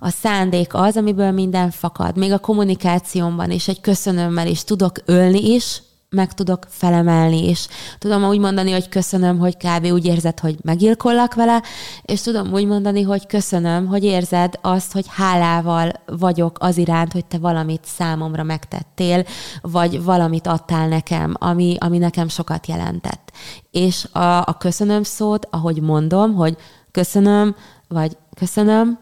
a 0.03 0.09
szándék 0.09 0.73
az, 0.73 0.97
amiből 0.97 1.31
minden 1.31 1.71
fakad. 1.71 2.17
Még 2.17 2.31
a 2.31 2.39
kommunikációmban 2.39 3.51
is 3.51 3.67
egy 3.67 3.81
köszönömmel 3.81 4.47
is 4.47 4.63
tudok 4.63 4.95
ölni 5.05 5.53
is, 5.53 5.81
meg 6.09 6.33
tudok 6.33 6.65
felemelni 6.69 7.49
is. 7.49 7.67
Tudom 7.97 8.23
úgy 8.23 8.39
mondani, 8.39 8.71
hogy 8.71 8.89
köszönöm, 8.89 9.39
hogy 9.39 9.57
kb. 9.57 9.85
úgy 9.85 10.05
érzed, 10.05 10.39
hogy 10.39 10.57
megilkollak 10.61 11.33
vele, 11.33 11.63
és 12.01 12.21
tudom 12.21 12.53
úgy 12.53 12.65
mondani, 12.65 13.01
hogy 13.01 13.25
köszönöm, 13.27 13.87
hogy 13.87 14.03
érzed 14.03 14.53
azt, 14.61 14.93
hogy 14.93 15.05
hálával 15.09 15.91
vagyok 16.05 16.57
az 16.59 16.77
iránt, 16.77 17.13
hogy 17.13 17.25
te 17.25 17.37
valamit 17.37 17.85
számomra 17.85 18.43
megtettél, 18.43 19.23
vagy 19.61 20.03
valamit 20.03 20.47
adtál 20.47 20.87
nekem, 20.87 21.33
ami, 21.39 21.75
ami 21.79 21.97
nekem 21.97 22.27
sokat 22.27 22.67
jelentett. 22.67 23.31
És 23.71 24.07
a, 24.11 24.37
a 24.37 24.55
köszönöm 24.59 25.03
szót, 25.03 25.47
ahogy 25.49 25.81
mondom, 25.81 26.33
hogy 26.33 26.57
köszönöm, 26.91 27.55
vagy 27.87 28.17
köszönöm, 28.35 28.99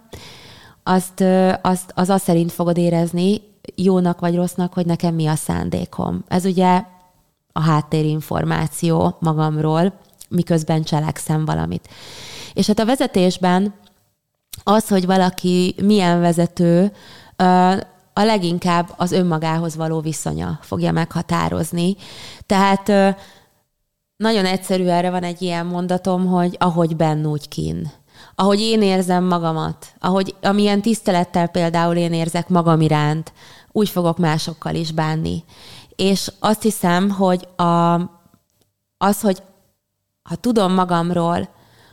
azt, 0.90 1.24
azt, 1.62 1.92
az 1.96 2.10
azt 2.10 2.24
szerint 2.24 2.52
fogod 2.52 2.78
érezni, 2.78 3.42
jónak 3.76 4.20
vagy 4.20 4.36
rossznak, 4.36 4.74
hogy 4.74 4.86
nekem 4.86 5.16
mi 5.16 5.28
a 5.28 5.36
szándékom. 5.36 6.24
Ez 6.28 6.46
ugye 6.46 6.84
a 7.52 7.62
háttérinformáció 7.62 9.18
magamról, 9.20 10.00
miközben 10.30 10.84
cselekszem 10.84 11.46
valamit. 11.46 11.88
És 12.54 12.68
hát 12.68 12.80
a 12.80 12.86
vezetésben 12.86 13.74
az, 14.64 14.88
hogy 14.88 15.06
valaki 15.06 15.76
milyen 15.82 16.20
vezető, 16.20 16.92
a 18.14 18.24
leginkább 18.24 18.94
az 18.98 19.12
önmagához 19.12 19.76
való 19.76 20.00
viszonya 20.00 20.60
fogja 20.62 20.92
meghatározni. 20.92 21.96
Tehát 22.46 23.16
nagyon 24.18 24.46
egyszerű 24.46 24.86
erre 24.86 25.10
van 25.10 25.24
egy 25.24 25.42
ilyen 25.42 25.66
mondatom, 25.66 26.26
hogy 26.26 26.56
ahogy 26.60 26.96
benn, 26.96 27.26
úgy 27.26 27.48
kin 27.48 27.92
ahogy 28.40 28.60
én 28.60 28.82
érzem 28.82 29.24
magamat, 29.24 29.94
ahogy 30.00 30.36
amilyen 30.42 30.82
tisztelettel 30.82 31.48
például 31.48 31.96
én 31.96 32.14
érzek 32.14 32.50
magam 32.50 32.82
iránt, 32.82 33.34
úgy 33.72 33.90
fogok 33.90 34.18
másokkal 34.18 34.76
is 34.76 34.92
bánni. 34.92 35.44
És 35.96 36.32
azt 36.40 36.62
hiszem, 36.62 37.10
hogy 37.10 37.48
a, 37.56 37.94
az, 38.98 39.22
hogy 39.22 39.42
ha 40.24 40.36
tudom 40.36 40.74
magamról, 40.74 41.50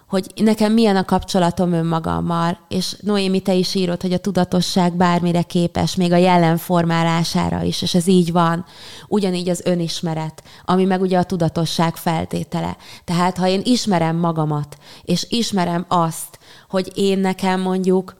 hogy 0.08 0.32
nekem 0.34 0.72
milyen 0.72 0.96
a 0.96 1.04
kapcsolatom 1.04 1.72
önmagammal, 1.72 2.58
és 2.68 2.96
Noémi, 3.00 3.40
te 3.40 3.54
is 3.54 3.74
írod, 3.74 4.02
hogy 4.02 4.12
a 4.12 4.18
tudatosság 4.18 4.96
bármire 4.96 5.42
képes, 5.42 5.94
még 5.94 6.12
a 6.12 6.16
jelen 6.16 6.56
formálására 6.56 7.62
is, 7.62 7.82
és 7.82 7.94
ez 7.94 8.06
így 8.06 8.32
van. 8.32 8.64
Ugyanígy 9.08 9.48
az 9.48 9.62
önismeret, 9.64 10.42
ami 10.64 10.84
meg 10.84 11.00
ugye 11.00 11.18
a 11.18 11.24
tudatosság 11.24 11.96
feltétele. 11.96 12.76
Tehát 13.04 13.36
ha 13.36 13.46
én 13.46 13.60
ismerem 13.64 14.16
magamat, 14.16 14.76
és 15.02 15.26
ismerem 15.28 15.84
azt, 15.88 16.38
hogy 16.68 16.92
én 16.94 17.18
nekem 17.18 17.60
mondjuk 17.60 18.16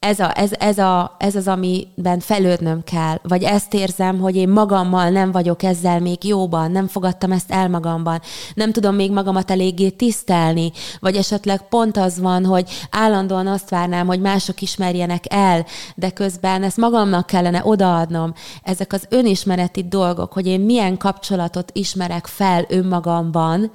ez, 0.00 0.18
a, 0.18 0.38
ez, 0.38 0.50
ez, 0.58 0.78
a, 0.78 1.16
ez 1.18 1.34
az, 1.36 1.48
amiben 1.48 2.20
felődnöm 2.20 2.84
kell, 2.84 3.18
vagy 3.22 3.42
ezt 3.42 3.74
érzem, 3.74 4.18
hogy 4.18 4.36
én 4.36 4.48
magammal 4.48 5.10
nem 5.10 5.32
vagyok 5.32 5.62
ezzel 5.62 6.00
még 6.00 6.24
jóban, 6.24 6.70
nem 6.70 6.86
fogadtam 6.86 7.32
ezt 7.32 7.50
el 7.50 7.68
magamban, 7.68 8.20
nem 8.54 8.72
tudom 8.72 8.94
még 8.94 9.12
magamat 9.12 9.50
eléggé 9.50 9.88
tisztelni, 9.88 10.72
vagy 11.00 11.16
esetleg 11.16 11.68
pont 11.68 11.96
az 11.96 12.20
van, 12.20 12.44
hogy 12.44 12.70
állandóan 12.90 13.46
azt 13.46 13.70
várnám, 13.70 14.06
hogy 14.06 14.20
mások 14.20 14.60
ismerjenek 14.60 15.24
el, 15.28 15.66
de 15.94 16.10
közben 16.10 16.62
ezt 16.62 16.76
magamnak 16.76 17.26
kellene 17.26 17.60
odaadnom. 17.64 18.32
Ezek 18.62 18.92
az 18.92 19.06
önismereti 19.08 19.84
dolgok, 19.88 20.32
hogy 20.32 20.46
én 20.46 20.60
milyen 20.60 20.96
kapcsolatot 20.96 21.70
ismerek 21.72 22.26
fel 22.26 22.64
önmagamban, 22.68 23.70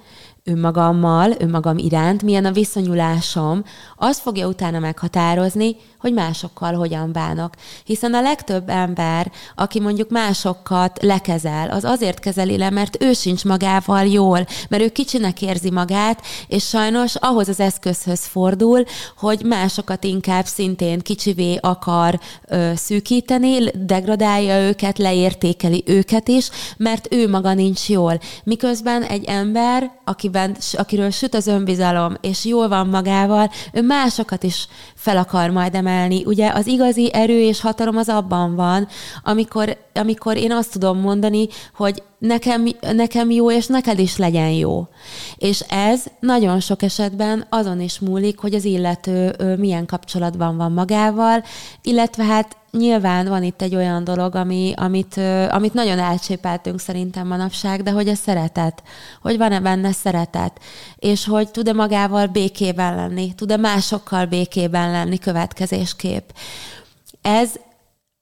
önmagammal, 0.45 1.33
önmagam 1.39 1.77
iránt, 1.77 2.23
milyen 2.23 2.45
a 2.45 2.51
viszonyulásom, 2.51 3.63
az 3.95 4.19
fogja 4.19 4.47
utána 4.47 4.79
meghatározni, 4.79 5.75
hogy 5.99 6.13
másokkal 6.13 6.73
hogyan 6.73 7.11
bánok. 7.11 7.53
Hiszen 7.85 8.13
a 8.13 8.21
legtöbb 8.21 8.69
ember, 8.69 9.31
aki 9.55 9.79
mondjuk 9.79 10.09
másokat 10.09 11.01
lekezel, 11.01 11.69
az 11.69 11.83
azért 11.83 12.19
kezeli 12.19 12.57
le, 12.57 12.69
mert 12.69 13.03
ő 13.03 13.13
sincs 13.13 13.45
magával 13.45 14.05
jól, 14.05 14.45
mert 14.69 14.83
ő 14.83 14.89
kicsinek 14.89 15.41
érzi 15.41 15.71
magát, 15.71 16.21
és 16.47 16.67
sajnos 16.67 17.15
ahhoz 17.15 17.47
az 17.47 17.59
eszközhöz 17.59 18.25
fordul, 18.25 18.83
hogy 19.17 19.41
másokat 19.45 20.03
inkább 20.03 20.45
szintén 20.45 20.99
kicsivé 20.99 21.57
akar 21.61 22.19
ö, 22.47 22.71
szűkíteni, 22.75 23.57
degradálja 23.85 24.67
őket, 24.67 24.97
leértékeli 24.97 25.83
őket 25.85 26.27
is, 26.27 26.49
mert 26.77 27.13
ő 27.13 27.29
maga 27.29 27.53
nincs 27.53 27.89
jól. 27.89 28.19
Miközben 28.43 29.03
egy 29.03 29.23
ember, 29.23 29.91
akiben, 30.33 30.55
akiről 30.73 31.09
süt 31.09 31.35
az 31.35 31.47
önbizalom, 31.47 32.15
és 32.21 32.45
jól 32.45 32.67
van 32.67 32.87
magával, 32.87 33.49
ő 33.73 33.81
másokat 33.81 34.43
is 34.43 34.67
fel 34.95 35.17
akar 35.17 35.49
majd 35.49 35.75
emelni. 35.75 36.23
Ugye 36.25 36.51
az 36.53 36.67
igazi 36.67 37.13
erő 37.13 37.39
és 37.39 37.61
hatalom 37.61 37.97
az 37.97 38.09
abban 38.09 38.55
van, 38.55 38.87
amikor, 39.23 39.77
amikor 39.93 40.37
én 40.37 40.51
azt 40.51 40.71
tudom 40.71 40.99
mondani, 40.99 41.47
hogy 41.75 42.03
nekem, 42.17 42.67
nekem 42.81 43.31
jó, 43.31 43.51
és 43.51 43.67
neked 43.67 43.99
is 43.99 44.17
legyen 44.17 44.49
jó. 44.49 44.87
És 45.35 45.59
ez 45.69 46.03
nagyon 46.19 46.59
sok 46.59 46.81
esetben 46.81 47.45
azon 47.49 47.81
is 47.81 47.99
múlik, 47.99 48.39
hogy 48.39 48.53
az 48.53 48.65
illető 48.65 49.35
milyen 49.59 49.85
kapcsolatban 49.85 50.57
van 50.57 50.71
magával, 50.71 51.43
illetve 51.81 52.23
hát 52.23 52.57
nyilván 52.77 53.27
van 53.27 53.43
itt 53.43 53.61
egy 53.61 53.75
olyan 53.75 54.03
dolog, 54.03 54.35
ami, 54.35 54.73
amit, 54.75 55.17
amit 55.49 55.73
nagyon 55.73 55.99
elcsépeltünk 55.99 56.79
szerintem 56.79 57.27
manapság, 57.27 57.83
de 57.83 57.91
hogy 57.91 58.07
a 58.07 58.15
szeretet, 58.15 58.83
hogy 59.21 59.37
van-e 59.37 59.59
benne 59.59 59.91
szeretet, 59.91 60.59
és 60.95 61.25
hogy 61.25 61.51
tud-e 61.51 61.73
magával 61.73 62.27
békében 62.27 62.95
lenni, 62.95 63.33
tud-e 63.35 63.57
másokkal 63.57 64.25
békében 64.25 64.91
lenni 64.91 65.17
következésképp. 65.17 66.29
Ez 67.21 67.51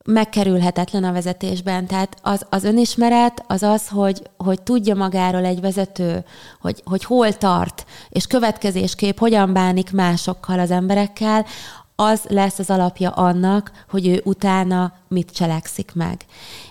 megkerülhetetlen 0.06 1.04
a 1.04 1.12
vezetésben. 1.12 1.88
Tehát 1.88 2.18
az, 2.22 2.46
az 2.50 2.64
önismeret 2.64 3.44
az 3.48 3.64
az, 3.64 3.88
hogy, 3.88 4.22
hogy 4.38 4.62
tudja 4.62 4.96
magáról 4.96 5.46
egy 5.46 5.62
vezető, 5.62 6.24
hogy, 6.62 6.82
hogy 6.86 7.04
hol 7.04 7.34
tart, 7.34 7.86
és 8.10 8.28
következésképp 8.28 9.18
hogyan 9.18 9.54
bánik 9.54 9.92
másokkal, 9.92 10.60
az 10.60 10.72
emberekkel, 10.72 11.46
az 12.02 12.22
lesz 12.28 12.60
az 12.60 12.70
alapja 12.70 13.10
annak, 13.10 13.72
hogy 13.90 14.08
ő 14.08 14.22
utána 14.24 14.94
mit 15.08 15.32
cselekszik 15.32 15.92
meg. 15.94 16.26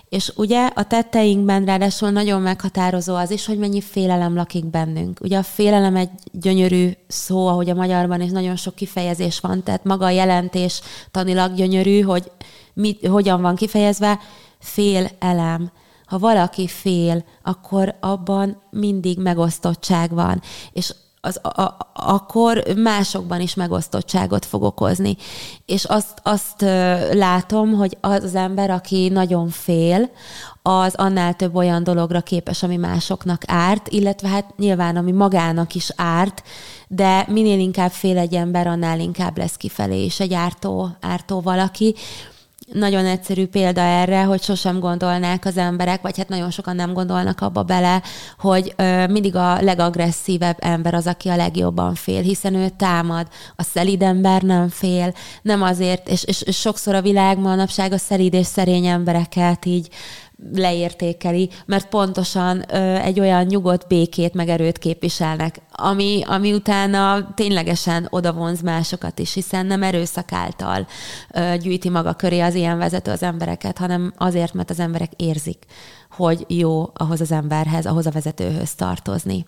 És 0.09 0.31
ugye 0.35 0.65
a 0.75 0.83
tetteinkben 0.83 1.65
ráadásul 1.65 2.09
nagyon 2.09 2.41
meghatározó 2.41 3.15
az 3.15 3.31
is, 3.31 3.45
hogy 3.45 3.57
mennyi 3.57 3.81
félelem 3.81 4.35
lakik 4.35 4.65
bennünk. 4.65 5.19
Ugye 5.21 5.37
a 5.37 5.43
félelem 5.43 5.95
egy 5.95 6.09
gyönyörű 6.31 6.91
szó, 7.07 7.47
ahogy 7.47 7.69
a 7.69 7.75
magyarban 7.75 8.21
is 8.21 8.31
nagyon 8.31 8.55
sok 8.55 8.75
kifejezés 8.75 9.39
van, 9.39 9.63
tehát 9.63 9.83
maga 9.83 10.05
a 10.05 10.09
jelentés 10.09 10.81
tanilag 11.11 11.53
gyönyörű, 11.53 12.01
hogy 12.01 12.31
mit, 12.73 13.07
hogyan 13.07 13.41
van 13.41 13.55
kifejezve, 13.55 14.19
félelem. 14.59 15.71
Ha 16.05 16.19
valaki 16.19 16.67
fél, 16.67 17.23
akkor 17.43 17.95
abban 17.99 18.61
mindig 18.69 19.19
megosztottság 19.19 20.13
van. 20.13 20.41
És 20.73 20.93
az, 21.21 21.39
a, 21.43 21.77
akkor 21.93 22.63
másokban 22.77 23.41
is 23.41 23.53
megosztottságot 23.53 24.45
fog 24.45 24.63
okozni. 24.63 25.17
És 25.65 25.85
azt, 25.85 26.19
azt 26.23 26.61
látom, 27.11 27.73
hogy 27.73 27.97
az 28.01 28.23
az 28.23 28.35
ember, 28.35 28.69
aki 28.69 29.09
nagyon 29.09 29.49
fél, 29.49 30.09
az 30.61 30.95
annál 30.95 31.33
több 31.33 31.55
olyan 31.55 31.83
dologra 31.83 32.21
képes, 32.21 32.63
ami 32.63 32.75
másoknak 32.75 33.41
árt, 33.47 33.87
illetve 33.87 34.27
hát 34.27 34.57
nyilván, 34.57 34.95
ami 34.95 35.11
magának 35.11 35.75
is 35.75 35.91
árt, 35.95 36.43
de 36.87 37.25
minél 37.27 37.59
inkább 37.59 37.91
fél 37.91 38.17
egy 38.17 38.33
ember, 38.33 38.67
annál 38.67 38.99
inkább 38.99 39.37
lesz 39.37 39.55
kifelé 39.55 40.03
is 40.03 40.19
egy 40.19 40.33
ártó, 40.33 40.89
ártó 40.99 41.41
valaki 41.41 41.95
nagyon 42.73 43.05
egyszerű 43.05 43.45
példa 43.45 43.81
erre, 43.81 44.23
hogy 44.23 44.41
sosem 44.41 44.79
gondolnák 44.79 45.45
az 45.45 45.57
emberek, 45.57 46.01
vagy 46.01 46.17
hát 46.17 46.29
nagyon 46.29 46.51
sokan 46.51 46.75
nem 46.75 46.93
gondolnak 46.93 47.41
abba 47.41 47.63
bele, 47.63 48.01
hogy 48.39 48.73
ö, 48.75 49.07
mindig 49.07 49.35
a 49.35 49.61
legagresszívebb 49.61 50.57
ember 50.59 50.93
az, 50.93 51.07
aki 51.07 51.29
a 51.29 51.35
legjobban 51.35 51.95
fél, 51.95 52.21
hiszen 52.21 52.55
ő 52.55 52.69
támad. 52.77 53.27
A 53.55 53.63
szelíd 53.63 54.01
ember 54.01 54.41
nem 54.41 54.69
fél, 54.69 55.13
nem 55.41 55.61
azért, 55.61 56.09
és, 56.09 56.23
és, 56.23 56.41
és 56.41 56.59
sokszor 56.59 56.95
a 56.95 57.01
világ 57.01 57.37
manapság 57.37 57.91
a 57.91 57.97
szelíd 57.97 58.33
és 58.33 58.45
szerény 58.45 58.85
embereket 58.85 59.65
így 59.65 59.89
leértékeli, 60.53 61.49
mert 61.65 61.87
pontosan 61.87 62.63
ö, 62.71 62.95
egy 62.95 63.19
olyan 63.19 63.45
nyugodt 63.45 63.87
békét 63.87 64.33
meg 64.33 64.49
erőt 64.49 64.77
képviselnek, 64.77 65.61
ami, 65.71 66.23
ami 66.25 66.53
utána 66.53 67.33
ténylegesen 67.35 68.07
odavonz 68.09 68.61
másokat 68.61 69.19
is, 69.19 69.33
hiszen 69.33 69.65
nem 69.65 69.83
erőszak 69.83 70.31
által 70.31 70.87
ö, 71.31 71.57
gyűjti 71.57 71.89
maga 71.89 72.13
köré 72.13 72.39
az 72.39 72.55
ilyen 72.55 72.77
vezető 72.77 73.11
az 73.11 73.23
embereket, 73.23 73.77
hanem 73.77 74.13
azért, 74.17 74.53
mert 74.53 74.69
az 74.69 74.79
emberek 74.79 75.11
érzik, 75.15 75.65
hogy 76.11 76.45
jó 76.47 76.89
ahhoz 76.93 77.21
az 77.21 77.31
emberhez, 77.31 77.85
ahhoz 77.85 78.05
a 78.05 78.11
vezetőhöz 78.11 78.73
tartozni. 78.73 79.45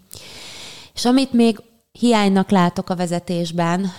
És 0.93 1.05
amit 1.05 1.33
még 1.33 1.59
hiánynak 1.99 2.49
látok 2.49 2.89
a 2.89 2.95
vezetésben, 2.95 3.91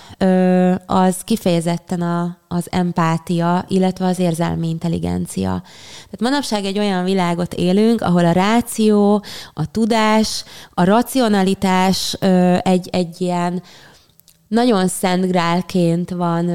az 0.87 1.21
kifejezetten 1.25 2.01
a, 2.01 2.39
az 2.49 2.67
empátia, 2.71 3.65
illetve 3.69 4.07
az 4.07 4.19
érzelmi 4.19 4.69
intelligencia. 4.69 5.63
Tehát 5.95 6.21
manapság 6.21 6.65
egy 6.65 6.79
olyan 6.79 7.05
világot 7.05 7.55
élünk, 7.55 8.01
ahol 8.01 8.25
a 8.25 8.33
ráció, 8.33 9.25
a 9.53 9.71
tudás, 9.71 10.45
a 10.71 10.85
racionalitás 10.85 12.13
egy, 12.63 12.89
egy 12.93 13.21
ilyen 13.21 13.63
nagyon 14.49 14.89
szent 14.89 15.27
grálként 15.27 16.11
van 16.11 16.47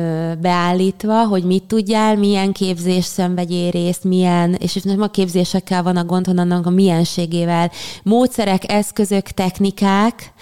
beállítva, 0.42 1.28
hogy 1.28 1.44
mit 1.44 1.64
tudjál, 1.64 2.16
milyen 2.16 2.52
képzés 2.52 3.06
szenvedjél 3.06 3.72
részt, 3.72 4.04
milyen, 4.04 4.54
és 4.54 4.76
nem 4.76 5.02
a 5.02 5.08
képzésekkel 5.08 5.84
van 5.84 5.98
a 5.98 6.06
gond, 6.06 6.26
hanem 6.26 6.52
annak 6.52 6.66
a 6.66 6.70
mienségével. 6.70 7.72
Módszerek, 8.04 8.72
eszközök, 8.72 9.28
technikák, 9.28 10.34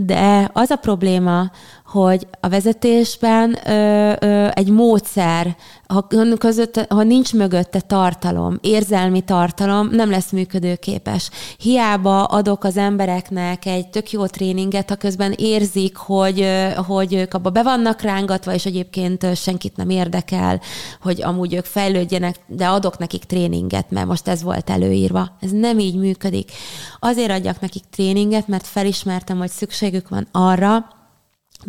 de 0.00 0.50
az 0.52 0.70
a 0.70 0.76
probléma, 0.76 1.50
hogy 1.88 2.26
a 2.40 2.48
vezetésben 2.48 3.58
ö, 3.66 4.12
ö, 4.20 4.48
egy 4.54 4.70
módszer, 4.70 5.56
ha, 5.86 6.06
között, 6.38 6.86
ha 6.88 7.02
nincs 7.02 7.34
mögötte 7.34 7.80
tartalom, 7.80 8.58
érzelmi 8.60 9.20
tartalom, 9.20 9.88
nem 9.90 10.10
lesz 10.10 10.30
működőképes. 10.30 11.30
Hiába 11.58 12.24
adok 12.24 12.64
az 12.64 12.76
embereknek 12.76 13.66
egy 13.66 13.88
tök 13.88 14.10
jó 14.10 14.26
tréninget, 14.26 14.88
ha 14.88 14.94
közben 14.94 15.32
érzik, 15.36 15.96
hogy, 15.96 16.46
hogy 16.86 17.14
ők 17.14 17.34
abba 17.34 17.50
be 17.50 17.62
vannak 17.62 18.00
rángatva, 18.00 18.54
és 18.54 18.66
egyébként 18.66 19.36
senkit 19.36 19.76
nem 19.76 19.90
érdekel, 19.90 20.60
hogy 21.02 21.22
amúgy 21.22 21.54
ők 21.54 21.64
fejlődjenek, 21.64 22.36
de 22.46 22.66
adok 22.66 22.98
nekik 22.98 23.24
tréninget, 23.24 23.90
mert 23.90 24.06
most 24.06 24.28
ez 24.28 24.42
volt 24.42 24.70
előírva. 24.70 25.36
Ez 25.40 25.50
nem 25.50 25.78
így 25.78 25.96
működik. 25.96 26.52
Azért 26.98 27.30
adjak 27.30 27.60
nekik 27.60 27.84
tréninget, 27.90 28.48
mert 28.48 28.66
felismertem, 28.66 29.38
hogy 29.38 29.50
szükségük 29.50 30.08
van 30.08 30.28
arra, 30.32 30.96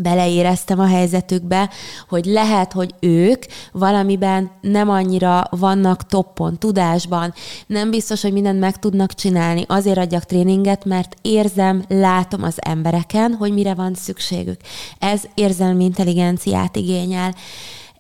beleéreztem 0.02 0.80
a 0.80 0.88
helyzetükbe, 0.88 1.70
hogy 2.10 2.26
lehet, 2.26 2.74
hogy 2.74 2.96
ők 3.00 3.44
valamiben 3.72 4.52
nem 4.62 4.90
annyira 4.90 5.48
vannak 5.50 6.06
toppon, 6.06 6.58
tudásban, 6.58 7.34
nem 7.68 7.90
biztos, 7.90 8.22
hogy 8.22 8.34
mindent 8.34 8.60
meg 8.60 8.80
tudnak 8.80 9.14
csinálni. 9.14 9.64
Azért 9.68 9.98
adjak 9.98 10.24
tréninget, 10.24 10.86
mert 10.86 11.16
érzem, 11.22 11.84
látom 11.88 12.44
az 12.44 12.56
embereken, 12.62 13.34
hogy 13.34 13.54
mire 13.54 13.74
van 13.74 13.94
szükségük. 13.94 14.60
Ez 15.00 15.22
érzelmi 15.34 15.84
intelligenciát 15.84 16.76
igényel 16.76 17.34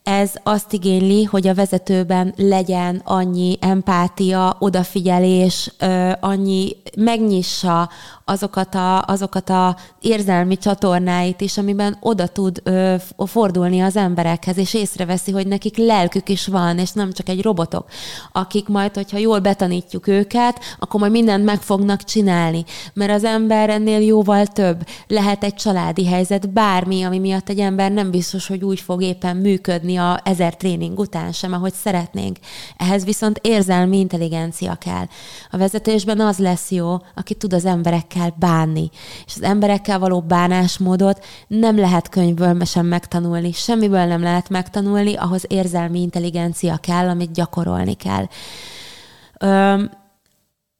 ez 0.09 0.31
azt 0.43 0.73
igényli, 0.73 1.23
hogy 1.23 1.47
a 1.47 1.53
vezetőben 1.53 2.33
legyen 2.37 3.01
annyi 3.05 3.57
empátia, 3.61 4.55
odafigyelés, 4.59 5.71
annyi 6.19 6.75
megnyissa 6.97 7.89
azokat 8.29 8.75
a, 8.75 9.01
azokat 9.01 9.49
a 9.49 9.75
érzelmi 10.01 10.57
csatornáit 10.57 11.41
is, 11.41 11.57
amiben 11.57 11.97
oda 11.99 12.27
tud 12.27 12.61
ö, 12.63 12.95
fordulni 13.25 13.79
az 13.81 13.95
emberekhez, 13.95 14.57
és 14.57 14.73
észreveszi, 14.73 15.31
hogy 15.31 15.47
nekik 15.47 15.77
lelkük 15.77 16.29
is 16.29 16.47
van, 16.47 16.77
és 16.77 16.91
nem 16.91 17.11
csak 17.11 17.29
egy 17.29 17.41
robotok, 17.41 17.85
akik 18.31 18.67
majd, 18.67 18.95
hogyha 18.95 19.17
jól 19.17 19.39
betanítjuk 19.39 20.07
őket, 20.07 20.59
akkor 20.79 20.99
majd 20.99 21.11
mindent 21.11 21.45
meg 21.45 21.61
fognak 21.61 22.03
csinálni. 22.03 22.63
Mert 22.93 23.11
az 23.11 23.23
ember 23.23 23.69
ennél 23.69 23.99
jóval 23.99 24.45
több. 24.45 24.87
Lehet 25.07 25.43
egy 25.43 25.55
családi 25.55 26.05
helyzet, 26.05 26.49
bármi, 26.49 27.03
ami 27.03 27.19
miatt 27.19 27.49
egy 27.49 27.59
ember 27.59 27.91
nem 27.91 28.11
biztos, 28.11 28.47
hogy 28.47 28.63
úgy 28.63 28.79
fog 28.79 29.01
éppen 29.01 29.37
működni 29.37 29.97
a 29.97 30.19
ezer 30.23 30.55
tréning 30.55 30.99
után 30.99 31.31
sem, 31.31 31.53
ahogy 31.53 31.73
szeretnénk. 31.73 32.37
Ehhez 32.77 33.05
viszont 33.05 33.39
érzelmi 33.41 33.99
intelligencia 33.99 34.75
kell. 34.75 35.05
A 35.51 35.57
vezetésben 35.57 36.19
az 36.19 36.37
lesz 36.37 36.71
jó, 36.71 36.97
aki 37.15 37.33
tud 37.33 37.53
az 37.53 37.65
emberekkel 37.65 38.18
kell 38.19 38.33
bánni. 38.35 38.89
És 39.25 39.35
az 39.35 39.41
emberekkel 39.41 39.99
való 39.99 40.21
bánásmódot 40.21 41.25
nem 41.47 41.77
lehet 41.77 42.09
könyvből 42.09 42.63
sem 42.63 42.85
megtanulni, 42.85 43.51
semmiből 43.51 44.05
nem 44.05 44.21
lehet 44.21 44.49
megtanulni, 44.49 45.15
ahhoz 45.15 45.45
érzelmi 45.47 46.01
intelligencia 46.01 46.77
kell, 46.77 47.07
amit 47.07 47.33
gyakorolni 47.33 47.93
kell. 47.93 48.25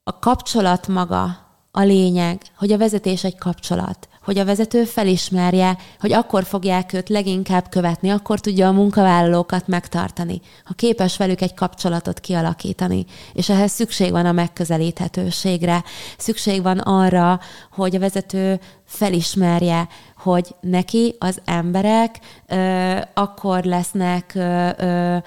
A 0.04 0.20
kapcsolat 0.20 0.88
maga 0.88 1.48
a 1.72 1.82
lényeg, 1.82 2.42
hogy 2.58 2.72
a 2.72 2.78
vezetés 2.78 3.24
egy 3.24 3.38
kapcsolat 3.38 4.09
hogy 4.30 4.38
a 4.40 4.46
vezető 4.46 4.84
felismerje, 4.84 5.78
hogy 6.00 6.14
akkor 6.14 6.44
fogják 6.44 6.94
őt 6.94 7.10
leginkább 7.10 7.70
követni, 7.70 8.10
akkor 8.10 8.40
tudja 8.40 8.68
a 8.68 8.72
munkavállalókat 8.72 9.68
megtartani, 9.68 10.42
ha 10.64 10.74
képes 10.74 11.18
velük 11.18 11.42
egy 11.42 11.54
kapcsolatot 11.54 12.20
kialakítani. 12.20 13.06
És 13.34 13.50
ehhez 13.50 13.72
szükség 13.72 14.12
van 14.12 14.26
a 14.26 14.32
megközelíthetőségre, 14.32 15.84
szükség 16.18 16.62
van 16.62 16.78
arra, 16.78 17.40
hogy 17.72 17.96
a 17.96 18.00
vezető 18.00 18.60
felismerje, 18.86 19.88
hogy 20.18 20.56
neki 20.62 21.16
az 21.20 21.42
emberek 21.46 22.20
ö, 22.48 22.98
akkor 23.14 23.64
lesznek 23.64 24.32
ö, 24.36 24.70
ö, 24.78 25.18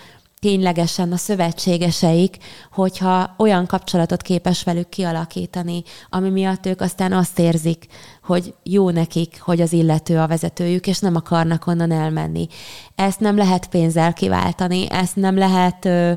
ténylegesen 0.43 1.13
a 1.13 1.17
szövetségeseik, 1.17 2.37
hogyha 2.73 3.35
olyan 3.39 3.67
kapcsolatot 3.67 4.23
képes 4.23 4.63
velük 4.65 4.89
kialakítani, 4.89 5.83
ami 6.11 6.29
miatt 6.31 6.67
ők 6.67 6.81
aztán 6.81 7.13
azt 7.13 7.39
érzik, 7.39 7.87
hogy 8.23 8.55
jó 8.63 8.91
nekik, 8.91 9.41
hogy 9.41 9.61
az 9.61 9.73
illető 9.73 10.19
a 10.19 10.27
vezetőjük, 10.27 10.87
és 10.87 10.99
nem 10.99 11.17
akarnak 11.17 11.67
onnan 11.67 11.91
elmenni. 11.91 12.47
Ezt 12.95 13.21
nem 13.21 13.37
lehet 13.37 13.69
pénzzel 13.69 14.13
kiváltani, 14.13 14.91
ezt 14.91 15.17
nem 15.17 15.37
lehet 15.39 15.85
ö, 15.85 16.13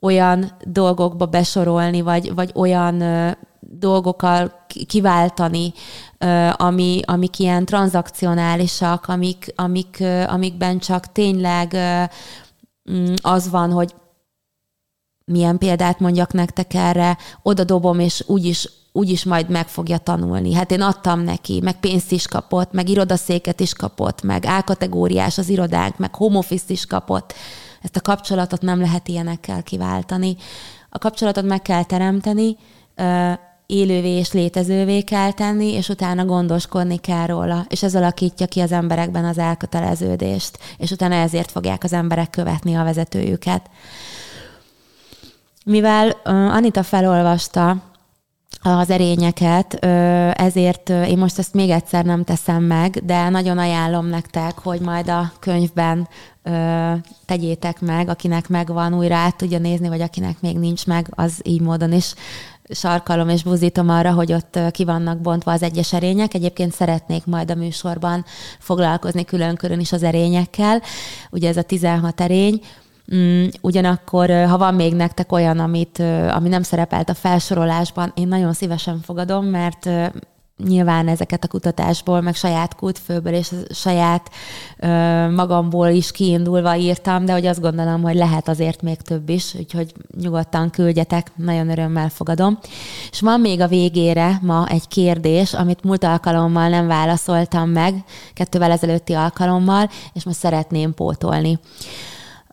olyan 0.00 0.52
dolgokba 0.64 1.26
besorolni, 1.26 2.00
vagy, 2.00 2.34
vagy 2.34 2.50
olyan 2.54 3.00
ö, 3.00 3.30
dolgokkal 3.60 4.64
kiváltani, 4.86 5.72
ö, 6.18 6.48
ami, 6.56 7.00
amik 7.04 7.38
ilyen 7.38 7.64
tranzakcionálisak, 7.64 9.06
amik, 9.06 9.52
amik, 9.56 9.96
ö, 10.00 10.22
amikben 10.26 10.78
csak 10.78 11.12
tényleg 11.12 11.72
ö, 11.72 12.02
az 13.22 13.50
van, 13.50 13.70
hogy 13.70 13.94
milyen 15.24 15.58
példát 15.58 16.00
mondjak 16.00 16.32
nektek 16.32 16.74
erre, 16.74 17.18
oda 17.42 17.64
dobom, 17.64 17.98
és 17.98 18.24
úgyis 18.26 18.68
úgyis 18.92 19.24
majd 19.24 19.48
meg 19.48 19.68
fogja 19.68 19.98
tanulni. 19.98 20.54
Hát 20.54 20.70
én 20.70 20.80
adtam 20.80 21.20
neki, 21.20 21.60
meg 21.60 21.80
pénzt 21.80 22.12
is 22.12 22.26
kapott, 22.26 22.72
meg 22.72 22.88
irodaszéket 22.88 23.60
is 23.60 23.72
kapott, 23.72 24.22
meg 24.22 24.44
A-kategóriás 24.44 25.38
az 25.38 25.48
irodánk, 25.48 25.98
meg 25.98 26.14
home 26.14 26.38
office 26.38 26.64
is 26.66 26.86
kapott. 26.86 27.34
Ezt 27.82 27.96
a 27.96 28.00
kapcsolatot 28.00 28.60
nem 28.60 28.80
lehet 28.80 29.08
ilyenekkel 29.08 29.62
kiváltani. 29.62 30.36
A 30.88 30.98
kapcsolatot 30.98 31.44
meg 31.44 31.62
kell 31.62 31.84
teremteni, 31.84 32.56
élővé 33.66 34.08
és 34.08 34.32
létezővé 34.32 35.00
kell 35.00 35.32
tenni, 35.32 35.72
és 35.72 35.88
utána 35.88 36.24
gondoskodni 36.24 36.96
kell 36.96 37.26
róla. 37.26 37.64
És 37.68 37.82
ez 37.82 37.94
alakítja 37.94 38.46
ki 38.46 38.60
az 38.60 38.72
emberekben 38.72 39.24
az 39.24 39.38
elköteleződést, 39.38 40.58
és 40.78 40.90
utána 40.90 41.14
ezért 41.14 41.50
fogják 41.50 41.84
az 41.84 41.92
emberek 41.92 42.30
követni 42.30 42.74
a 42.74 42.84
vezetőjüket. 42.84 43.70
Mivel 45.64 46.10
Anita 46.24 46.82
felolvasta 46.82 47.76
az 48.62 48.90
erényeket, 48.90 49.74
ezért 50.34 50.88
én 50.88 51.18
most 51.18 51.38
ezt 51.38 51.54
még 51.54 51.70
egyszer 51.70 52.04
nem 52.04 52.24
teszem 52.24 52.62
meg, 52.62 53.04
de 53.04 53.28
nagyon 53.28 53.58
ajánlom 53.58 54.06
nektek, 54.06 54.58
hogy 54.58 54.80
majd 54.80 55.08
a 55.08 55.32
könyvben 55.38 56.08
tegyétek 57.26 57.80
meg, 57.80 58.08
akinek 58.08 58.48
megvan, 58.48 58.94
újra 58.94 59.14
át 59.14 59.36
tudja 59.36 59.58
nézni, 59.58 59.88
vagy 59.88 60.00
akinek 60.00 60.40
még 60.40 60.58
nincs 60.58 60.86
meg, 60.86 61.06
az 61.10 61.40
így 61.42 61.60
módon 61.60 61.92
is 61.92 62.14
sarkalom 62.68 63.28
és 63.28 63.42
buzítom 63.42 63.88
arra, 63.88 64.12
hogy 64.12 64.32
ott 64.32 64.58
ki 64.70 64.84
vannak 64.84 65.20
bontva 65.20 65.52
az 65.52 65.62
egyes 65.62 65.92
erények. 65.92 66.34
Egyébként 66.34 66.72
szeretnék 66.72 67.26
majd 67.26 67.50
a 67.50 67.54
műsorban 67.54 68.24
foglalkozni 68.58 69.24
külön-külön 69.24 69.80
is 69.80 69.92
az 69.92 70.02
erényekkel. 70.02 70.82
Ugye 71.30 71.48
ez 71.48 71.56
a 71.56 71.62
16 71.62 72.20
erény, 72.20 72.60
Mm, 73.14 73.46
ugyanakkor, 73.60 74.30
ha 74.30 74.58
van 74.58 74.74
még 74.74 74.94
nektek 74.94 75.32
olyan, 75.32 75.58
amit, 75.58 75.98
ami 76.30 76.48
nem 76.48 76.62
szerepelt 76.62 77.08
a 77.08 77.14
felsorolásban, 77.14 78.12
én 78.16 78.28
nagyon 78.28 78.52
szívesen 78.52 79.00
fogadom, 79.00 79.46
mert 79.46 79.88
nyilván 80.64 81.08
ezeket 81.08 81.44
a 81.44 81.48
kutatásból, 81.48 82.20
meg 82.20 82.34
saját 82.34 82.74
kultfőből 82.74 83.32
és 83.32 83.50
saját 83.70 84.30
ö, 84.78 85.30
magamból 85.30 85.88
is 85.88 86.10
kiindulva 86.10 86.76
írtam, 86.76 87.24
de 87.24 87.32
hogy 87.32 87.46
azt 87.46 87.60
gondolom, 87.60 88.02
hogy 88.02 88.14
lehet 88.14 88.48
azért 88.48 88.82
még 88.82 88.96
több 88.96 89.28
is, 89.28 89.54
úgyhogy 89.54 89.92
nyugodtan 90.20 90.70
küldjetek, 90.70 91.32
nagyon 91.36 91.70
örömmel 91.70 92.08
fogadom. 92.08 92.58
És 93.10 93.20
van 93.20 93.40
még 93.40 93.60
a 93.60 93.68
végére 93.68 94.38
ma 94.42 94.66
egy 94.68 94.88
kérdés, 94.88 95.54
amit 95.54 95.84
múlt 95.84 96.04
alkalommal 96.04 96.68
nem 96.68 96.86
válaszoltam 96.86 97.70
meg, 97.70 98.04
kettővel 98.34 98.70
ezelőtti 98.70 99.12
alkalommal, 99.12 99.90
és 100.12 100.24
most 100.24 100.38
szeretném 100.38 100.94
pótolni. 100.94 101.58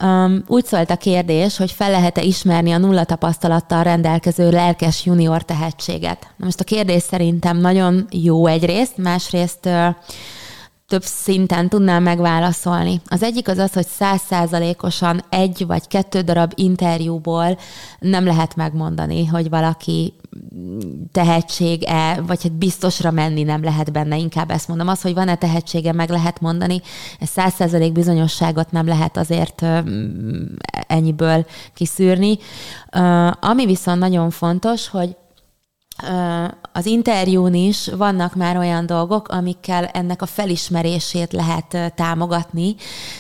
Um, 0.03 0.43
úgy 0.47 0.65
szólt 0.65 0.89
a 0.89 0.95
kérdés, 0.95 1.57
hogy 1.57 1.71
fel 1.71 1.91
lehet-e 1.91 2.21
ismerni 2.21 2.71
a 2.71 2.77
nulla 2.77 3.03
tapasztalattal 3.03 3.83
rendelkező 3.83 4.49
lelkes 4.49 5.05
junior 5.05 5.43
tehetséget. 5.43 6.27
Na 6.37 6.45
most 6.45 6.59
a 6.59 6.63
kérdés 6.63 7.01
szerintem 7.01 7.57
nagyon 7.57 8.07
jó 8.11 8.45
egyrészt, 8.45 8.97
másrészt 8.97 9.65
uh, 9.65 9.87
több 10.89 11.03
szinten 11.03 11.69
tudnám 11.69 12.03
megválaszolni. 12.03 13.01
Az 13.05 13.23
egyik 13.23 13.47
az 13.47 13.57
az, 13.57 13.73
hogy 13.73 13.87
százszázalékosan 13.87 15.23
egy 15.29 15.63
vagy 15.67 15.87
kettő 15.87 16.21
darab 16.21 16.51
interjúból 16.55 17.57
nem 17.99 18.25
lehet 18.25 18.55
megmondani, 18.55 19.25
hogy 19.25 19.49
valaki 19.49 20.13
tehetség-e, 21.11 22.21
vagy 22.21 22.43
hát 22.43 22.51
biztosra 22.53 23.11
menni 23.11 23.43
nem 23.43 23.63
lehet 23.63 23.91
benne, 23.91 24.17
inkább 24.17 24.51
ezt 24.51 24.67
mondom. 24.67 24.87
Az, 24.87 25.01
hogy 25.01 25.13
van-e 25.13 25.35
tehetsége, 25.35 25.93
meg 25.93 26.09
lehet 26.09 26.41
mondani, 26.41 26.81
ez 27.19 27.29
száz 27.29 27.53
százalék 27.53 27.91
bizonyosságot 27.91 28.71
nem 28.71 28.87
lehet 28.87 29.17
azért 29.17 29.65
ennyiből 30.87 31.45
kiszűrni. 31.73 32.37
Ami 33.39 33.65
viszont 33.65 33.99
nagyon 33.99 34.29
fontos, 34.29 34.87
hogy 34.87 35.15
az 36.73 36.85
interjún 36.85 37.53
is 37.53 37.89
vannak 37.97 38.35
már 38.35 38.57
olyan 38.57 38.85
dolgok, 38.85 39.27
amikkel 39.27 39.85
ennek 39.85 40.21
a 40.21 40.25
felismerését 40.25 41.33
lehet 41.33 41.93
támogatni. 41.95 42.75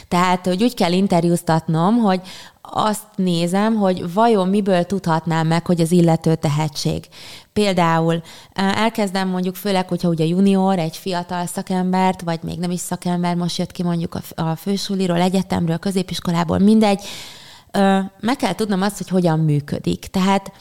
Tehát, 0.07 0.45
hogy 0.45 0.63
úgy 0.63 0.73
kell 0.73 0.91
interjúztatnom, 0.91 1.97
hogy 1.97 2.21
azt 2.61 3.03
nézem, 3.15 3.75
hogy 3.75 4.13
vajon 4.13 4.47
miből 4.47 4.83
tudhatnám 4.83 5.47
meg, 5.47 5.65
hogy 5.65 5.81
az 5.81 5.91
illető 5.91 6.35
tehetség. 6.35 7.07
Például 7.53 8.21
elkezdem 8.53 9.27
mondjuk, 9.27 9.55
főleg, 9.55 9.87
hogyha 9.87 10.09
ugye 10.09 10.25
junior, 10.25 10.79
egy 10.79 10.97
fiatal 10.97 11.45
szakembert, 11.45 12.21
vagy 12.21 12.39
még 12.43 12.59
nem 12.59 12.71
is 12.71 12.79
szakember, 12.79 13.35
most 13.35 13.57
jött 13.57 13.71
ki 13.71 13.83
mondjuk 13.83 14.19
a, 14.35 14.55
fősuliról, 14.55 15.21
egyetemről, 15.21 15.77
középiskolából, 15.77 16.57
mindegy, 16.57 17.01
meg 18.19 18.35
kell 18.37 18.55
tudnom 18.55 18.81
azt, 18.81 18.97
hogy 18.97 19.07
hogyan 19.07 19.39
működik. 19.39 19.99
Tehát 19.99 20.51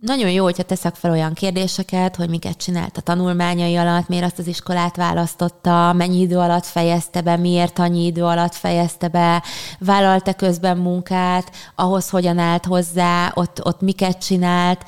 nagyon 0.00 0.30
jó, 0.30 0.44
hogyha 0.44 0.62
teszek 0.62 0.94
fel 0.94 1.10
olyan 1.10 1.32
kérdéseket, 1.32 2.16
hogy 2.16 2.28
miket 2.28 2.56
csinált 2.56 2.96
a 2.96 3.00
tanulmányai 3.00 3.76
alatt, 3.76 4.08
miért 4.08 4.24
azt 4.24 4.38
az 4.38 4.46
iskolát 4.46 4.96
választotta, 4.96 5.92
mennyi 5.92 6.20
idő 6.20 6.38
alatt 6.38 6.66
fejezte 6.66 7.20
be, 7.20 7.36
miért 7.36 7.78
annyi 7.78 8.06
idő 8.06 8.24
alatt 8.24 8.54
fejezte 8.54 9.08
be, 9.08 9.42
vállalta 9.78 10.32
közben 10.32 10.76
munkát, 10.76 11.50
ahhoz 11.74 12.10
hogyan 12.10 12.38
állt 12.38 12.64
hozzá, 12.64 13.32
ott, 13.34 13.64
ott 13.64 13.80
miket 13.80 14.24
csinált, 14.24 14.84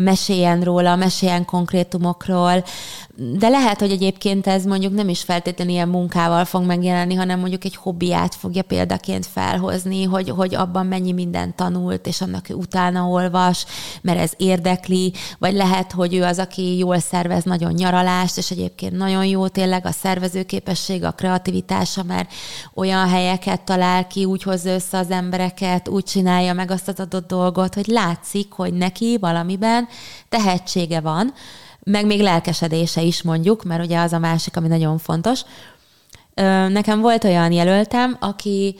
meséljen 0.00 0.60
róla, 0.60 0.96
meséljen 0.96 1.44
konkrétumokról, 1.44 2.64
de 3.18 3.48
lehet, 3.48 3.80
hogy 3.80 3.90
egyébként 3.90 4.46
ez 4.46 4.64
mondjuk 4.64 4.94
nem 4.94 5.08
is 5.08 5.22
feltétlenül 5.22 5.72
ilyen 5.72 5.88
munkával 5.88 6.44
fog 6.44 6.64
megjelenni, 6.64 7.14
hanem 7.14 7.38
mondjuk 7.38 7.64
egy 7.64 7.76
hobbiát 7.76 8.34
fogja 8.34 8.62
példaként 8.62 9.26
felhozni, 9.26 10.04
hogy, 10.04 10.28
hogy 10.30 10.54
abban 10.54 10.86
mennyi 10.86 11.12
mindent 11.12 11.54
tanult, 11.54 12.06
és 12.06 12.20
annak 12.20 12.46
utána 12.50 13.08
olvas, 13.08 13.64
mert 14.02 14.18
ez 14.18 14.32
érdekli, 14.36 15.12
vagy 15.38 15.54
lehet, 15.54 15.92
hogy 15.92 16.14
ő 16.14 16.22
az, 16.22 16.38
aki 16.38 16.76
jól 16.78 16.98
szervez 16.98 17.44
nagyon 17.44 17.72
nyaralást, 17.72 18.36
és 18.36 18.50
egyébként 18.50 18.96
nagyon 18.96 19.24
jó 19.24 19.48
tényleg 19.48 19.86
a 19.86 19.92
szervezőképesség, 19.92 21.04
a 21.04 21.10
kreativitása, 21.10 22.02
mert 22.02 22.32
olyan 22.74 23.08
helyeket 23.08 23.60
talál 23.60 24.06
ki, 24.06 24.24
úgy 24.24 24.42
hozza 24.42 24.70
össze 24.70 24.98
az 24.98 25.10
embereket, 25.10 25.88
úgy 25.88 26.04
csinálja 26.04 26.52
meg 26.52 26.70
azt 26.70 26.88
az 26.88 27.00
adott 27.00 27.26
dolgot, 27.26 27.74
hogy 27.74 27.86
látszik, 27.86 28.52
hogy 28.52 28.72
neki 28.72 29.16
valamiben 29.20 29.88
tehetsége 30.28 31.00
van, 31.00 31.32
meg 31.90 32.06
még 32.06 32.20
lelkesedése 32.20 33.02
is 33.02 33.22
mondjuk, 33.22 33.64
mert 33.64 33.84
ugye 33.84 33.98
az 33.98 34.12
a 34.12 34.18
másik, 34.18 34.56
ami 34.56 34.68
nagyon 34.68 34.98
fontos. 34.98 35.40
Nekem 36.68 37.00
volt 37.00 37.24
olyan 37.24 37.52
jelöltem, 37.52 38.16
aki 38.20 38.76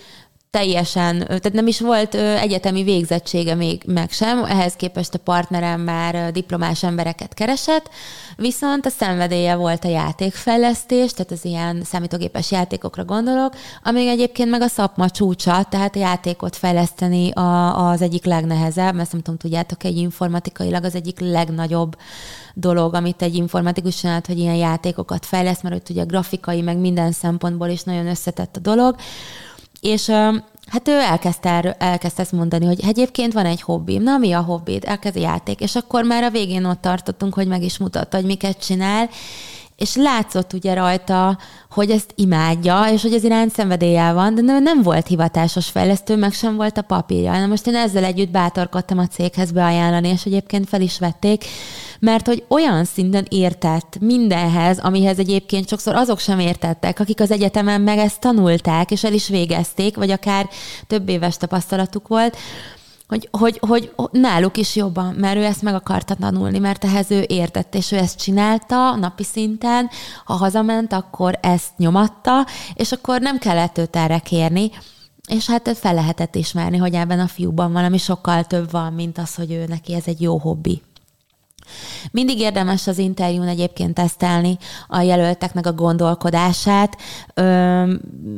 teljesen, 0.57 1.19
tehát 1.19 1.53
nem 1.53 1.67
is 1.67 1.81
volt 1.81 2.15
egyetemi 2.15 2.83
végzettsége 2.83 3.55
még 3.55 3.83
meg 3.87 4.11
sem, 4.11 4.45
ehhez 4.45 4.75
képest 4.75 5.15
a 5.15 5.19
partnerem 5.19 5.81
már 5.81 6.33
diplomás 6.33 6.83
embereket 6.83 7.35
keresett, 7.35 7.91
viszont 8.37 8.87
a 8.87 8.89
szenvedélye 8.89 9.55
volt 9.55 9.85
a 9.85 9.89
játékfejlesztés, 9.89 11.13
tehát 11.13 11.33
az 11.33 11.45
ilyen 11.45 11.83
számítógépes 11.85 12.51
játékokra 12.51 13.05
gondolok, 13.05 13.55
ami 13.83 14.09
egyébként 14.09 14.51
meg 14.51 14.61
a 14.61 14.69
szakma 14.69 15.11
csúcsa, 15.11 15.67
tehát 15.71 15.97
a 15.97 15.99
játékot 15.99 16.57
fejleszteni 16.57 17.31
a, 17.31 17.89
az 17.89 18.03
egyik 18.03 18.25
legnehezebb, 18.25 18.95
mert 18.95 19.13
nem 19.13 19.21
tudom, 19.21 19.39
tudjátok, 19.39 19.85
egy 19.85 19.97
informatikailag 19.97 20.85
az 20.85 20.95
egyik 20.95 21.21
legnagyobb 21.21 21.97
dolog, 22.55 22.95
amit 22.95 23.23
egy 23.23 23.35
informatikus 23.35 23.97
csinált, 23.97 24.27
hogy 24.27 24.39
ilyen 24.39 24.55
játékokat 24.55 25.27
fejleszt, 25.27 25.63
mert 25.63 25.75
hogy 25.75 25.97
ugye 25.97 26.05
grafikai, 26.05 26.61
meg 26.61 26.79
minden 26.79 27.13
szempontból 27.13 27.69
is 27.69 27.83
nagyon 27.83 28.07
összetett 28.07 28.57
a 28.57 28.61
dolog. 28.61 28.97
És 29.87 30.13
Hát 30.67 30.89
ő 30.89 31.01
elkezdte, 31.01 31.77
elkezdte 31.79 32.23
ezt 32.23 32.33
mondani, 32.33 32.67
hogy 32.67 32.81
egyébként 32.87 33.33
van 33.33 33.47
egy 33.47 33.61
hobbim. 33.61 34.03
Na, 34.03 34.19
mi 34.19 34.33
a 34.33 34.41
hobbid? 34.41 34.85
Elkezd 34.87 35.17
játék. 35.17 35.61
És 35.61 35.77
akkor 35.77 36.05
már 36.05 36.23
a 36.23 36.31
végén 36.31 36.65
ott 36.65 36.81
tartottunk, 36.81 37.35
hogy 37.35 37.47
meg 37.47 37.63
is 37.63 37.79
mutatta, 37.79 38.17
hogy 38.17 38.27
miket 38.27 38.65
csinál, 38.65 39.09
és 39.77 39.97
látszott 39.97 40.53
ugye 40.53 40.75
rajta, 40.75 41.39
hogy 41.71 41.91
ezt 41.91 42.13
imádja, 42.15 42.87
és 42.93 43.03
hogy 43.03 43.13
az 43.13 43.25
irány 43.25 43.49
szenvedélye 43.49 44.13
van, 44.13 44.35
de 44.35 44.41
nem, 44.41 44.63
nem 44.63 44.83
volt 44.83 45.07
hivatásos 45.07 45.67
fejlesztő, 45.69 46.17
meg 46.17 46.33
sem 46.33 46.57
volt 46.57 46.79
a 46.79 46.83
papírja. 46.83 47.39
Na 47.39 47.47
most 47.47 47.67
én 47.67 47.75
ezzel 47.75 48.05
együtt 48.05 48.31
bátorkodtam 48.31 48.99
a 48.99 49.07
céghez 49.07 49.53
beajánlani, 49.53 50.09
és 50.09 50.25
egyébként 50.25 50.69
fel 50.69 50.81
is 50.81 50.99
vették, 50.99 51.45
mert 51.99 52.27
hogy 52.27 52.45
olyan 52.49 52.85
szinten 52.85 53.27
értett 53.29 53.97
mindenhez, 54.01 54.79
amihez 54.79 55.19
egyébként 55.19 55.69
sokszor 55.69 55.95
azok 55.95 56.19
sem 56.19 56.39
értettek, 56.39 57.01
akik 57.01 57.21
az 57.21 57.31
egyetemen 57.31 57.81
meg 57.81 57.99
ezt 57.99 58.21
tanulták, 58.21 58.91
és 58.91 59.05
el 59.05 59.13
is 59.13 59.29
végezték, 59.29 59.97
vagy 59.97 60.11
akár 60.11 60.49
több 60.87 61.09
éves 61.09 61.37
tapasztalatuk 61.37 62.09
volt, 62.09 62.37
hogy, 63.09 63.29
hogy, 63.31 63.61
hogy 63.61 63.93
náluk 64.13 64.57
is 64.57 64.77
jobban, 64.77 65.15
mert 65.15 65.37
ő 65.37 65.45
ezt 65.45 65.63
meg 65.63 65.75
akarta 65.75 66.15
tanulni, 66.15 66.59
mert 66.59 66.85
ehhez 66.85 67.11
ő 67.11 67.25
értett, 67.29 67.75
és 67.75 67.93
ő 67.93 67.97
ezt 67.97 68.19
csinálta 68.19 68.97
napi 68.97 69.25
szinten, 69.25 69.91
ha 70.25 70.35
hazament, 70.35 70.93
akkor 70.93 71.39
ezt 71.43 71.71
nyomatta, 71.77 72.47
és 72.75 72.93
akkor 72.93 73.21
nem 73.21 73.39
kellett 73.39 73.79
őt 73.79 73.97
erre 73.97 74.19
kérni, 74.19 74.71
és 75.29 75.47
hát 75.47 75.79
fel 75.79 75.95
lehetett 75.95 76.35
ismerni, 76.35 76.77
hogy 76.77 76.95
ebben 76.95 77.21
a 77.21 77.27
fiúban 77.27 77.73
valami 77.73 77.99
sokkal 77.99 78.45
több 78.45 78.71
van, 78.71 78.93
mint 78.93 79.19
az, 79.19 79.35
hogy 79.35 79.53
ő 79.53 79.65
neki 79.67 79.95
ez 79.95 80.07
egy 80.07 80.21
jó 80.21 80.39
hobbi. 80.39 80.83
Mindig 82.11 82.39
érdemes 82.39 82.87
az 82.87 82.99
interjún 82.99 83.49
egyébként 83.49 83.95
tesztelni 83.95 84.59
a 84.89 85.01
jelölteknek 85.01 85.67
a 85.67 85.73
gondolkodását. 85.73 86.97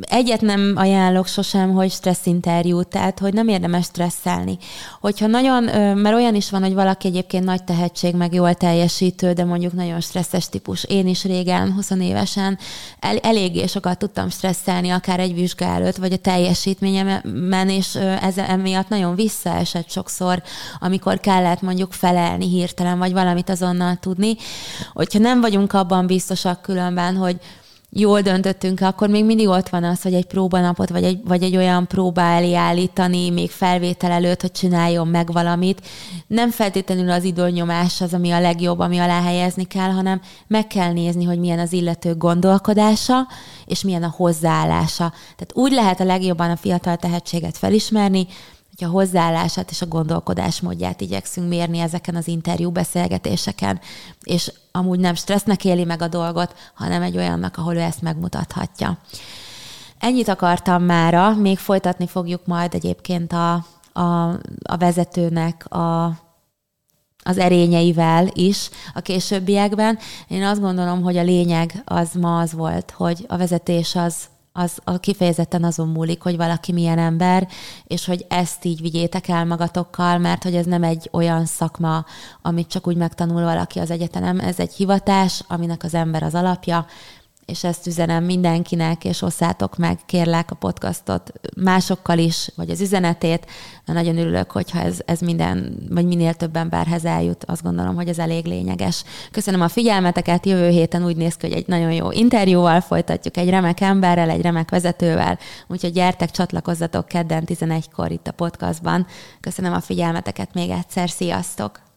Egyet 0.00 0.40
nem 0.40 0.72
ajánlok 0.76 1.26
sosem, 1.26 1.72
hogy 1.72 1.90
stressz 1.90 2.26
interjú, 2.26 2.82
tehát 2.82 3.18
hogy 3.18 3.32
nem 3.32 3.48
érdemes 3.48 3.84
stresszelni. 3.84 4.58
Hogyha 5.00 5.26
nagyon, 5.26 5.62
mert 5.96 6.14
olyan 6.14 6.34
is 6.34 6.50
van, 6.50 6.62
hogy 6.62 6.74
valaki 6.74 7.06
egyébként 7.08 7.44
nagy 7.44 7.64
tehetség, 7.64 8.14
meg 8.14 8.34
jól 8.34 8.54
teljesítő, 8.54 9.32
de 9.32 9.44
mondjuk 9.44 9.72
nagyon 9.72 10.00
stresszes 10.00 10.48
típus. 10.48 10.84
Én 10.84 11.06
is 11.06 11.24
régen, 11.24 11.72
20 11.72 11.90
évesen 11.90 12.58
el, 13.00 13.16
eléggé 13.16 13.66
sokat 13.66 13.98
tudtam 13.98 14.28
stresszelni, 14.28 14.90
akár 14.90 15.20
egy 15.20 15.34
vizsga 15.34 15.64
előtt, 15.64 15.96
vagy 15.96 16.12
a 16.12 16.16
teljesítményemen, 16.16 17.68
és 17.68 17.94
ez 18.22 18.38
emiatt 18.38 18.88
nagyon 18.88 19.14
visszaesett 19.14 19.90
sokszor, 19.90 20.42
amikor 20.80 21.20
kellett 21.20 21.62
mondjuk 21.62 21.92
felelni 21.92 22.48
hirtelen, 22.48 22.98
vagy 22.98 23.12
valamit 23.18 23.50
azonnal 23.50 23.96
tudni. 23.96 24.36
Hogyha 24.92 25.18
nem 25.18 25.40
vagyunk 25.40 25.72
abban 25.72 26.06
biztosak 26.06 26.62
különben, 26.62 27.16
hogy 27.16 27.36
jól 27.90 28.20
döntöttünk, 28.20 28.80
akkor 28.80 29.08
még 29.08 29.24
mindig 29.24 29.48
ott 29.48 29.68
van 29.68 29.84
az, 29.84 30.02
hogy 30.02 30.14
egy 30.14 30.26
próbanapot, 30.26 30.88
vagy 30.88 31.04
egy, 31.04 31.20
vagy 31.24 31.42
egy 31.42 31.56
olyan 31.56 31.86
próba 31.86 32.20
elé 32.20 32.54
állítani, 32.54 33.30
még 33.30 33.50
felvétel 33.50 34.10
előtt, 34.10 34.40
hogy 34.40 34.52
csináljon 34.52 35.08
meg 35.08 35.32
valamit. 35.32 35.86
Nem 36.26 36.50
feltétlenül 36.50 37.10
az 37.10 37.24
időnyomás 37.24 38.00
az, 38.00 38.14
ami 38.14 38.30
a 38.30 38.40
legjobb, 38.40 38.78
ami 38.78 38.98
alá 38.98 39.22
helyezni 39.22 39.64
kell, 39.64 39.90
hanem 39.90 40.20
meg 40.46 40.66
kell 40.66 40.92
nézni, 40.92 41.24
hogy 41.24 41.38
milyen 41.38 41.58
az 41.58 41.72
illető 41.72 42.14
gondolkodása, 42.14 43.26
és 43.66 43.82
milyen 43.82 44.02
a 44.02 44.14
hozzáállása. 44.16 45.12
Tehát 45.20 45.52
úgy 45.52 45.72
lehet 45.72 46.00
a 46.00 46.04
legjobban 46.04 46.50
a 46.50 46.56
fiatal 46.56 46.96
tehetséget 46.96 47.58
felismerni, 47.58 48.26
a 48.84 48.88
hozzáállását 48.88 49.70
és 49.70 49.82
a 49.82 49.86
gondolkodásmódját 49.86 51.00
igyekszünk 51.00 51.48
mérni 51.48 51.78
ezeken 51.78 52.14
az 52.14 52.28
interjú 52.28 52.70
beszélgetéseken, 52.70 53.80
és 54.22 54.52
amúgy 54.72 54.98
nem 54.98 55.14
stressznek 55.14 55.64
éli 55.64 55.84
meg 55.84 56.02
a 56.02 56.08
dolgot, 56.08 56.54
hanem 56.74 57.02
egy 57.02 57.16
olyannak, 57.16 57.56
ahol 57.56 57.74
ő 57.74 57.80
ezt 57.80 58.02
megmutathatja. 58.02 58.98
Ennyit 59.98 60.28
akartam 60.28 60.82
mára, 60.82 61.34
még 61.34 61.58
folytatni 61.58 62.06
fogjuk 62.06 62.46
majd 62.46 62.74
egyébként 62.74 63.32
a, 63.32 63.52
a, 63.92 64.28
a 64.62 64.76
vezetőnek 64.78 65.72
a 65.72 66.12
az 67.22 67.38
erényeivel 67.38 68.28
is 68.32 68.70
a 68.94 69.00
későbbiekben. 69.00 69.98
Én 70.28 70.42
azt 70.42 70.60
gondolom, 70.60 71.02
hogy 71.02 71.16
a 71.16 71.22
lényeg 71.22 71.82
az 71.84 72.12
ma 72.12 72.38
az 72.38 72.52
volt, 72.52 72.90
hogy 72.90 73.24
a 73.28 73.36
vezetés 73.36 73.94
az 73.94 74.14
az 74.58 74.78
a 74.84 74.98
kifejezetten 74.98 75.64
azon 75.64 75.88
múlik, 75.88 76.22
hogy 76.22 76.36
valaki 76.36 76.72
milyen 76.72 76.98
ember, 76.98 77.48
és 77.84 78.04
hogy 78.04 78.24
ezt 78.28 78.64
így 78.64 78.80
vigyétek 78.80 79.28
el 79.28 79.44
magatokkal, 79.44 80.18
mert 80.18 80.42
hogy 80.42 80.54
ez 80.54 80.66
nem 80.66 80.82
egy 80.82 81.08
olyan 81.12 81.44
szakma, 81.44 82.04
amit 82.42 82.68
csak 82.68 82.86
úgy 82.86 82.96
megtanul 82.96 83.42
valaki 83.42 83.78
az 83.78 83.90
egyetenem, 83.90 84.40
ez 84.40 84.58
egy 84.58 84.72
hivatás, 84.72 85.42
aminek 85.48 85.82
az 85.84 85.94
ember 85.94 86.22
az 86.22 86.34
alapja, 86.34 86.86
és 87.48 87.64
ezt 87.64 87.86
üzenem 87.86 88.24
mindenkinek, 88.24 89.04
és 89.04 89.22
osszátok 89.22 89.76
meg, 89.76 89.98
kérlek 90.06 90.50
a 90.50 90.54
podcastot 90.54 91.32
másokkal 91.56 92.18
is, 92.18 92.50
vagy 92.56 92.70
az 92.70 92.80
üzenetét. 92.80 93.46
Na, 93.84 93.92
nagyon 93.92 94.18
örülök, 94.18 94.50
hogyha 94.50 94.80
ez, 94.80 94.98
ez 95.04 95.20
minden, 95.20 95.86
vagy 95.90 96.06
minél 96.06 96.34
több 96.34 96.56
emberhez 96.56 97.04
eljut. 97.04 97.44
Azt 97.44 97.62
gondolom, 97.62 97.94
hogy 97.94 98.08
ez 98.08 98.18
elég 98.18 98.44
lényeges. 98.44 99.04
Köszönöm 99.30 99.60
a 99.60 99.68
figyelmeteket. 99.68 100.46
Jövő 100.46 100.68
héten 100.68 101.04
úgy 101.04 101.16
néz 101.16 101.36
ki, 101.36 101.46
hogy 101.46 101.56
egy 101.56 101.66
nagyon 101.66 101.92
jó 101.92 102.10
interjúval 102.10 102.80
folytatjuk, 102.80 103.36
egy 103.36 103.50
remek 103.50 103.80
emberrel, 103.80 104.30
egy 104.30 104.42
remek 104.42 104.70
vezetővel. 104.70 105.38
Úgyhogy 105.66 105.92
gyertek, 105.92 106.30
csatlakozzatok 106.30 107.06
kedden 107.06 107.44
11-kor 107.46 108.10
itt 108.10 108.26
a 108.26 108.32
podcastban. 108.32 109.06
Köszönöm 109.40 109.72
a 109.72 109.80
figyelmeteket 109.80 110.54
még 110.54 110.70
egyszer. 110.70 111.10
Sziasztok! 111.10 111.87